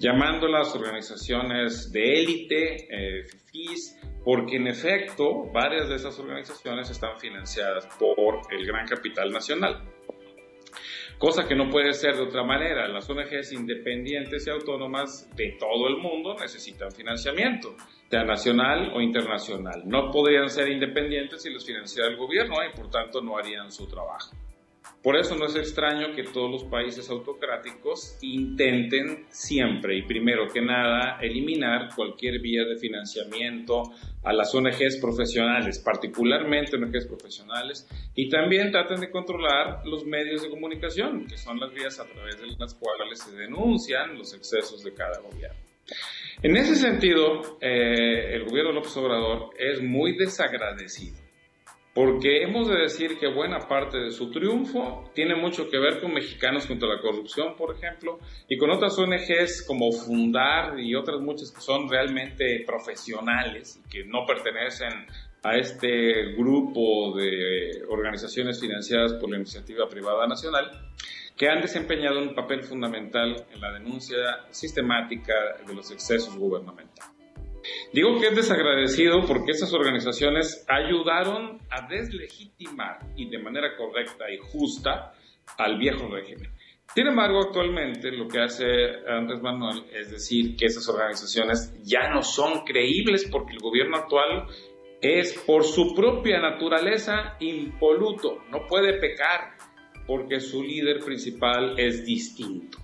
llamándolas 0.02 0.76
organizaciones 0.76 1.91
de 1.91 2.20
élite, 2.20 2.88
eh, 2.89 3.24
FIFIs, 3.24 3.99
porque 4.26 4.56
en 4.56 4.68
efecto 4.68 5.45
varias 5.54 5.89
de 5.89 5.95
esas 5.95 6.18
organizaciones 6.20 6.89
están 6.89 7.20
financiadas 7.20 7.88
por 7.99 8.41
el 8.52 8.66
gran 8.66 8.88
capital 8.88 9.32
nacional 9.32 9.84
cosa 11.22 11.47
que 11.47 11.54
no 11.54 11.70
puede 11.70 11.93
ser 11.93 12.16
de 12.16 12.24
otra 12.24 12.43
manera. 12.43 12.88
Las 12.88 13.08
ONGs 13.08 13.54
independientes 13.54 14.47
y 14.47 14.49
autónomas 14.49 15.30
de 15.36 15.56
todo 15.60 15.88
el 15.88 15.97
mundo 15.97 16.34
necesitan 16.34 16.91
financiamiento, 16.91 17.76
sea 18.10 18.24
nacional 18.24 18.91
o 18.95 19.02
internacional. 19.02 19.84
No 19.86 20.10
podrían 20.10 20.49
ser 20.49 20.70
independientes 20.70 21.43
si 21.43 21.52
los 21.52 21.64
financiara 21.64 22.10
el 22.10 22.18
gobierno 22.18 22.56
y 22.66 22.76
por 22.76 22.89
tanto 22.89 23.22
no 23.22 23.38
harían 23.38 23.72
su 23.72 23.88
trabajo. 23.88 24.36
Por 25.04 25.16
eso 25.16 25.36
no 25.36 25.46
es 25.46 25.56
extraño 25.56 26.14
que 26.16 26.24
todos 26.24 26.52
los 26.52 26.64
países 26.66 27.10
autocráticos 27.10 28.18
intenten 28.22 29.26
siempre 29.30 29.98
y 29.98 30.04
primero 30.04 30.48
que 30.48 30.62
nada 30.62 31.18
eliminar 31.20 31.90
cualquier 31.96 32.40
vía 32.40 32.66
de 32.66 32.78
financiamiento 32.78 33.82
a 34.24 34.32
las 34.32 34.54
ONGs 34.54 34.98
profesionales, 35.02 35.80
particularmente 35.80 36.78
ONGs 36.78 37.08
profesionales, 37.08 37.88
y 38.14 38.30
también 38.30 38.72
traten 38.72 39.00
de 39.00 39.10
controlar 39.10 39.82
los 39.86 40.06
medios 40.06 40.44
de 40.44 40.50
comunicación, 40.52 41.26
que 41.26 41.38
son 41.38 41.60
las 41.60 41.74
vías 41.74 42.00
a 42.00 42.06
través 42.06 42.40
de 42.40 42.56
las 42.60 42.76
cuales 42.76 43.20
se 43.20 43.36
denuncian 43.36 44.18
los 44.20 44.36
excesos 44.36 44.84
de 44.84 44.94
cada 44.94 45.20
gobierno. 45.20 45.58
En 46.44 46.56
ese 46.58 46.76
sentido, 46.76 47.58
eh, 47.60 48.36
el 48.36 48.46
gobierno 48.46 48.70
de 48.70 48.76
López 48.76 48.96
Obrador 48.98 49.50
es 49.58 49.82
muy 49.82 50.16
desagradecido 50.16 51.20
porque 51.94 52.44
hemos 52.44 52.70
de 52.70 52.78
decir 52.78 53.20
que 53.20 53.28
buena 53.28 53.60
parte 53.68 53.98
de 53.98 54.12
su 54.12 54.32
triunfo 54.32 55.12
tiene 55.14 55.36
mucho 55.36 55.70
que 55.70 55.78
ver 55.78 56.00
con 56.00 56.14
Mexicanos 56.14 56.66
contra 56.66 56.88
la 56.88 57.02
Corrupción, 57.02 57.56
por 57.58 57.76
ejemplo, 57.76 58.20
y 58.48 58.58
con 58.58 58.72
otras 58.72 58.98
ONGs 58.98 59.66
como 59.68 59.92
Fundar 59.92 60.80
y 60.80 60.96
otras 60.96 61.20
muchas 61.20 61.52
que 61.52 61.60
son 61.60 61.89
realmente 61.89 62.64
profesionales 62.66 63.82
y 63.84 63.89
que 63.89 64.06
no 64.06 64.26
pertenecen 64.26 65.06
a 65.44 65.58
este 65.58 66.34
grupo 66.38 67.18
de 67.18 67.84
organizaciones 67.89 68.62
financiadas 68.62 69.14
por 69.14 69.30
la 69.30 69.38
iniciativa 69.38 69.89
privada 69.89 70.28
nacional, 70.28 70.72
que 71.36 71.50
han 71.50 71.62
desempeñado 71.62 72.22
un 72.22 72.36
papel 72.36 72.64
fundamental 72.64 73.48
en 73.52 73.60
la 73.60 73.72
denuncia 73.74 74.46
sistemática 74.52 75.34
de 75.66 75.74
los 75.74 75.92
excesos 75.92 76.38
gubernamentales. 76.38 77.20
Digo 77.93 78.20
que 78.20 78.28
es 78.28 78.36
desagradecido 78.36 79.26
porque 79.26 79.51
esas 79.51 79.74
organizaciones 79.74 80.66
ayudaron 80.68 81.59
a 81.70 81.88
deslegitimar 81.88 82.99
y 83.16 83.30
de 83.30 83.39
manera 83.39 83.76
correcta 83.76 84.26
y 84.32 84.38
justa 84.38 85.14
al 85.57 85.78
viejo 85.78 86.07
régimen. 86.07 86.51
Sin 86.93 87.07
embargo, 87.07 87.39
actualmente 87.41 88.12
lo 88.12 88.28
que 88.28 88.41
hace 88.41 88.66
Andrés 89.07 89.41
Manuel 89.41 89.86
es 89.93 90.12
decir 90.12 90.57
que 90.57 90.66
esas 90.66 90.88
organizaciones 90.89 91.74
ya 91.84 92.09
no 92.09 92.22
son 92.22 92.66
creíbles 92.66 93.30
porque 93.32 93.53
el 93.53 93.59
gobierno 93.59 93.97
actual 93.97 94.47
es 95.01 95.34
por 95.34 95.64
su 95.64 95.95
propia 95.95 96.39
naturaleza 96.39 97.38
impoluto, 97.39 98.39
no 98.51 98.68
puede 98.68 98.99
pecar 98.99 99.55
porque 100.05 100.39
su 100.39 100.62
líder 100.64 100.99
principal 100.99 101.80
es 101.80 102.05
distinto. 102.05 102.78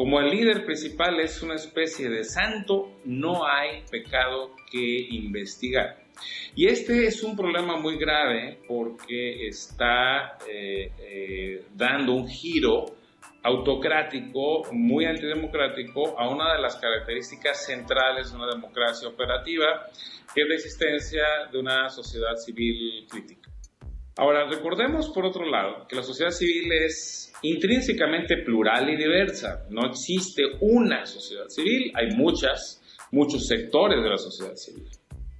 Como 0.00 0.18
el 0.18 0.30
líder 0.30 0.64
principal 0.64 1.20
es 1.20 1.42
una 1.42 1.56
especie 1.56 2.08
de 2.08 2.24
santo, 2.24 2.90
no 3.04 3.46
hay 3.46 3.82
pecado 3.90 4.56
que 4.72 5.06
investigar. 5.10 6.04
Y 6.56 6.68
este 6.68 7.04
es 7.06 7.22
un 7.22 7.36
problema 7.36 7.76
muy 7.76 7.98
grave 7.98 8.60
porque 8.66 9.46
está 9.46 10.38
eh, 10.48 10.90
eh, 10.98 11.64
dando 11.74 12.14
un 12.14 12.26
giro 12.26 12.86
autocrático, 13.42 14.72
muy 14.72 15.04
antidemocrático, 15.04 16.18
a 16.18 16.30
una 16.30 16.54
de 16.54 16.62
las 16.62 16.76
características 16.76 17.66
centrales 17.66 18.30
de 18.30 18.38
una 18.38 18.46
democracia 18.46 19.06
operativa, 19.06 19.84
que 20.34 20.40
es 20.40 20.48
la 20.48 20.54
existencia 20.54 21.24
de 21.52 21.58
una 21.58 21.90
sociedad 21.90 22.36
civil 22.36 23.06
crítica. 23.06 23.39
Ahora, 24.20 24.46
recordemos 24.46 25.08
por 25.08 25.24
otro 25.24 25.46
lado 25.46 25.86
que 25.88 25.96
la 25.96 26.02
sociedad 26.02 26.30
civil 26.30 26.70
es 26.72 27.32
intrínsecamente 27.40 28.36
plural 28.44 28.90
y 28.90 28.96
diversa. 28.96 29.64
No 29.70 29.86
existe 29.86 30.42
una 30.60 31.06
sociedad 31.06 31.48
civil, 31.48 31.90
hay 31.94 32.14
muchas, 32.14 32.82
muchos 33.12 33.46
sectores 33.46 34.02
de 34.02 34.10
la 34.10 34.18
sociedad 34.18 34.54
civil. 34.56 34.84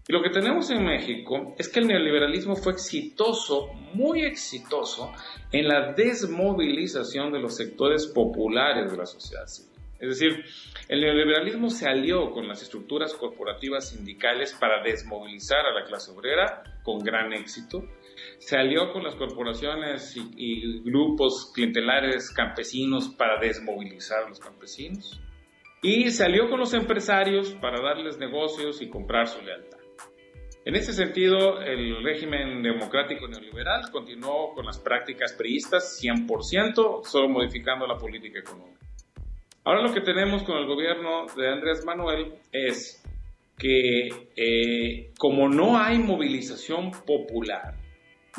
Y 0.09 0.12
lo 0.14 0.22
que 0.22 0.31
tenemos 0.31 0.70
en 0.70 0.83
México 0.83 1.55
es 1.59 1.68
que 1.68 1.81
el 1.81 1.89
neoliberalismo 1.89 2.57
fue 2.57 2.72
exitoso, 2.72 3.68
muy 3.93 4.22
exitoso, 4.22 5.12
en 5.53 5.68
la 5.68 5.93
desmovilización 5.93 7.35
de 7.35 7.39
los 7.39 7.57
sectores 7.57 8.07
populares 8.07 8.91
de 8.91 8.97
la 8.97 9.05
sociedad 9.05 9.47
civil. 9.47 9.78
Es 9.99 10.09
decir, 10.09 10.43
el 10.89 11.03
neoliberalismo 11.03 11.68
se 11.68 11.87
alió 11.87 12.31
con 12.31 12.49
las 12.49 12.62
estructuras 12.62 13.12
corporativas 13.12 13.91
sindicales 13.91 14.57
para 14.59 14.83
desmovilizar 14.83 15.66
a 15.66 15.78
la 15.78 15.85
clase 15.85 16.12
obrera 16.12 16.62
con 16.83 17.01
gran 17.01 17.35
éxito 17.35 17.85
se 18.41 18.57
alió 18.57 18.91
con 18.93 19.05
las 19.05 19.14
corporaciones 19.16 20.16
y, 20.16 20.80
grupos 20.80 21.53
clientelares 21.55 22.30
campesinos 22.30 23.11
para 23.11 23.38
desmovilizar 23.38 24.24
a 24.24 24.28
los 24.28 24.41
campesinos 24.41 25.20
y 25.82 26.11
se 26.11 26.24
alió 26.24 26.49
con 26.49 26.59
los 26.59 26.72
empresarios 26.72 27.53
para 27.61 27.82
darles 27.82 28.18
negocios 28.18 28.80
y 28.80 28.88
comprar 28.88 29.28
su 29.28 29.43
lealtad. 29.43 29.78
En 30.64 30.74
ese 30.74 30.93
sentido, 30.93 31.61
el 31.61 32.03
régimen 32.03 32.62
democrático 32.62 33.28
neoliberal 33.28 33.91
continuó 33.91 34.55
con 34.55 34.66
las 34.66 34.78
prácticas 34.78 35.32
priistas 35.34 36.01
100%, 36.03 37.05
solo 37.05 37.28
modificando 37.28 37.86
la 37.86 37.97
política 37.97 38.41
económica. 38.41 38.78
Ahora 39.64 39.82
lo 39.82 39.93
que 39.93 40.01
tenemos 40.01 40.43
con 40.45 40.57
el 40.57 40.66
gobierno 40.66 41.26
de 41.36 41.49
Andrés 41.49 41.84
Manuel 41.84 42.34
es 42.53 43.03
que 43.59 44.09
eh, 44.36 45.12
como 45.18 45.49
no 45.49 45.78
hay 45.78 45.99
movilización 45.99 46.91
popular, 47.07 47.74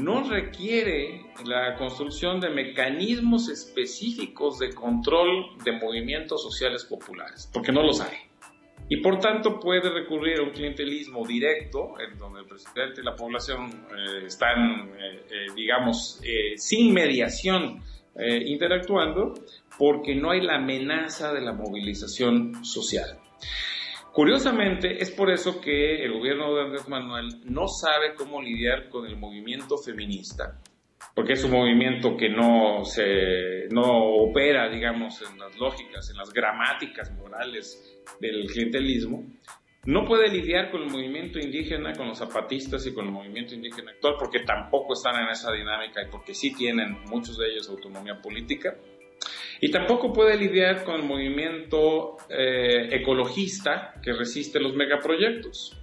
no 0.02 0.28
requiere 0.30 1.26
la 1.46 1.76
construcción 1.76 2.40
de 2.40 2.50
mecanismos 2.50 3.50
específicos 3.50 4.60
de 4.60 4.74
control 4.74 5.58
de 5.64 5.74
movimientos 5.74 6.42
sociales 6.44 6.86
populares, 6.86 7.50
porque 7.54 7.72
no 7.72 7.84
los 7.84 8.02
hay. 8.02 8.18
Y 8.90 8.98
por 8.98 9.20
tanto 9.20 9.60
puede 9.60 9.90
recurrir 9.90 10.40
a 10.40 10.44
un 10.44 10.50
clientelismo 10.50 11.26
directo, 11.26 11.94
en 12.00 12.18
donde 12.18 12.42
el 12.42 12.46
presidente 12.46 13.00
y 13.00 13.04
la 13.06 13.16
población 13.16 13.70
eh, 13.70 14.26
están, 14.26 14.90
eh, 15.00 15.26
eh, 15.30 15.46
digamos, 15.56 16.22
sin 16.58 16.94
mediación 16.94 17.82
interactuando, 18.14 19.34
porque 19.78 20.14
no 20.14 20.32
hay 20.32 20.42
la 20.42 20.56
amenaza 20.56 21.32
de 21.32 21.40
la 21.40 21.54
movilización 21.54 22.66
social. 22.66 23.18
Curiosamente, 24.14 25.02
es 25.02 25.10
por 25.10 25.32
eso 25.32 25.62
que 25.62 26.04
el 26.04 26.12
gobierno 26.12 26.54
de 26.54 26.64
Andrés 26.64 26.88
Manuel 26.90 27.30
no 27.46 27.68
sabe 27.68 28.14
cómo 28.14 28.42
lidiar 28.42 28.90
con 28.90 29.06
el 29.06 29.16
movimiento 29.16 29.78
feminista, 29.78 30.60
porque 31.16 31.34
es 31.34 31.44
un 31.46 31.52
movimiento 31.52 32.18
que 32.18 32.28
no, 32.28 32.84
se, 32.84 33.68
no 33.72 33.84
opera, 34.16 34.70
digamos, 34.70 35.22
en 35.22 35.40
las 35.40 35.58
lógicas, 35.58 36.10
en 36.10 36.18
las 36.18 36.34
gramáticas 36.34 37.10
morales 37.14 38.02
del 38.20 38.48
clientelismo. 38.48 39.26
No 39.86 40.06
puede 40.06 40.28
lidiar 40.28 40.72
con 40.72 40.84
el 40.84 40.90
movimiento 40.92 41.40
indígena, 41.40 41.94
con 41.94 42.10
los 42.10 42.20
zapatistas 42.20 42.86
y 42.86 42.94
con 42.94 43.06
el 43.06 43.12
movimiento 43.14 43.56
indígena 43.56 43.92
actual, 43.92 44.16
porque 44.20 44.42
tampoco 44.42 44.94
están 44.94 45.24
en 45.24 45.30
esa 45.30 45.54
dinámica 45.54 46.04
y 46.04 46.12
porque 46.12 46.34
sí 46.34 46.54
tienen 46.54 46.98
muchos 47.06 47.38
de 47.38 47.48
ellos 47.48 47.70
autonomía 47.70 48.22
política. 48.22 48.76
Y 49.64 49.70
tampoco 49.70 50.12
puede 50.12 50.38
lidiar 50.38 50.84
con 50.84 50.96
el 50.96 51.04
movimiento 51.04 52.18
eh, 52.30 52.90
ecologista 52.92 53.94
que 54.02 54.12
resiste 54.12 54.60
los 54.60 54.74
megaproyectos. 54.74 55.78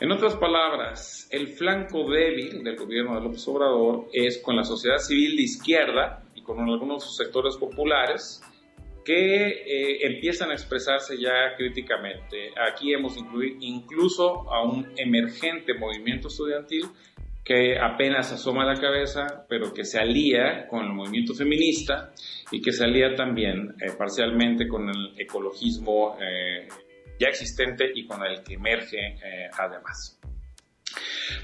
En 0.00 0.10
otras 0.10 0.34
palabras, 0.34 1.28
el 1.30 1.46
flanco 1.46 2.10
débil 2.10 2.64
del 2.64 2.74
gobierno 2.74 3.14
de 3.14 3.20
López 3.20 3.46
Obrador 3.46 4.08
es 4.12 4.38
con 4.38 4.56
la 4.56 4.64
sociedad 4.64 4.98
civil 4.98 5.36
de 5.36 5.42
izquierda 5.42 6.24
y 6.34 6.42
con 6.42 6.58
algunos 6.68 7.16
sectores 7.16 7.56
populares 7.56 8.42
que 9.04 9.46
eh, 9.46 10.06
empiezan 10.06 10.50
a 10.50 10.54
expresarse 10.54 11.16
ya 11.16 11.54
críticamente. 11.56 12.50
Aquí 12.68 12.92
hemos 12.92 13.16
incluido 13.16 13.58
incluso 13.60 14.52
a 14.52 14.64
un 14.64 14.92
emergente 14.96 15.74
movimiento 15.74 16.26
estudiantil 16.26 16.86
que 17.44 17.78
apenas 17.78 18.32
asoma 18.32 18.64
la 18.64 18.80
cabeza, 18.80 19.44
pero 19.48 19.72
que 19.74 19.84
se 19.84 19.98
alía 19.98 20.66
con 20.66 20.84
el 20.84 20.92
movimiento 20.92 21.34
feminista 21.34 22.12
y 22.50 22.62
que 22.62 22.72
se 22.72 22.84
alía 22.84 23.14
también 23.14 23.74
eh, 23.80 23.92
parcialmente 23.98 24.66
con 24.66 24.88
el 24.88 25.12
ecologismo 25.18 26.16
eh, 26.20 26.66
ya 27.20 27.28
existente 27.28 27.90
y 27.94 28.06
con 28.06 28.24
el 28.24 28.42
que 28.42 28.54
emerge 28.54 28.98
eh, 28.98 29.50
además. 29.58 30.18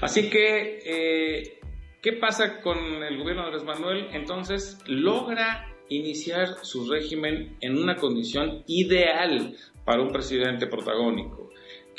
Así 0.01 0.29
que, 0.29 1.59
¿qué 2.01 2.13
pasa 2.13 2.61
con 2.61 2.77
el 2.77 3.17
gobierno 3.17 3.43
de 3.43 3.47
Andrés 3.47 3.63
Manuel? 3.63 4.07
Entonces, 4.13 4.79
logra 4.87 5.67
iniciar 5.89 6.47
su 6.61 6.89
régimen 6.89 7.57
en 7.61 7.77
una 7.77 7.95
condición 7.95 8.63
ideal 8.67 9.55
para 9.85 10.01
un 10.01 10.11
presidente 10.11 10.67
protagónico 10.67 11.40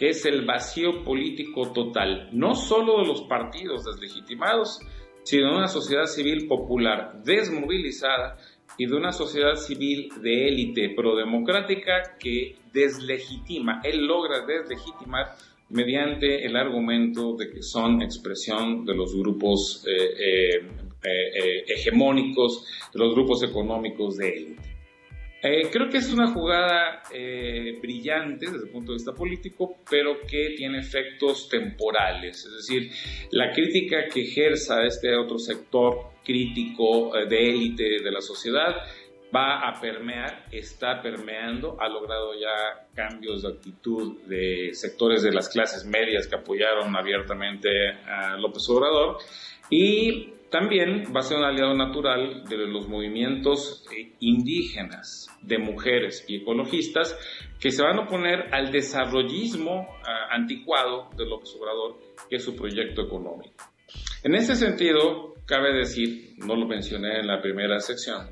es 0.09 0.25
el 0.27 0.45
vacío 0.45 1.05
político 1.05 1.73
total, 1.73 2.29
no 2.33 2.55
solo 2.55 3.01
de 3.01 3.07
los 3.07 3.23
partidos 3.23 3.85
deslegitimados, 3.85 4.81
sino 5.23 5.51
de 5.51 5.59
una 5.59 5.69
sociedad 5.69 6.07
civil 6.07 6.47
popular 6.49 7.23
desmovilizada 7.25 8.37
y 8.79 8.87
de 8.87 8.97
una 8.97 9.13
sociedad 9.13 9.55
civil 9.55 10.09
de 10.21 10.49
élite 10.49 10.95
prodemocrática 10.97 12.17
que 12.19 12.57
deslegitima, 12.73 13.81
él 13.85 14.07
logra 14.07 14.45
deslegitimar 14.47 15.37
mediante 15.69 16.45
el 16.45 16.57
argumento 16.57 17.35
de 17.37 17.51
que 17.51 17.63
son 17.63 18.03
expresión 18.03 18.85
de 18.85 18.95
los 18.95 19.15
grupos 19.15 19.85
eh, 19.87 19.93
eh, 20.19 20.67
eh, 21.05 21.65
hegemónicos, 21.67 22.67
de 22.93 22.99
los 22.99 23.15
grupos 23.15 23.43
económicos 23.43 24.17
de 24.17 24.29
élite. 24.29 24.72
Eh, 25.45 25.69
creo 25.73 25.89
que 25.89 25.99
es 25.99 26.13
una 26.13 26.33
jugada 26.33 27.03
eh, 27.13 27.77
brillante 27.83 28.47
desde 28.47 28.67
el 28.67 28.71
punto 28.71 28.93
de 28.93 28.97
vista 28.97 29.13
político, 29.13 29.79
pero 29.91 30.21
que 30.21 30.55
tiene 30.57 30.79
efectos 30.79 31.49
temporales. 31.49 32.45
Es 32.47 32.53
decir, 32.53 32.93
la 33.33 33.51
crítica 33.51 34.07
que 34.07 34.23
ejerza 34.23 34.85
este 34.85 35.17
otro 35.17 35.39
sector 35.39 36.13
crítico 36.25 37.17
eh, 37.17 37.27
de 37.27 37.51
élite 37.51 38.03
de 38.05 38.11
la 38.13 38.21
sociedad 38.21 38.77
va 39.35 39.67
a 39.69 39.81
permear, 39.81 40.47
está 40.53 41.03
permeando, 41.03 41.77
ha 41.81 41.89
logrado 41.89 42.39
ya 42.39 42.87
cambios 42.95 43.43
de 43.43 43.49
actitud 43.49 44.23
de 44.27 44.71
sectores 44.75 45.25
de 45.25 45.33
las 45.33 45.49
clases 45.49 45.85
medias 45.85 46.29
que 46.29 46.37
apoyaron 46.37 46.95
abiertamente 46.95 47.69
a 48.07 48.37
López 48.37 48.69
Obrador 48.69 49.17
y 49.71 50.32
también 50.53 51.05
va 51.17 51.21
a 51.21 51.23
ser 51.23 51.39
un 51.39 51.45
aliado 51.45 51.75
natural 51.75 52.45
de 52.45 52.59
los 52.59 52.87
movimientos 52.87 53.85
eh, 53.91 54.13
indígenas, 54.21 55.27
de 55.43 55.59
mujeres 55.59 56.25
y 56.29 56.37
ecologistas 56.37 57.19
que 57.59 57.71
se 57.71 57.83
van 57.83 57.99
a 57.99 58.03
oponer 58.03 58.55
al 58.55 58.71
desarrollismo 58.71 59.89
ah, 60.07 60.29
anticuado 60.31 61.09
de 61.17 61.27
López 61.27 61.57
Obrador, 61.59 61.99
que 62.29 62.37
es 62.37 62.45
su 62.45 62.55
proyecto 62.55 63.03
económico. 63.03 63.65
En 64.23 64.35
ese 64.35 64.55
sentido, 64.55 65.35
cabe 65.47 65.73
decir, 65.73 66.35
no 66.37 66.55
lo 66.55 66.67
mencioné 66.67 67.21
en 67.21 67.27
la 67.27 67.41
primera 67.41 67.81
sección, 67.81 68.29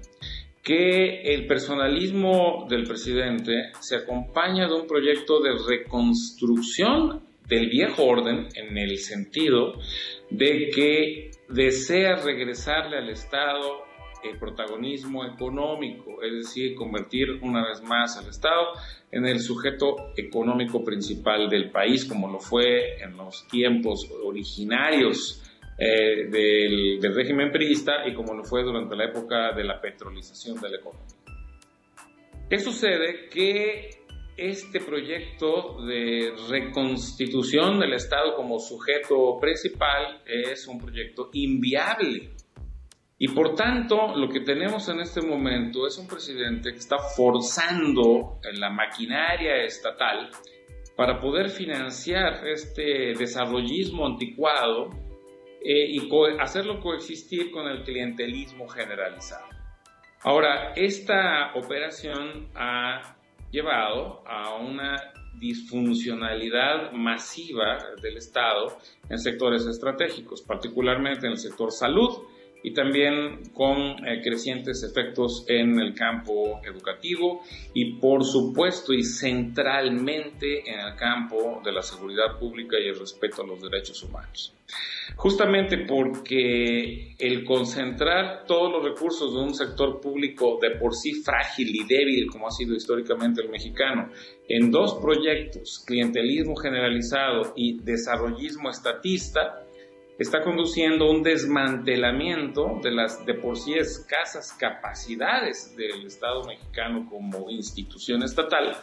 que 0.63 1.23
el 1.23 1.47
personalismo 1.47 2.67
del 2.69 2.85
presidente 2.85 3.73
se 3.81 3.97
acompaña 3.97 4.69
de 4.69 4.75
un 4.75 4.87
proyecto 4.87 5.41
de 5.41 5.53
reconstrucción 5.67 7.25
del 7.49 7.69
viejo 7.69 8.05
orden 8.05 8.49
en 8.55 8.77
el 8.77 8.99
sentido 8.99 9.73
de 10.31 10.69
que 10.69 11.30
desea 11.51 12.17
regresarle 12.17 12.99
al 12.99 13.09
Estado 13.11 13.85
el 14.23 14.39
protagonismo 14.39 15.25
económico, 15.25 16.23
es 16.23 16.47
decir, 16.47 16.75
convertir 16.75 17.39
una 17.43 17.67
vez 17.67 17.83
más 17.83 18.19
al 18.19 18.29
Estado 18.29 18.73
en 19.11 19.27
el 19.27 19.41
sujeto 19.41 20.13
económico 20.17 20.85
principal 20.85 21.49
del 21.49 21.71
país, 21.71 22.05
como 22.05 22.31
lo 22.31 22.39
fue 22.39 23.03
en 23.03 23.17
los 23.17 23.47
tiempos 23.49 24.11
originarios 24.23 25.43
eh, 25.79 26.29
del, 26.31 27.01
del, 27.01 27.15
régimen 27.15 27.51
priista 27.51 28.07
y 28.07 28.15
como 28.15 28.35
lo 28.35 28.45
fue 28.45 28.63
durante 28.63 28.95
la 28.95 29.07
época 29.07 29.53
de 29.55 29.65
la 29.65 29.81
petrolización 29.81 30.61
de 30.61 30.69
la 30.69 30.77
economía. 30.77 31.17
¿Qué 32.51 32.59
sucede? 32.59 33.29
Que 33.31 34.00
este 34.41 34.81
proyecto 34.81 35.85
de 35.85 36.33
reconstitución 36.49 37.79
del 37.79 37.93
Estado 37.93 38.35
como 38.35 38.59
sujeto 38.59 39.39
principal 39.39 40.23
es 40.27 40.67
un 40.67 40.81
proyecto 40.81 41.29
inviable. 41.35 42.31
Y 43.19 43.29
por 43.29 43.55
tanto, 43.55 44.17
lo 44.17 44.31
que 44.31 44.41
tenemos 44.41 44.89
en 44.89 45.01
este 45.01 45.21
momento 45.21 45.87
es 45.87 45.99
un 45.99 46.09
presidente 46.09 46.73
que 46.73 46.79
está 46.79 46.97
forzando 46.99 48.41
la 48.55 48.71
maquinaria 48.71 49.63
estatal 49.63 50.31
para 50.97 51.21
poder 51.21 51.51
financiar 51.51 52.47
este 52.49 53.13
desarrollismo 53.19 54.07
anticuado 54.07 54.89
eh, 55.63 55.87
y 55.91 56.09
hacerlo 56.39 56.81
coexistir 56.81 57.51
con 57.51 57.69
el 57.69 57.83
clientelismo 57.83 58.67
generalizado. 58.69 59.45
Ahora, 60.23 60.73
esta 60.75 61.53
operación 61.55 62.49
ha 62.55 63.20
llevado 63.51 64.23
a 64.27 64.57
una 64.57 65.13
disfuncionalidad 65.35 66.93
masiva 66.93 67.79
del 68.03 68.19
Estado 68.19 68.77
en 69.09 69.19
sectores 69.19 69.67
estratégicos, 69.67 70.43
particularmente 70.43 71.27
en 71.27 71.33
el 71.33 71.39
sector 71.39 71.73
salud 71.73 72.25
y 72.63 72.73
también 72.75 73.51
con 73.55 73.79
eh, 74.07 74.21
crecientes 74.23 74.83
efectos 74.83 75.45
en 75.49 75.81
el 75.81 75.95
campo 75.95 76.61
educativo 76.65 77.43
y 77.75 77.95
por 77.95 78.25
supuesto 78.25 78.93
y 78.93 79.03
centralmente 79.03 80.71
en 80.71 80.81
el 80.81 80.97
campo 80.97 81.61
de 81.65 81.73
la 81.73 81.83
seguridad 81.83 82.39
pública 82.39 82.77
y 82.79 82.89
el 82.89 82.99
respeto 82.99 83.43
a 83.43 83.47
los 83.47 83.61
derechos 83.63 84.03
humanos. 84.03 84.55
Justamente 85.17 85.79
porque 85.79 87.15
el 87.19 87.45
concentrar 87.45 88.45
todos 88.47 88.71
los 88.73 88.85
recursos 88.85 89.35
de 89.35 89.41
un 89.41 89.55
sector 89.55 90.01
público 90.01 90.59
de 90.63 90.71
por 90.79 90.95
sí 90.95 91.23
frágil 91.23 91.75
y 91.75 91.85
débil, 91.85 92.31
como 92.31 92.47
ha 92.47 92.51
sido 92.51 92.75
históricamente 92.75 93.43
el 93.43 93.49
mexicano, 93.49 94.11
en 94.49 94.71
dos 94.71 94.95
proyectos, 94.95 95.83
clientelismo 95.87 96.55
generalizado 96.57 97.53
y 97.57 97.79
desarrollismo 97.83 98.71
estatista, 98.71 99.67
está 100.21 100.43
conduciendo 100.43 101.11
un 101.11 101.23
desmantelamiento 101.23 102.79
de 102.83 102.91
las 102.91 103.25
de 103.25 103.33
por 103.33 103.57
sí 103.57 103.73
escasas 103.73 104.53
capacidades 104.53 105.75
del 105.75 106.07
Estado 106.07 106.45
mexicano 106.45 107.07
como 107.09 107.49
institución 107.49 108.23
estatal. 108.23 108.77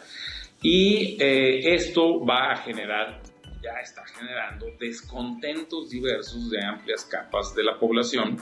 Y 0.60 1.16
eh, 1.22 1.74
esto 1.74 2.24
va 2.26 2.50
a 2.50 2.56
generar 2.56 3.22
ya 3.62 3.80
está 3.82 4.04
generando 4.06 4.66
descontentos 4.78 5.90
diversos 5.90 6.50
de 6.50 6.64
amplias 6.64 7.04
capas 7.04 7.54
de 7.56 7.64
la 7.64 7.78
población 7.78 8.36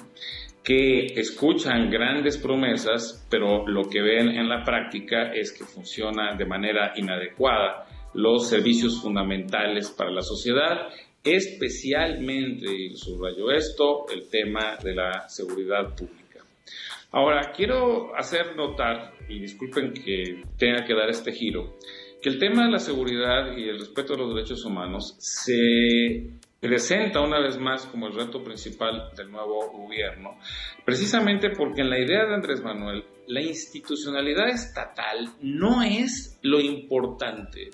que 0.63 1.07
escuchan 1.19 1.91
grandes 1.91 2.37
promesas, 2.37 3.27
pero 3.31 3.67
lo 3.67 3.89
que 3.89 4.03
ven 4.03 4.29
en 4.29 4.49
la 4.49 4.63
práctica 4.65 5.33
es 5.33 5.53
que 5.53 5.65
funciona 5.65 6.35
de 6.35 6.45
manera 6.45 6.93
inadecuada 6.97 7.87
los 8.15 8.49
servicios 8.49 9.01
fundamentales 9.01 9.91
para 9.91 10.11
la 10.11 10.23
sociedad, 10.23 10.89
especialmente, 11.27 12.67
y 12.73 12.97
subrayo 12.97 13.51
esto, 13.51 14.07
el 14.13 14.29
tema 14.31 14.77
de 14.83 14.95
la 14.95 15.29
seguridad 15.29 15.95
pública. 15.95 16.45
Ahora, 17.11 17.53
quiero 17.55 18.15
hacer 18.17 18.55
notar, 18.57 19.13
y 19.29 19.41
disculpen 19.41 19.93
que 19.93 20.43
tenga 20.57 20.85
que 20.85 20.95
dar 20.95 21.11
este 21.11 21.33
giro, 21.33 21.79
que 22.23 22.29
el 22.29 22.39
tema 22.39 22.65
de 22.65 22.71
la 22.71 22.79
seguridad 22.79 23.57
y 23.57 23.69
el 23.69 23.79
respeto 23.79 24.15
a 24.15 24.19
los 24.19 24.35
derechos 24.35 24.65
humanos 24.65 25.17
se 25.19 26.39
presenta 26.61 27.21
una 27.21 27.41
vez 27.41 27.59
más 27.59 27.87
como 27.87 28.07
el 28.07 28.15
reto 28.15 28.43
principal 28.43 29.11
del 29.17 29.31
nuevo 29.31 29.71
gobierno, 29.71 30.39
precisamente 30.85 31.51
porque 31.51 31.83
en 31.83 31.91
la 31.91 31.99
idea 31.99 32.25
de 32.25 32.35
Andrés 32.35 32.63
Manuel, 32.63 33.05
la 33.29 33.41
institucionalidad 33.41 34.49
estatal 34.49 35.29
no 35.41 35.83
es 35.83 36.39
lo 36.43 36.61
importante. 36.61 37.71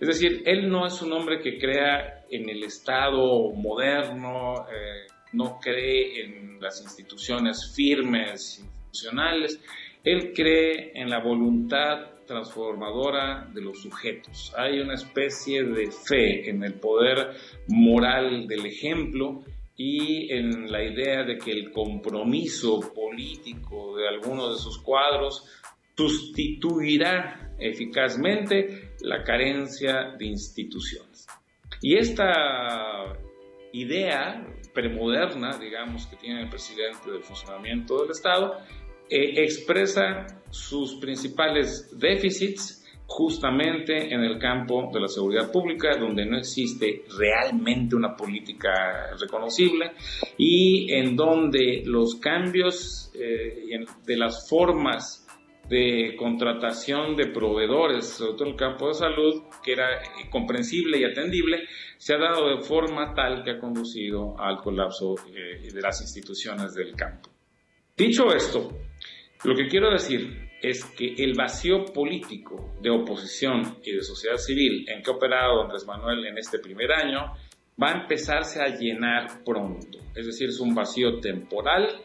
Es 0.00 0.08
decir, 0.08 0.42
él 0.46 0.68
no 0.68 0.86
es 0.86 1.00
un 1.02 1.12
hombre 1.12 1.40
que 1.40 1.58
crea 1.58 2.24
en 2.30 2.48
el 2.48 2.64
Estado 2.64 3.52
moderno, 3.52 4.66
eh, 4.70 5.06
no 5.32 5.58
cree 5.60 6.24
en 6.24 6.60
las 6.60 6.80
instituciones 6.82 7.72
firmes, 7.74 8.58
institucionales, 8.58 9.60
él 10.04 10.32
cree 10.34 10.92
en 10.94 11.10
la 11.10 11.20
voluntad 11.20 12.18
transformadora 12.26 13.48
de 13.52 13.62
los 13.62 13.80
sujetos. 13.82 14.52
Hay 14.56 14.80
una 14.80 14.94
especie 14.94 15.64
de 15.64 15.90
fe 15.90 16.48
en 16.48 16.62
el 16.62 16.74
poder 16.74 17.30
moral 17.68 18.46
del 18.46 18.66
ejemplo 18.66 19.42
y 19.76 20.32
en 20.32 20.70
la 20.70 20.82
idea 20.82 21.24
de 21.24 21.38
que 21.38 21.52
el 21.52 21.72
compromiso 21.72 22.80
político 22.94 23.96
de 23.96 24.08
algunos 24.08 24.56
de 24.56 24.62
sus 24.62 24.78
cuadros 24.78 25.46
sustituirá 25.96 27.54
eficazmente 27.58 28.87
la 29.00 29.22
carencia 29.22 30.14
de 30.18 30.26
instituciones. 30.26 31.26
Y 31.80 31.96
esta 31.96 33.16
idea 33.72 34.44
premoderna, 34.74 35.58
digamos, 35.58 36.06
que 36.06 36.16
tiene 36.16 36.42
el 36.42 36.48
presidente 36.48 37.10
del 37.10 37.22
funcionamiento 37.22 38.02
del 38.02 38.10
Estado, 38.10 38.58
eh, 39.10 39.42
expresa 39.42 40.26
sus 40.50 40.96
principales 40.96 41.98
déficits 41.98 42.84
justamente 43.06 44.12
en 44.12 44.20
el 44.20 44.38
campo 44.38 44.90
de 44.92 45.00
la 45.00 45.08
seguridad 45.08 45.50
pública, 45.50 45.96
donde 45.96 46.26
no 46.26 46.36
existe 46.36 47.04
realmente 47.18 47.96
una 47.96 48.14
política 48.14 49.16
reconocible 49.18 49.92
y 50.36 50.92
en 50.92 51.16
donde 51.16 51.82
los 51.86 52.16
cambios 52.16 53.10
eh, 53.14 53.84
de 54.04 54.16
las 54.16 54.46
formas 54.48 55.26
de 55.68 56.16
contratación 56.16 57.14
de 57.16 57.26
proveedores, 57.26 58.06
sobre 58.06 58.32
todo 58.32 58.44
en 58.44 58.50
el 58.52 58.56
campo 58.56 58.88
de 58.88 58.94
salud, 58.94 59.42
que 59.62 59.72
era 59.72 59.88
comprensible 60.30 60.98
y 60.98 61.04
atendible, 61.04 61.64
se 61.98 62.14
ha 62.14 62.18
dado 62.18 62.48
de 62.56 62.62
forma 62.62 63.12
tal 63.14 63.42
que 63.44 63.52
ha 63.52 63.58
conducido 63.58 64.38
al 64.38 64.58
colapso 64.58 65.14
eh, 65.34 65.70
de 65.72 65.80
las 65.80 66.00
instituciones 66.00 66.74
del 66.74 66.94
campo. 66.94 67.30
Dicho 67.96 68.32
esto, 68.34 68.70
lo 69.44 69.54
que 69.54 69.66
quiero 69.68 69.90
decir 69.90 70.48
es 70.62 70.84
que 70.84 71.14
el 71.18 71.34
vacío 71.34 71.84
político 71.84 72.74
de 72.80 72.90
oposición 72.90 73.78
y 73.84 73.92
de 73.92 74.02
sociedad 74.02 74.36
civil 74.36 74.86
en 74.88 75.02
que 75.02 75.10
ha 75.10 75.14
operado 75.14 75.62
Andrés 75.62 75.86
Manuel 75.86 76.26
en 76.26 76.38
este 76.38 76.58
primer 76.58 76.92
año 76.92 77.32
va 77.80 77.90
a 77.90 78.02
empezarse 78.02 78.60
a 78.60 78.68
llenar 78.68 79.44
pronto. 79.44 79.98
Es 80.14 80.26
decir, 80.26 80.48
es 80.48 80.60
un 80.60 80.74
vacío 80.74 81.20
temporal 81.20 82.00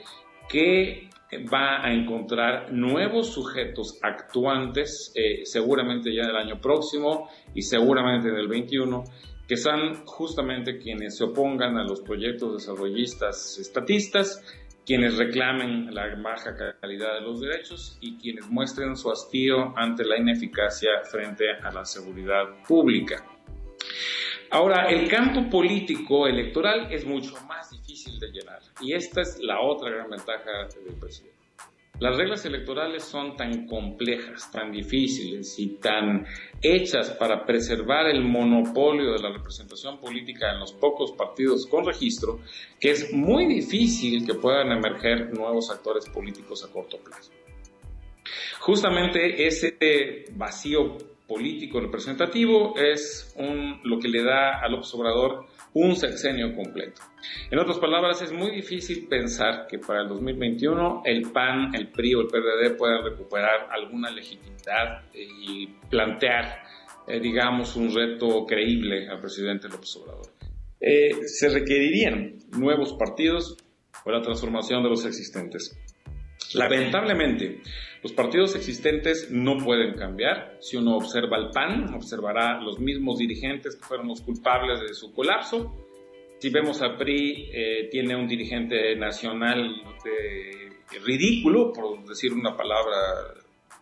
que 0.48 1.10
va 1.40 1.86
a 1.86 1.94
encontrar 1.94 2.72
nuevos 2.72 3.34
sujetos 3.34 4.00
actuantes, 4.02 5.12
eh, 5.16 5.46
seguramente 5.46 6.14
ya 6.14 6.24
en 6.24 6.30
el 6.30 6.36
año 6.36 6.62
próximo 6.62 7.30
y 7.54 7.62
seguramente 7.62 8.30
en 8.30 8.36
el 8.36 8.48
21, 8.48 9.04
que 9.48 9.58
son 9.58 10.06
justamente 10.06 10.78
quienes 10.78 11.18
se 11.18 11.26
opongan 11.26 11.78
a 11.78 11.84
los 11.84 12.02
proyectos 12.02 12.54
desarrollistas 12.54 13.58
estatistas, 13.60 14.42
quienes 14.86 15.18
reclamen 15.18 15.94
la 15.94 16.16
baja 16.22 16.56
calidad 16.80 17.16
de 17.16 17.22
los 17.22 17.40
derechos 17.40 17.98
y 18.02 18.18
quienes 18.18 18.50
muestren 18.50 18.96
su 18.96 19.10
hastío 19.12 19.74
ante 19.78 20.04
la 20.04 20.18
ineficacia 20.18 20.90
frente 21.10 21.46
a 21.62 21.72
la 21.72 21.86
seguridad 21.86 22.64
pública. 22.68 23.26
Ahora, 24.52 24.88
el 24.90 25.10
campo 25.10 25.50
político 25.50 26.28
electoral 26.28 26.92
es 26.92 27.06
mucho 27.06 27.34
más 27.48 27.72
difícil 27.72 27.83
de 28.12 28.32
llenar 28.32 28.60
y 28.82 28.94
esta 28.94 29.22
es 29.22 29.40
la 29.42 29.62
otra 29.62 29.90
gran 29.90 30.10
ventaja 30.10 30.68
del 30.86 30.96
presidente. 31.00 31.34
Las 32.00 32.18
reglas 32.18 32.44
electorales 32.46 33.04
son 33.04 33.38
tan 33.38 33.68
complejas, 33.68 34.52
tan 34.52 34.72
difíciles 34.72 35.58
y 35.60 35.78
tan 35.78 36.26
hechas 36.62 37.12
para 37.12 37.46
preservar 37.46 38.08
el 38.08 38.24
monopolio 38.24 39.14
de 39.14 39.20
la 39.20 39.32
representación 39.32 40.00
política 40.00 40.52
en 40.52 40.60
los 40.60 40.74
pocos 40.74 41.12
partidos 41.12 41.68
con 41.68 41.86
registro, 41.86 42.40
que 42.80 42.92
es 42.92 43.14
muy 43.14 43.46
difícil 43.46 44.26
que 44.26 44.34
puedan 44.34 44.72
emerger 44.72 45.34
nuevos 45.38 45.70
actores 45.70 46.10
políticos 46.10 46.66
a 46.68 46.74
corto 46.74 46.98
plazo. 46.98 47.32
Justamente 48.60 49.46
ese 49.46 50.26
vacío 50.32 50.98
político 51.28 51.80
representativo 51.80 52.74
es 52.76 53.36
lo 53.84 54.00
que 54.00 54.08
le 54.08 54.24
da 54.24 54.60
al 54.62 54.74
observador 54.74 55.46
un 55.74 55.96
sexenio 55.96 56.56
completo. 56.56 57.02
En 57.50 57.60
otras 57.60 57.80
palabras, 57.80 58.22
es 58.22 58.32
muy 58.32 58.52
difícil 58.52 59.08
pensar 59.08 59.66
que 59.68 59.80
para 59.80 60.02
el 60.02 60.10
2021 60.10 61.02
el 61.06 61.32
PAN, 61.32 61.74
el 61.74 61.90
PRI 61.90 62.16
o 62.16 62.22
el 62.22 62.28
PRD 62.28 62.76
puedan 62.78 63.04
recuperar 63.04 63.70
alguna 63.72 64.12
legitimidad 64.12 65.04
y 65.14 65.68
plantear, 65.90 66.64
eh, 67.08 67.20
digamos, 67.20 67.76
un 67.76 67.94
reto 67.94 68.46
creíble 68.46 69.08
al 69.10 69.20
presidente 69.20 69.68
López 69.68 69.96
Obrador. 69.98 70.28
Eh, 70.80 71.28
se 71.28 71.50
requerirían 71.50 72.40
nuevos 72.52 72.94
partidos 72.94 73.58
o 74.06 74.12
la 74.12 74.22
transformación 74.22 74.84
de 74.84 74.90
los 74.90 75.06
existentes. 75.06 75.78
Lamentablemente, 76.54 77.62
los 78.04 78.12
partidos 78.12 78.54
existentes 78.56 79.32
no 79.32 79.58
pueden 79.58 79.94
cambiar. 79.94 80.58
Si 80.60 80.76
uno 80.76 80.98
observa 80.98 81.38
el 81.38 81.52
PAN, 81.52 81.94
observará 81.94 82.60
los 82.62 82.78
mismos 82.78 83.18
dirigentes 83.18 83.78
que 83.78 83.86
fueron 83.86 84.10
los 84.10 84.22
culpables 84.22 84.82
de 84.82 84.94
su 84.94 85.14
colapso. 85.14 85.74
Si 86.38 86.50
vemos 86.50 86.82
al 86.82 86.98
PRI, 86.98 87.50
eh, 87.54 87.88
tiene 87.90 88.18
un 88.18 88.28
dirigente 88.28 88.94
nacional 88.98 89.82
ridículo, 91.06 91.72
por 91.72 92.06
decir 92.06 92.34
una 92.34 92.58
palabra, 92.58 92.98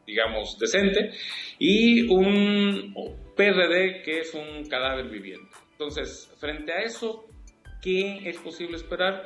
digamos, 0.05 0.57
decente, 0.59 1.09
y 1.57 2.07
un 2.07 2.93
PRD 3.36 4.03
que 4.03 4.19
es 4.19 4.36
un 4.36 4.69
cadáver 4.69 5.09
viviente. 5.09 5.49
Entonces, 5.72 6.32
frente 6.38 6.72
a 6.74 6.84
eso, 6.84 7.26
¿qué 7.82 8.30
es 8.30 8.38
posible 8.38 8.78
esperar? 8.78 9.26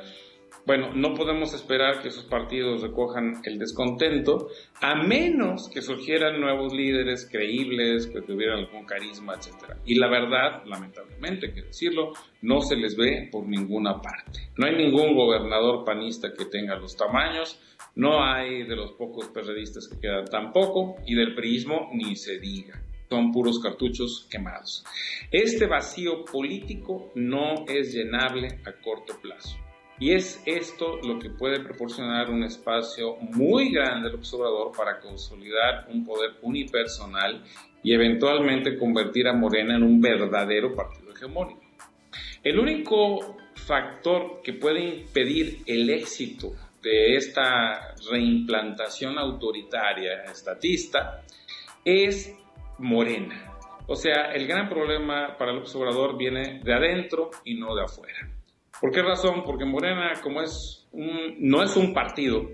Bueno, 0.66 0.90
no 0.92 1.14
podemos 1.14 1.54
esperar 1.54 2.02
que 2.02 2.08
esos 2.08 2.24
partidos 2.24 2.82
recojan 2.82 3.40
el 3.44 3.56
descontento, 3.56 4.48
a 4.80 4.96
menos 4.96 5.70
que 5.72 5.80
surgieran 5.80 6.40
nuevos 6.40 6.74
líderes 6.74 7.28
creíbles, 7.30 8.08
que 8.08 8.20
tuvieran 8.20 8.58
algún 8.58 8.84
carisma, 8.84 9.34
etc. 9.34 9.78
Y 9.84 9.94
la 9.94 10.08
verdad, 10.08 10.64
lamentablemente, 10.66 11.46
hay 11.46 11.52
que 11.52 11.62
decirlo, 11.62 12.14
no 12.42 12.62
se 12.62 12.74
les 12.74 12.96
ve 12.96 13.28
por 13.30 13.46
ninguna 13.46 14.02
parte. 14.02 14.50
No 14.56 14.66
hay 14.66 14.74
ningún 14.74 15.14
gobernador 15.14 15.84
panista 15.84 16.32
que 16.36 16.46
tenga 16.46 16.74
los 16.74 16.96
tamaños, 16.96 17.60
no 17.94 18.24
hay 18.24 18.64
de 18.64 18.74
los 18.74 18.90
pocos 18.94 19.28
periodistas 19.28 19.86
que 19.86 20.00
quedan 20.00 20.24
tampoco, 20.24 20.96
y 21.06 21.14
del 21.14 21.36
priismo 21.36 21.90
ni 21.92 22.16
se 22.16 22.40
diga 22.40 22.82
son 23.08 23.30
puros 23.30 23.60
cartuchos 23.60 24.26
quemados. 24.28 24.84
Este 25.30 25.66
vacío 25.66 26.24
político 26.24 27.12
no 27.14 27.64
es 27.68 27.94
llenable 27.94 28.58
a 28.66 28.72
corto 28.82 29.16
plazo. 29.22 29.56
Y 29.98 30.12
es 30.12 30.42
esto 30.44 30.98
lo 31.02 31.18
que 31.18 31.30
puede 31.30 31.60
proporcionar 31.60 32.30
un 32.30 32.44
espacio 32.44 33.16
muy 33.16 33.72
grande 33.72 34.08
al 34.10 34.16
observador 34.16 34.72
para 34.76 35.00
consolidar 35.00 35.86
un 35.88 36.04
poder 36.04 36.32
unipersonal 36.42 37.42
y 37.82 37.94
eventualmente 37.94 38.76
convertir 38.76 39.26
a 39.26 39.32
Morena 39.32 39.76
en 39.76 39.82
un 39.82 40.00
verdadero 40.00 40.74
partido 40.74 41.12
hegemónico. 41.12 41.62
El 42.42 42.58
único 42.58 43.38
factor 43.54 44.42
que 44.42 44.52
puede 44.52 44.80
impedir 44.80 45.62
el 45.66 45.88
éxito 45.88 46.52
de 46.82 47.16
esta 47.16 47.94
reimplantación 48.10 49.18
autoritaria 49.18 50.24
estatista 50.24 51.22
es 51.84 52.36
Morena. 52.78 53.54
O 53.88 53.96
sea, 53.96 54.32
el 54.34 54.46
gran 54.46 54.68
problema 54.68 55.36
para 55.38 55.52
el 55.52 55.58
observador 55.58 56.18
viene 56.18 56.60
de 56.62 56.74
adentro 56.74 57.30
y 57.44 57.54
no 57.54 57.74
de 57.74 57.84
afuera. 57.84 58.35
¿Por 58.80 58.90
qué 58.92 59.02
razón? 59.02 59.42
Porque 59.44 59.64
Morena, 59.64 60.12
como 60.22 60.42
es 60.42 60.86
un, 60.92 61.36
no 61.40 61.62
es 61.62 61.76
un 61.76 61.94
partido, 61.94 62.50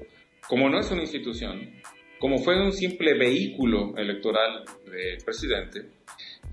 como 0.49 0.69
no 0.69 0.79
es 0.79 0.91
una 0.91 1.03
institución, 1.03 1.73
como 2.19 2.39
fue 2.39 2.61
un 2.61 2.73
simple 2.73 3.15
vehículo 3.15 3.97
electoral 3.97 4.65
del 4.85 5.19
presidente, 5.25 5.89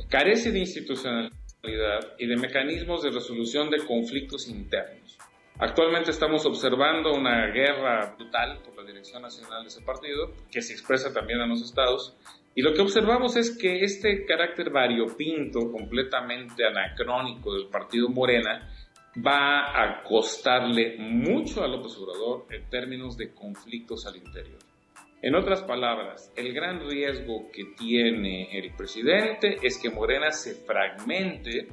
carece 0.10 0.52
de 0.52 0.60
institucionalidad 0.60 2.16
y 2.18 2.26
de 2.26 2.38
mecanismos 2.38 3.04
de 3.04 3.12
resolución 3.12 3.70
de 3.70 3.86
conflictos 3.86 4.48
internos. 4.50 5.18
Actualmente 5.60 6.12
estamos 6.12 6.46
observando 6.46 7.14
una 7.14 7.48
guerra 7.48 8.16
brutal 8.18 8.60
por 8.64 8.78
la 8.78 8.84
dirección 8.84 9.22
nacional 9.22 9.64
de 9.64 9.68
ese 9.68 9.82
partido, 9.82 10.32
que 10.50 10.62
se 10.62 10.74
expresa 10.74 11.14
también 11.14 11.42
en 11.42 11.50
los 11.50 11.62
estados, 11.62 12.16
y 12.56 12.62
lo 12.62 12.74
que 12.74 12.82
observamos 12.82 13.36
es 13.36 13.58
que 13.58 13.84
este 13.84 14.26
carácter 14.26 14.70
variopinto, 14.70 15.72
completamente 15.72 16.66
anacrónico 16.66 17.54
del 17.54 17.68
partido 17.68 18.10
Morena, 18.10 18.68
va 19.18 19.82
a 19.82 20.04
costarle 20.04 20.98
mucho 20.98 21.64
a 21.64 21.68
López 21.68 21.98
Obrador 21.98 22.46
en 22.52 22.70
términos 22.70 23.18
de 23.18 23.34
conflictos 23.34 24.06
al 24.06 24.18
interior. 24.18 24.60
En 25.22 25.36
otras 25.36 25.64
palabras, 25.64 26.32
el 26.38 26.54
gran 26.54 26.88
riesgo 26.88 27.50
que 27.52 27.66
tiene 27.78 28.58
el 28.58 28.74
presidente 28.76 29.58
es 29.62 29.78
que 29.78 29.90
Morena 29.90 30.32
se 30.32 30.56
fragmente, 30.56 31.68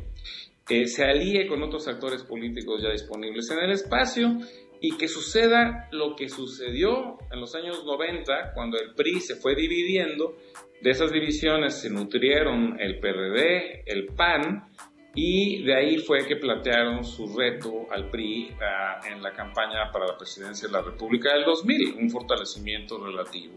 que 0.66 0.89
se 0.89 1.05
alíe 1.05 1.47
con 1.47 1.62
otros 1.62 1.87
actores 1.87 2.24
políticos 2.24 2.82
ya 2.82 2.91
disponibles 2.91 3.49
en 3.53 3.59
el 3.61 3.70
espacio 3.70 4.39
y 4.80 4.97
que 4.97 5.07
suceda 5.07 5.89
lo 5.93 6.16
que 6.16 6.28
sucedió 6.28 7.18
en 7.30 7.41
los 7.41 7.55
años 7.55 7.84
90 7.84 8.53
cuando 8.53 8.78
el 8.78 8.95
PRI 8.95 9.20
se 9.20 9.37
fue 9.37 9.55
dividiendo. 9.55 10.37
De 10.80 10.91
esas 10.91 11.12
divisiones 11.12 11.74
se 11.74 11.89
nutrieron 11.89 12.78
el 12.80 12.99
PRD, 12.99 13.84
el 13.87 14.07
PAN 14.09 14.68
y 15.17 15.62
de 15.62 15.75
ahí 15.75 15.99
fue 15.99 16.27
que 16.27 16.37
plantearon 16.37 17.03
su 17.03 17.35
reto 17.35 17.87
al 17.91 18.11
PRI 18.11 18.55
ah, 18.61 19.01
en 19.11 19.23
la 19.23 19.33
campaña 19.33 19.91
para 19.91 20.07
la 20.07 20.17
presidencia 20.17 20.69
de 20.69 20.75
la 20.75 20.83
República 20.83 21.33
del 21.33 21.45
2000, 21.45 21.97
un 21.99 22.11
fortalecimiento 22.11 23.03
relativo. 23.03 23.55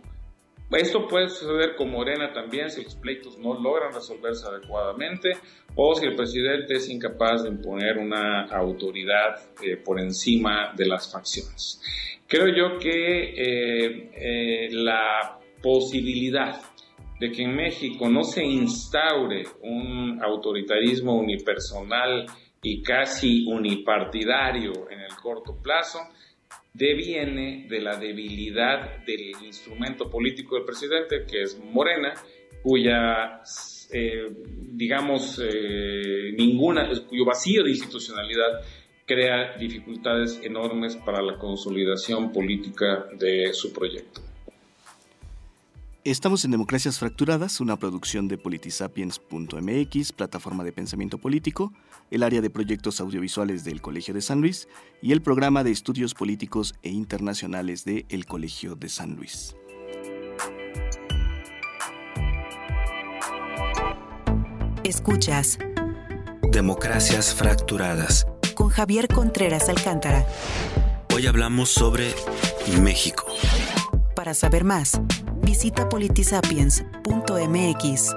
Esto 0.71 1.07
puede 1.07 1.27
suceder 1.29 1.75
con 1.75 1.89
Morena 1.89 2.31
también 2.31 2.69
si 2.69 2.83
los 2.83 2.95
pleitos 2.95 3.37
no 3.39 3.59
logran 3.59 3.91
resolverse 3.91 4.47
adecuadamente 4.47 5.31
o 5.75 5.95
si 5.95 6.05
el 6.05 6.15
presidente 6.15 6.75
es 6.75 6.87
incapaz 6.89 7.43
de 7.43 7.49
imponer 7.49 7.97
una 7.97 8.43
autoridad 8.45 9.41
eh, 9.61 9.77
por 9.77 9.99
encima 9.99 10.71
de 10.77 10.85
las 10.85 11.11
facciones. 11.11 11.81
Creo 12.25 12.47
yo 12.55 12.77
que 12.77 13.33
eh, 13.33 14.11
eh, 14.13 14.69
la 14.71 15.39
posibilidad 15.61 16.61
de 17.19 17.31
que 17.31 17.43
en 17.43 17.55
México 17.55 18.09
no 18.09 18.23
se 18.23 18.43
instaure 18.43 19.43
un 19.61 20.19
autoritarismo 20.23 21.15
unipersonal 21.15 22.25
y 22.61 22.81
casi 22.81 23.45
unipartidario 23.45 24.89
en 24.89 25.01
el 25.01 25.15
corto 25.21 25.57
plazo, 25.61 25.99
deviene 26.73 27.67
de 27.69 27.81
la 27.81 27.97
debilidad 27.97 29.03
del 29.05 29.31
instrumento 29.45 30.09
político 30.09 30.55
del 30.55 30.65
presidente, 30.65 31.25
que 31.29 31.43
es 31.43 31.59
Morena, 31.59 32.13
cuya, 32.63 33.41
eh, 33.91 34.27
digamos, 34.71 35.41
eh, 35.43 36.33
ninguna, 36.37 36.89
cuyo 37.07 37.25
vacío 37.25 37.63
de 37.63 37.71
institucionalidad 37.71 38.61
crea 39.05 39.57
dificultades 39.57 40.39
enormes 40.43 40.95
para 40.97 41.21
la 41.21 41.37
consolidación 41.37 42.31
política 42.31 43.07
de 43.17 43.51
su 43.53 43.73
proyecto. 43.73 44.21
Estamos 46.05 46.45
en 46.45 46.51
Democracias 46.51 46.97
Fracturadas, 46.97 47.59
una 47.59 47.75
producción 47.75 48.29
de 48.29 48.37
politisapiens.mx, 48.37 50.13
plataforma 50.13 50.63
de 50.63 50.71
pensamiento 50.71 51.17
político, 51.17 51.73
el 52.09 52.23
área 52.23 52.39
de 52.39 52.49
proyectos 52.49 53.01
audiovisuales 53.01 53.65
del 53.65 53.81
Colegio 53.81 54.13
de 54.13 54.21
San 54.21 54.39
Luis 54.39 54.69
y 55.01 55.11
el 55.11 55.21
programa 55.21 55.61
de 55.65 55.71
estudios 55.71 56.13
políticos 56.13 56.73
e 56.83 56.89
internacionales 56.89 57.83
de 57.83 58.05
El 58.07 58.25
Colegio 58.25 58.77
de 58.77 58.87
San 58.87 59.17
Luis. 59.17 59.57
Escuchas 64.85 65.59
Democracias 66.49 67.35
Fracturadas 67.35 68.25
con 68.55 68.69
Javier 68.69 69.09
Contreras 69.09 69.67
Alcántara. 69.67 70.25
Hoy 71.13 71.27
hablamos 71.27 71.69
sobre 71.69 72.15
México. 72.81 73.25
Para 74.15 74.33
saber 74.33 74.63
más, 74.63 75.01
visita 75.49 75.89
politisapiens.mx. 75.89 78.15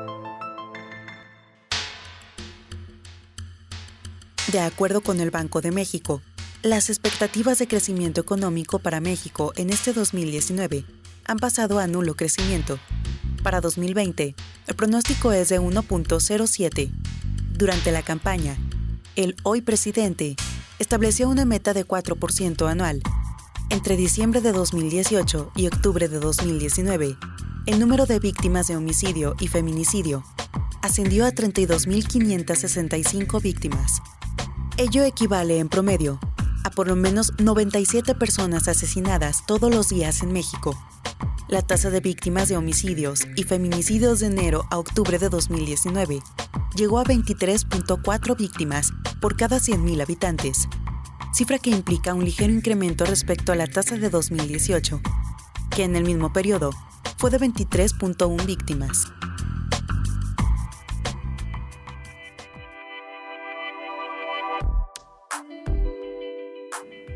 De 4.53 4.61
acuerdo 4.61 5.01
con 5.01 5.19
el 5.19 5.31
Banco 5.31 5.63
de 5.63 5.71
México, 5.71 6.21
las 6.63 6.91
expectativas 6.91 7.59
de 7.59 7.67
crecimiento 7.67 8.21
económico 8.21 8.81
para 8.81 9.01
México 9.01 9.55
en 9.57 9.71
este 9.71 9.95
2019 9.95 10.85
han 11.25 11.39
pasado 11.39 11.79
a 11.79 11.87
nulo 11.87 12.17
crecimiento. 12.17 12.79
Para 13.43 13.63
2020, 13.63 14.35
el 14.67 14.77
pronóstico 14.77 15.33
es 15.33 15.49
de 15.49 15.59
1.07. 15.59 16.91
Durante 17.55 17.93
la 17.93 18.03
campaña, 18.03 18.59
el 19.17 19.37
hoy 19.43 19.63
presidente 19.63 20.37
estableció 20.79 21.31
una 21.31 21.47
meta 21.47 21.73
de 21.73 21.87
4% 21.87 22.71
anual 22.71 23.03
entre 23.73 23.97
diciembre 23.97 24.41
de 24.43 24.53
2018 24.53 25.53
y 25.57 25.67
octubre 25.67 26.07
de 26.07 26.21
2019, 26.21 27.17
el 27.65 27.81
número 27.81 28.05
de 28.05 28.19
víctimas 28.19 28.67
de 28.67 28.77
homicidio 28.77 29.35
y 29.41 29.49
feminicidio 29.49 30.23
ascendió 30.83 31.25
a 31.25 31.31
32.565 31.31 33.41
víctimas. 33.41 34.03
Ello 34.77 35.05
equivale 35.05 35.59
en 35.59 35.71
promedio 35.71 36.21
a 36.65 36.71
por 36.71 36.87
lo 36.87 36.97
menos 36.97 37.33
97 37.39 38.15
personas 38.15 38.69
asesinadas 38.69 39.47
todos 39.47 39.75
los 39.75 39.89
días 39.89 40.23
en 40.23 40.33
México. 40.33 40.79
La 41.49 41.63
tasa 41.63 41.89
de 41.89 42.01
víctimas 42.01 42.51
de 42.51 42.59
homicidios 42.59 43.27
y 43.37 43.45
feminicidios 43.45 44.21
de 44.21 44.27
enero 44.27 44.67
a 44.71 44.77
octubre 44.77 45.19
de 45.19 45.31
2019 45.31 46.21
llegó 46.77 46.99
a 46.99 47.05
23.4 47.05 48.37
víctimas 48.37 48.93
por 49.23 49.37
cada 49.37 49.57
100.000 49.57 50.03
habitantes, 50.03 50.69
cifra 51.33 51.59
que 51.59 51.71
implica 51.71 52.15
un 52.15 52.25
ligero 52.25 52.53
incremento 52.53 53.05
respecto 53.05 53.53
a 53.53 53.57
la 53.57 53.67
tasa 53.67 53.97
de 53.97 54.11
2018, 54.11 55.01
que 55.75 55.85
en 55.85 55.97
el 55.97 56.05
mismo 56.05 56.33
periodo 56.33 56.71
fue 57.17 57.31
de 57.31 57.39
23.1 57.39 58.47
víctimas. 58.47 59.11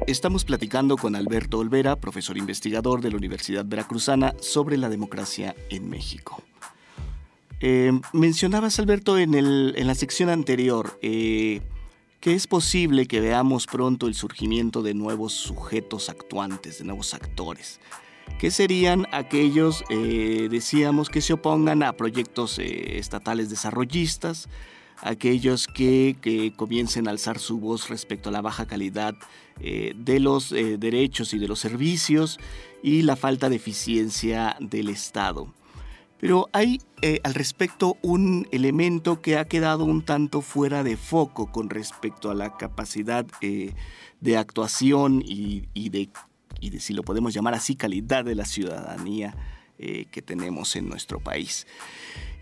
Estamos 0.07 0.45
platicando 0.45 0.97
con 0.97 1.17
Alberto 1.17 1.59
Olvera, 1.59 1.97
profesor 1.97 2.39
investigador 2.39 3.01
de 3.01 3.11
la 3.11 3.17
Universidad 3.17 3.65
Veracruzana, 3.67 4.35
sobre 4.41 4.77
la 4.77 4.89
democracia 4.89 5.57
en 5.69 5.91
México. 5.91 6.41
Eh, 7.61 7.91
mencionabas, 8.13 8.79
Alberto, 8.79 9.19
en, 9.19 9.87
la 9.87 9.95
sección 9.97 10.29
anterior, 10.29 10.97
eh, 11.03 11.61
que 12.27 12.35
es 12.35 12.49
posible 12.49 13.07
que 13.07 13.21
veamos 13.21 13.69
pronto 13.69 14.09
el 14.09 14.17
surgimiento 14.17 14.83
de 14.83 14.95
nuevos 14.95 15.33
sujetos 15.33 16.09
actuantes, 16.09 16.81
de 16.81 16.85
nuevos 16.85 17.15
actores, 17.15 17.79
que 18.41 18.51
serían 18.51 19.07
aquellos, 19.13 19.85
eh, 19.91 20.49
decíamos, 20.51 21.09
que 21.09 21.21
se 21.21 21.35
opongan 21.35 21.85
a 21.85 21.93
proyectos 21.93 22.59
eh, 22.59 22.99
estatales 22.99 23.49
desarrollistas, 23.49 24.49
aquellos 25.03 25.69
que, 25.69 26.53
comiencen 26.57 27.07
a 27.07 27.13
alzar 27.13 27.39
su 27.39 27.61
voz 27.61 27.89
respecto 27.89 28.31
a 28.31 28.33
la 28.33 28.43
baja 28.43 28.67
calidad 28.67 29.15
eh, 29.61 29.93
de 29.97 30.19
los 30.19 30.51
derechos 30.51 31.33
y 31.33 31.39
de 31.39 31.47
los 31.47 31.61
servicios 31.61 32.41
y 32.83 33.03
la 33.03 33.15
falta 33.15 33.49
de 33.49 33.55
eficiencia 33.55 34.57
del 34.59 34.89
Estado. 34.89 35.55
Pero 36.19 36.49
hay 36.53 36.81
eh, 37.03 37.21
al 37.25 37.35
respecto 37.35 37.99
un 38.03 38.49
elemento 38.51 39.21
que 39.21 39.37
ha 39.37 39.45
quedado 39.45 39.85
un 39.85 40.03
tanto 40.03 40.41
fuera 40.41 40.83
de 40.83 40.97
foco 40.97 41.53
con 41.53 41.69
respecto 41.69 42.31
a 42.31 42.35
la 42.35 42.57
capacidad 42.57 43.27
eh, 43.43 43.75
de 44.21 44.37
actuación 44.37 45.23
y, 45.25 45.67
de, 45.91 46.09
si 46.81 46.95
lo 46.95 47.03
podemos 47.03 47.35
llamar 47.35 47.55
así, 47.55 47.77
calidad 47.77 48.25
de 48.25 48.35
la 48.35 48.47
ciudadanía 48.47 49.37
eh, 49.79 50.07
que 50.11 50.23
tenemos 50.23 50.75
en 50.77 50.89
nuestro 50.89 51.21
país. 51.21 51.67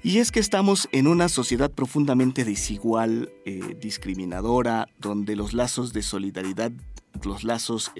Y 0.05 0.19
es 0.19 0.31
que 0.31 0.39
estamos 0.39 0.89
en 0.93 1.09
una 1.09 1.29
sociedad 1.29 1.71
profundamente 1.71 2.45
desigual, 2.45 3.33
discriminadora, 3.81 4.87
donde 4.99 5.35
los 5.35 5.55
lazos 5.55 5.95
de 5.95 6.03
solidaridad, 6.03 6.73
los 7.25 7.43
lazos 7.43 7.91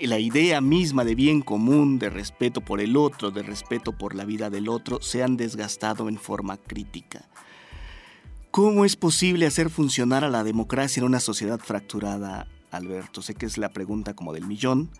la 0.00 0.18
idea 0.18 0.60
misma 0.60 1.04
de 1.04 1.14
bien 1.14 1.40
común, 1.40 1.98
de 1.98 2.10
respeto 2.10 2.60
por 2.60 2.80
el 2.80 2.96
otro, 2.96 3.30
de 3.30 3.42
respeto 3.42 3.92
por 3.92 4.14
la 4.14 4.24
vida 4.24 4.50
del 4.50 4.68
otro, 4.68 5.00
se 5.00 5.22
han 5.22 5.36
desgastado 5.36 6.08
en 6.08 6.18
forma 6.18 6.56
crítica. 6.56 7.28
¿Cómo 8.50 8.84
es 8.84 8.96
posible 8.96 9.46
hacer 9.46 9.70
funcionar 9.70 10.24
a 10.24 10.28
la 10.28 10.44
democracia 10.44 11.00
en 11.00 11.06
una 11.06 11.20
sociedad 11.20 11.60
fracturada, 11.60 12.48
Alberto? 12.70 13.22
Sé 13.22 13.34
que 13.34 13.46
es 13.46 13.58
la 13.58 13.70
pregunta 13.70 14.14
como 14.14 14.32
del 14.32 14.46
millón, 14.46 14.90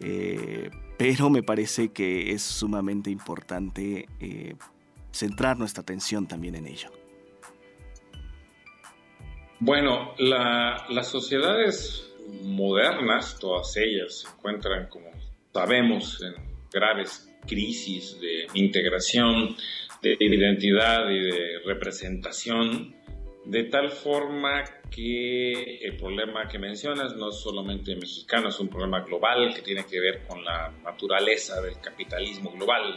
eh, 0.00 0.70
pero 0.98 1.30
me 1.30 1.42
parece 1.42 1.88
que 1.90 2.32
es 2.32 2.42
sumamente 2.42 3.10
importante 3.10 4.06
eh, 4.20 4.54
centrar 5.10 5.58
nuestra 5.58 5.82
atención 5.82 6.26
también 6.26 6.54
en 6.54 6.66
ello. 6.66 6.90
Bueno, 9.60 10.14
la, 10.18 10.86
las 10.88 11.08
sociedades 11.08 12.11
modernas, 12.42 13.38
todas 13.38 13.76
ellas 13.76 14.20
se 14.20 14.28
encuentran, 14.28 14.88
como 14.88 15.10
sabemos, 15.52 16.22
en 16.22 16.34
graves 16.72 17.28
crisis 17.46 18.18
de 18.20 18.46
integración, 18.54 19.56
de 20.00 20.16
identidad 20.18 21.08
y 21.10 21.20
de 21.20 21.58
representación, 21.64 22.94
de 23.44 23.64
tal 23.64 23.90
forma 23.90 24.62
que 24.90 25.78
el 25.84 25.96
problema 25.96 26.48
que 26.48 26.58
mencionas 26.58 27.16
no 27.16 27.30
es 27.30 27.40
solamente 27.40 27.94
mexicano, 27.96 28.48
es 28.48 28.60
un 28.60 28.68
problema 28.68 29.00
global 29.00 29.52
que 29.54 29.62
tiene 29.62 29.84
que 29.84 30.00
ver 30.00 30.22
con 30.26 30.44
la 30.44 30.70
naturaleza 30.84 31.60
del 31.60 31.80
capitalismo 31.80 32.52
global, 32.52 32.96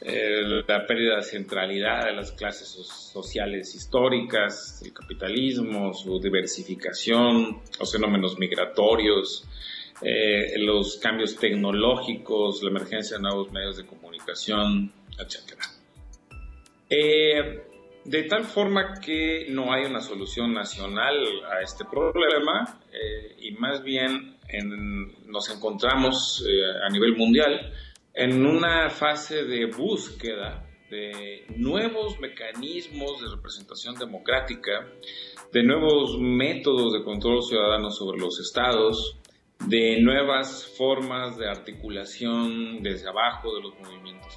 eh, 0.00 0.62
la 0.66 0.86
pérdida 0.86 1.16
de 1.16 1.22
centralidad 1.22 2.04
de 2.04 2.12
las 2.12 2.30
clases 2.30 2.68
sociales 2.68 3.74
históricas, 3.74 4.80
el 4.84 4.92
capitalismo, 4.92 5.92
su 5.92 6.20
diversificación, 6.20 7.62
los 7.80 7.92
fenómenos 7.92 8.38
migratorios, 8.38 9.44
eh, 10.00 10.56
los 10.58 10.98
cambios 10.98 11.36
tecnológicos, 11.36 12.62
la 12.62 12.70
emergencia 12.70 13.16
de 13.16 13.24
nuevos 13.24 13.50
medios 13.50 13.76
de 13.76 13.86
comunicación, 13.86 14.92
etc. 15.18 15.58
Eh, 16.88 17.64
de 18.04 18.22
tal 18.22 18.44
forma 18.44 19.00
que 19.00 19.48
no 19.50 19.72
hay 19.72 19.84
una 19.84 20.00
solución 20.00 20.54
nacional 20.54 21.16
a 21.50 21.60
este 21.60 21.84
problema 21.84 22.80
y 23.40 23.50
más 23.52 23.82
bien 23.82 24.36
nos 25.26 25.50
encontramos 25.50 26.42
a 26.86 26.88
nivel 26.88 27.16
mundial 27.16 27.72
en 28.18 28.44
una 28.44 28.90
fase 28.90 29.44
de 29.44 29.66
búsqueda 29.66 30.68
de 30.90 31.44
nuevos 31.56 32.18
mecanismos 32.18 33.20
de 33.22 33.28
representación 33.36 33.94
democrática, 33.94 34.88
de 35.52 35.62
nuevos 35.62 36.18
métodos 36.18 36.94
de 36.94 37.04
control 37.04 37.44
ciudadano 37.44 37.92
sobre 37.92 38.18
los 38.18 38.40
estados, 38.40 39.16
de 39.68 40.00
nuevas 40.00 40.66
formas 40.76 41.38
de 41.38 41.48
articulación 41.48 42.82
desde 42.82 43.08
abajo 43.08 43.54
de 43.54 43.62
los 43.62 43.74
movimientos. 43.78 44.34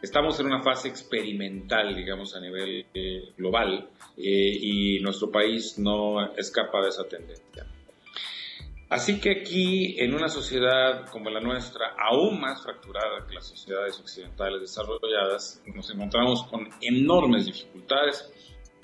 Estamos 0.00 0.38
en 0.38 0.46
una 0.46 0.62
fase 0.62 0.88
experimental, 0.88 1.96
digamos, 1.96 2.36
a 2.36 2.40
nivel 2.40 2.86
eh, 2.94 3.32
global 3.36 3.90
eh, 4.16 4.22
y 4.22 5.00
nuestro 5.00 5.28
país 5.32 5.76
no 5.76 6.34
escapa 6.36 6.80
de 6.82 6.88
esa 6.90 7.08
tendencia. 7.08 7.66
Así 8.90 9.20
que 9.20 9.30
aquí, 9.30 9.94
en 10.00 10.14
una 10.14 10.28
sociedad 10.28 11.06
como 11.12 11.30
la 11.30 11.40
nuestra, 11.40 11.94
aún 11.96 12.40
más 12.40 12.60
fracturada 12.60 13.24
que 13.24 13.36
las 13.36 13.46
sociedades 13.46 14.00
occidentales 14.00 14.60
desarrolladas, 14.62 15.62
nos 15.72 15.88
encontramos 15.94 16.42
con 16.50 16.68
enormes 16.80 17.46
dificultades 17.46 18.28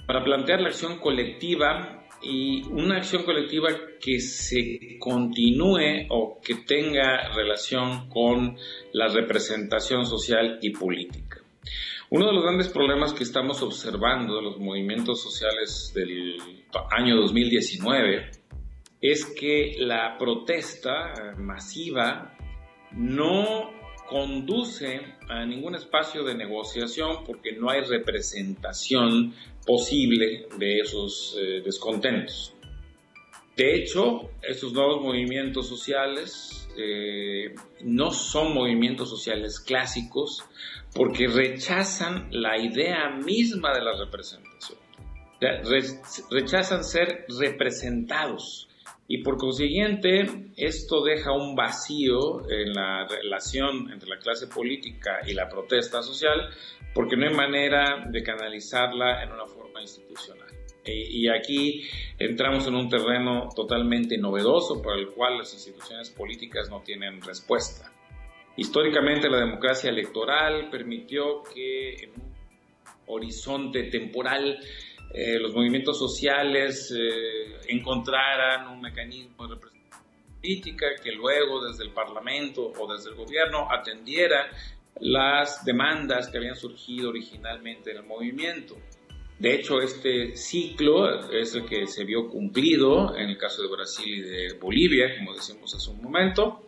para 0.07 0.23
plantear 0.23 0.61
la 0.61 0.69
acción 0.69 1.01
colectiva 1.01 2.07
y 2.23 2.63
una 2.69 2.99
acción 2.99 3.25
colectiva 3.25 3.69
que 4.01 4.21
se 4.21 4.97
continúe 5.01 6.07
o 6.09 6.41
que 6.41 6.55
tenga 6.55 7.33
relación 7.35 8.09
con 8.09 8.57
la 8.93 9.09
representación 9.09 10.07
social 10.07 10.61
y 10.63 10.71
política. 10.71 11.41
Uno 12.11 12.27
de 12.27 12.33
los 12.33 12.45
grandes 12.45 12.69
problemas 12.69 13.13
que 13.13 13.25
estamos 13.25 13.61
observando 13.61 14.37
de 14.37 14.43
los 14.43 14.59
movimientos 14.59 15.21
sociales 15.21 15.91
del 15.93 16.37
año 16.97 17.17
2019 17.17 18.31
es 19.11 19.27
que 19.27 19.77
la 19.79 20.17
protesta 20.19 21.35
masiva 21.37 22.37
no 22.93 23.71
conduce 24.09 25.01
a 25.29 25.45
ningún 25.45 25.75
espacio 25.75 26.25
de 26.25 26.35
negociación 26.35 27.25
porque 27.25 27.53
no 27.53 27.71
hay 27.71 27.83
representación 27.83 29.35
posible 29.67 30.47
de 30.59 30.79
esos 30.79 31.37
eh, 31.39 31.61
descontentos. 31.65 32.55
De 33.57 33.75
hecho, 33.75 34.31
estos 34.43 34.73
nuevos 34.73 35.03
movimientos 35.03 35.67
sociales 35.67 36.69
eh, 36.77 37.55
no 37.83 38.13
son 38.13 38.53
movimientos 38.53 39.09
sociales 39.09 39.61
clásicos 39.61 40.45
porque 40.95 41.27
rechazan 41.27 42.29
la 42.31 42.59
idea 42.59 43.11
misma 43.11 43.73
de 43.73 43.83
la 43.83 43.97
representación. 43.97 44.79
rechazan 46.31 46.85
ser 46.85 47.27
representados 47.41 48.69
y 49.09 49.19
por 49.19 49.37
consiguiente 49.37 50.51
esto 50.57 51.05
deja 51.05 51.33
un 51.33 51.55
vacío 51.55 52.49
en 52.51 52.73
la 52.73 53.07
relación 53.07 53.91
entre 53.93 54.09
la 54.09 54.19
clase 54.19 54.49
política 54.49 55.21
y 55.27 55.35
la 55.35 55.49
protesta 55.49 56.03
social 56.03 56.51
porque 56.93 57.17
no 57.17 57.29
hay 57.29 57.35
manera 57.35 58.05
de 58.09 58.23
canalizarla 58.23 59.23
en 59.23 59.33
una 59.33 59.47
forma 59.47 59.81
institucional. 59.81 60.49
Y, 60.89 61.29
aquí 61.29 61.83
entramos 62.19 62.67
en 62.69 62.77
un 62.77 62.89
terreno 62.89 63.49
totalmente 63.55 64.17
novedoso 64.19 64.81
para 64.81 64.97
el 64.97 65.09
cual 65.09 65.39
las 65.39 65.53
instituciones 65.53 66.11
políticas 66.11 66.71
no 66.71 66.81
tienen 66.83 67.21
respuesta. 67.23 67.93
Históricamente 68.57 69.29
la 69.29 69.41
democracia 69.41 69.91
electoral 69.91 70.71
permitió 70.71 71.43
que 71.43 72.05
en 72.05 72.11
un 72.11 72.33
horizonte 73.09 73.85
temporal 73.85 74.61
eh, 75.13 75.39
los 75.39 75.55
movimientos 75.55 75.99
sociales 75.99 76.93
eh, 76.97 77.59
encontraran 77.69 78.69
un 78.69 78.81
mecanismo 78.81 79.47
de 79.47 79.55
representación 79.55 80.05
política 80.41 80.87
que 81.03 81.13
luego 81.13 81.65
desde 81.67 81.85
el 81.85 81.91
Parlamento 81.91 82.73
o 82.79 82.93
desde 82.93 83.11
el 83.11 83.17
gobierno 83.17 83.69
atendiera 83.71 84.47
las 85.01 85.65
demandas 85.65 86.29
que 86.29 86.39
habían 86.39 86.57
surgido 86.57 87.11
originalmente 87.11 87.91
en 87.91 87.99
el 87.99 88.05
movimiento. 88.05 88.77
De 89.39 89.55
hecho, 89.55 89.81
este 89.81 90.35
ciclo 90.35 91.31
es 91.31 91.55
el 91.55 91.67
que 91.67 91.87
se 91.87 92.05
vio 92.05 92.29
cumplido 92.29 93.15
en 93.17 93.29
el 93.29 93.37
caso 93.37 93.63
de 93.63 93.69
Brasil 93.69 94.07
y 94.09 94.21
de 94.23 94.59
Bolivia, 94.59 95.15
como 95.19 95.35
decimos 95.35 95.75
hace 95.75 95.91
un 95.91 96.01
momento. 96.01 96.67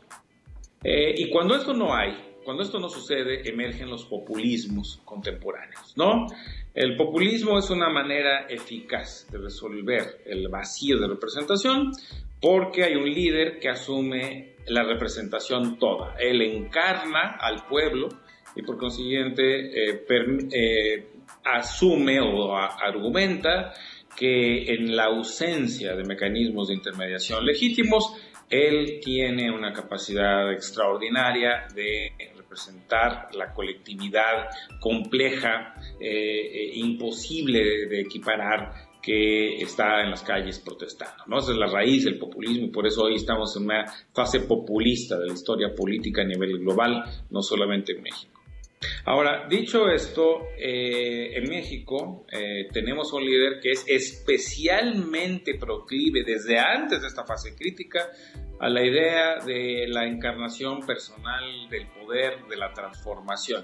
Eh, 0.85 1.15
y 1.17 1.31
cuando 1.31 1.57
esto 1.57 1.73
no 1.73 1.95
hay, 1.95 2.37
cuando 2.45 2.63
esto 2.63 2.79
no 2.79 2.91
sucede, 2.91 3.49
emergen 3.49 3.89
los 3.89 4.05
populismos 4.05 5.01
contemporáneos, 5.05 5.95
¿no? 5.97 6.27
El 6.79 6.95
populismo 6.95 7.59
es 7.59 7.71
una 7.71 7.89
manera 7.89 8.47
eficaz 8.49 9.27
de 9.33 9.39
resolver 9.39 10.23
el 10.25 10.47
vacío 10.47 10.97
de 11.01 11.09
representación 11.09 11.91
porque 12.41 12.85
hay 12.85 12.95
un 12.95 13.13
líder 13.13 13.59
que 13.59 13.69
asume 13.69 14.55
la 14.69 14.85
representación 14.85 15.77
toda. 15.81 16.15
Él 16.21 16.41
encarna 16.41 17.37
al 17.41 17.67
pueblo 17.67 18.09
y 18.55 18.63
por 18.63 18.79
consiguiente 18.79 19.89
eh, 19.91 20.05
eh, 20.53 21.07
asume 21.45 22.21
o 22.21 22.55
argumenta 22.55 23.73
que 24.17 24.73
en 24.73 24.95
la 24.95 25.07
ausencia 25.07 25.97
de 25.97 26.05
mecanismos 26.05 26.69
de 26.69 26.75
intermediación 26.75 27.45
legítimos, 27.45 28.15
él 28.49 29.01
tiene 29.03 29.51
una 29.51 29.73
capacidad 29.73 30.53
extraordinaria 30.53 31.67
de 31.75 32.13
representar 32.49 33.29
la 33.35 33.53
colectividad 33.53 34.49
compleja, 34.81 35.75
e 36.01 36.73
imposible 36.77 37.87
de, 37.87 38.01
equiparar 38.01 38.89
que 39.03 39.61
está 39.61 40.03
en 40.03 40.11
las 40.11 40.23
calles 40.23 40.59
protestando. 40.59 41.25
¿no? 41.27 41.39
Esa 41.39 41.53
es 41.53 41.59
la 41.59 41.67
raíz 41.67 42.05
del 42.05 42.19
populismo 42.19 42.67
y 42.67 42.71
por 42.71 42.87
eso 42.87 43.05
hoy 43.05 43.17
estamos 43.17 43.55
en 43.57 43.65
una 43.65 43.85
fase 44.13 44.41
populista 44.41 45.19
de 45.19 45.27
la 45.27 45.35
historia 45.35 45.75
política 45.75 46.23
a 46.23 46.25
nivel 46.25 46.59
global, 46.59 47.05
no 47.31 47.43
solamente 47.43 47.93
en 47.93 48.03
México. 48.03 48.38
Ahora, 49.05 49.47
dicho 49.49 49.89
esto, 49.89 50.49
eh, 50.57 51.33
en 51.35 51.49
México 51.49 52.27
eh, 52.31 52.69
tenemos 52.73 53.13
un 53.13 53.25
líder 53.25 53.59
que 53.61 53.73
es 53.73 53.85
especialmente 53.89 55.55
proclive 55.55 56.23
desde 56.25 56.59
antes 56.59 57.01
de 57.01 57.09
esta 57.09 57.25
fase 57.25 57.57
crítica 57.57 58.11
a 58.61 58.69
la 58.69 58.85
idea 58.85 59.37
de 59.45 59.87
la 59.89 60.07
encarnación 60.07 60.81
personal 60.85 61.69
del 61.71 61.87
poder, 61.89 62.45
de 62.49 62.57
la 62.57 62.73
transformación, 62.73 63.63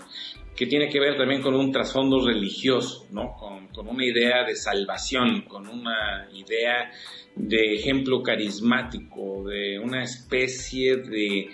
que 0.55 0.67
tiene 0.67 0.89
que 0.89 1.01
ver 1.01 1.17
también 1.17 1.43
con 1.43 1.55
un 1.55 1.73
trasfondo 1.73 2.25
religioso, 2.25 3.07
¿no? 3.11 3.35
con, 3.35 3.69
con 3.69 3.89
una 3.89 4.05
idea 4.05 4.45
de 4.45 4.55
salvación, 4.55 5.43
con 5.43 5.69
una 5.69 6.29
idea 6.33 6.91
de 7.35 7.75
ejemplo 7.75 8.23
carismático, 8.23 9.45
de 9.49 9.79
una 9.81 10.03
especie 10.05 10.97
de 10.97 11.49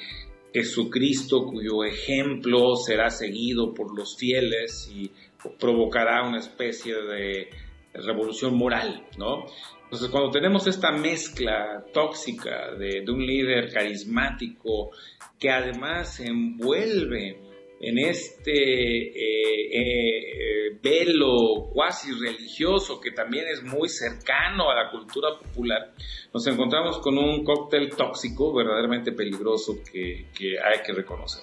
Jesucristo 0.53 1.46
cuyo 1.46 1.84
ejemplo 1.84 2.76
será 2.76 3.11
seguido 3.11 3.72
por 3.72 3.96
los 3.96 4.16
fieles 4.16 4.90
y 4.94 5.11
provocará 5.59 6.22
una 6.26 6.38
especie 6.38 6.94
de 6.94 7.48
revolución 7.94 8.57
moral, 8.57 9.07
¿no? 9.18 9.44
Entonces, 9.84 10.09
cuando 10.09 10.30
tenemos 10.30 10.68
esta 10.68 10.92
mezcla 10.92 11.84
tóxica 11.92 12.74
de, 12.76 13.05
un 13.11 13.26
líder 13.26 13.72
carismático 13.72 14.90
que 15.38 15.51
además 15.51 16.20
envuelve 16.20 17.40
en 17.81 17.99
este 17.99 18.53
eh, 18.53 19.70
eh, 19.72 20.78
velo 20.83 21.70
cuasi 21.72 22.12
religioso 22.12 23.01
que 23.01 23.11
también 23.11 23.47
es 23.49 23.62
muy 23.62 23.89
cercano 23.89 24.70
a 24.70 24.74
la 24.74 24.91
cultura 24.91 25.31
popular, 25.39 25.95
nos 26.33 26.47
encontramos 26.47 26.99
con 26.99 27.16
un 27.16 27.43
cóctel 27.43 27.89
tóxico 27.97 28.55
verdaderamente 28.55 29.12
peligroso 29.12 29.78
que, 29.91 30.26
hay 30.62 30.83
que 30.85 30.93
reconocer. 30.93 31.43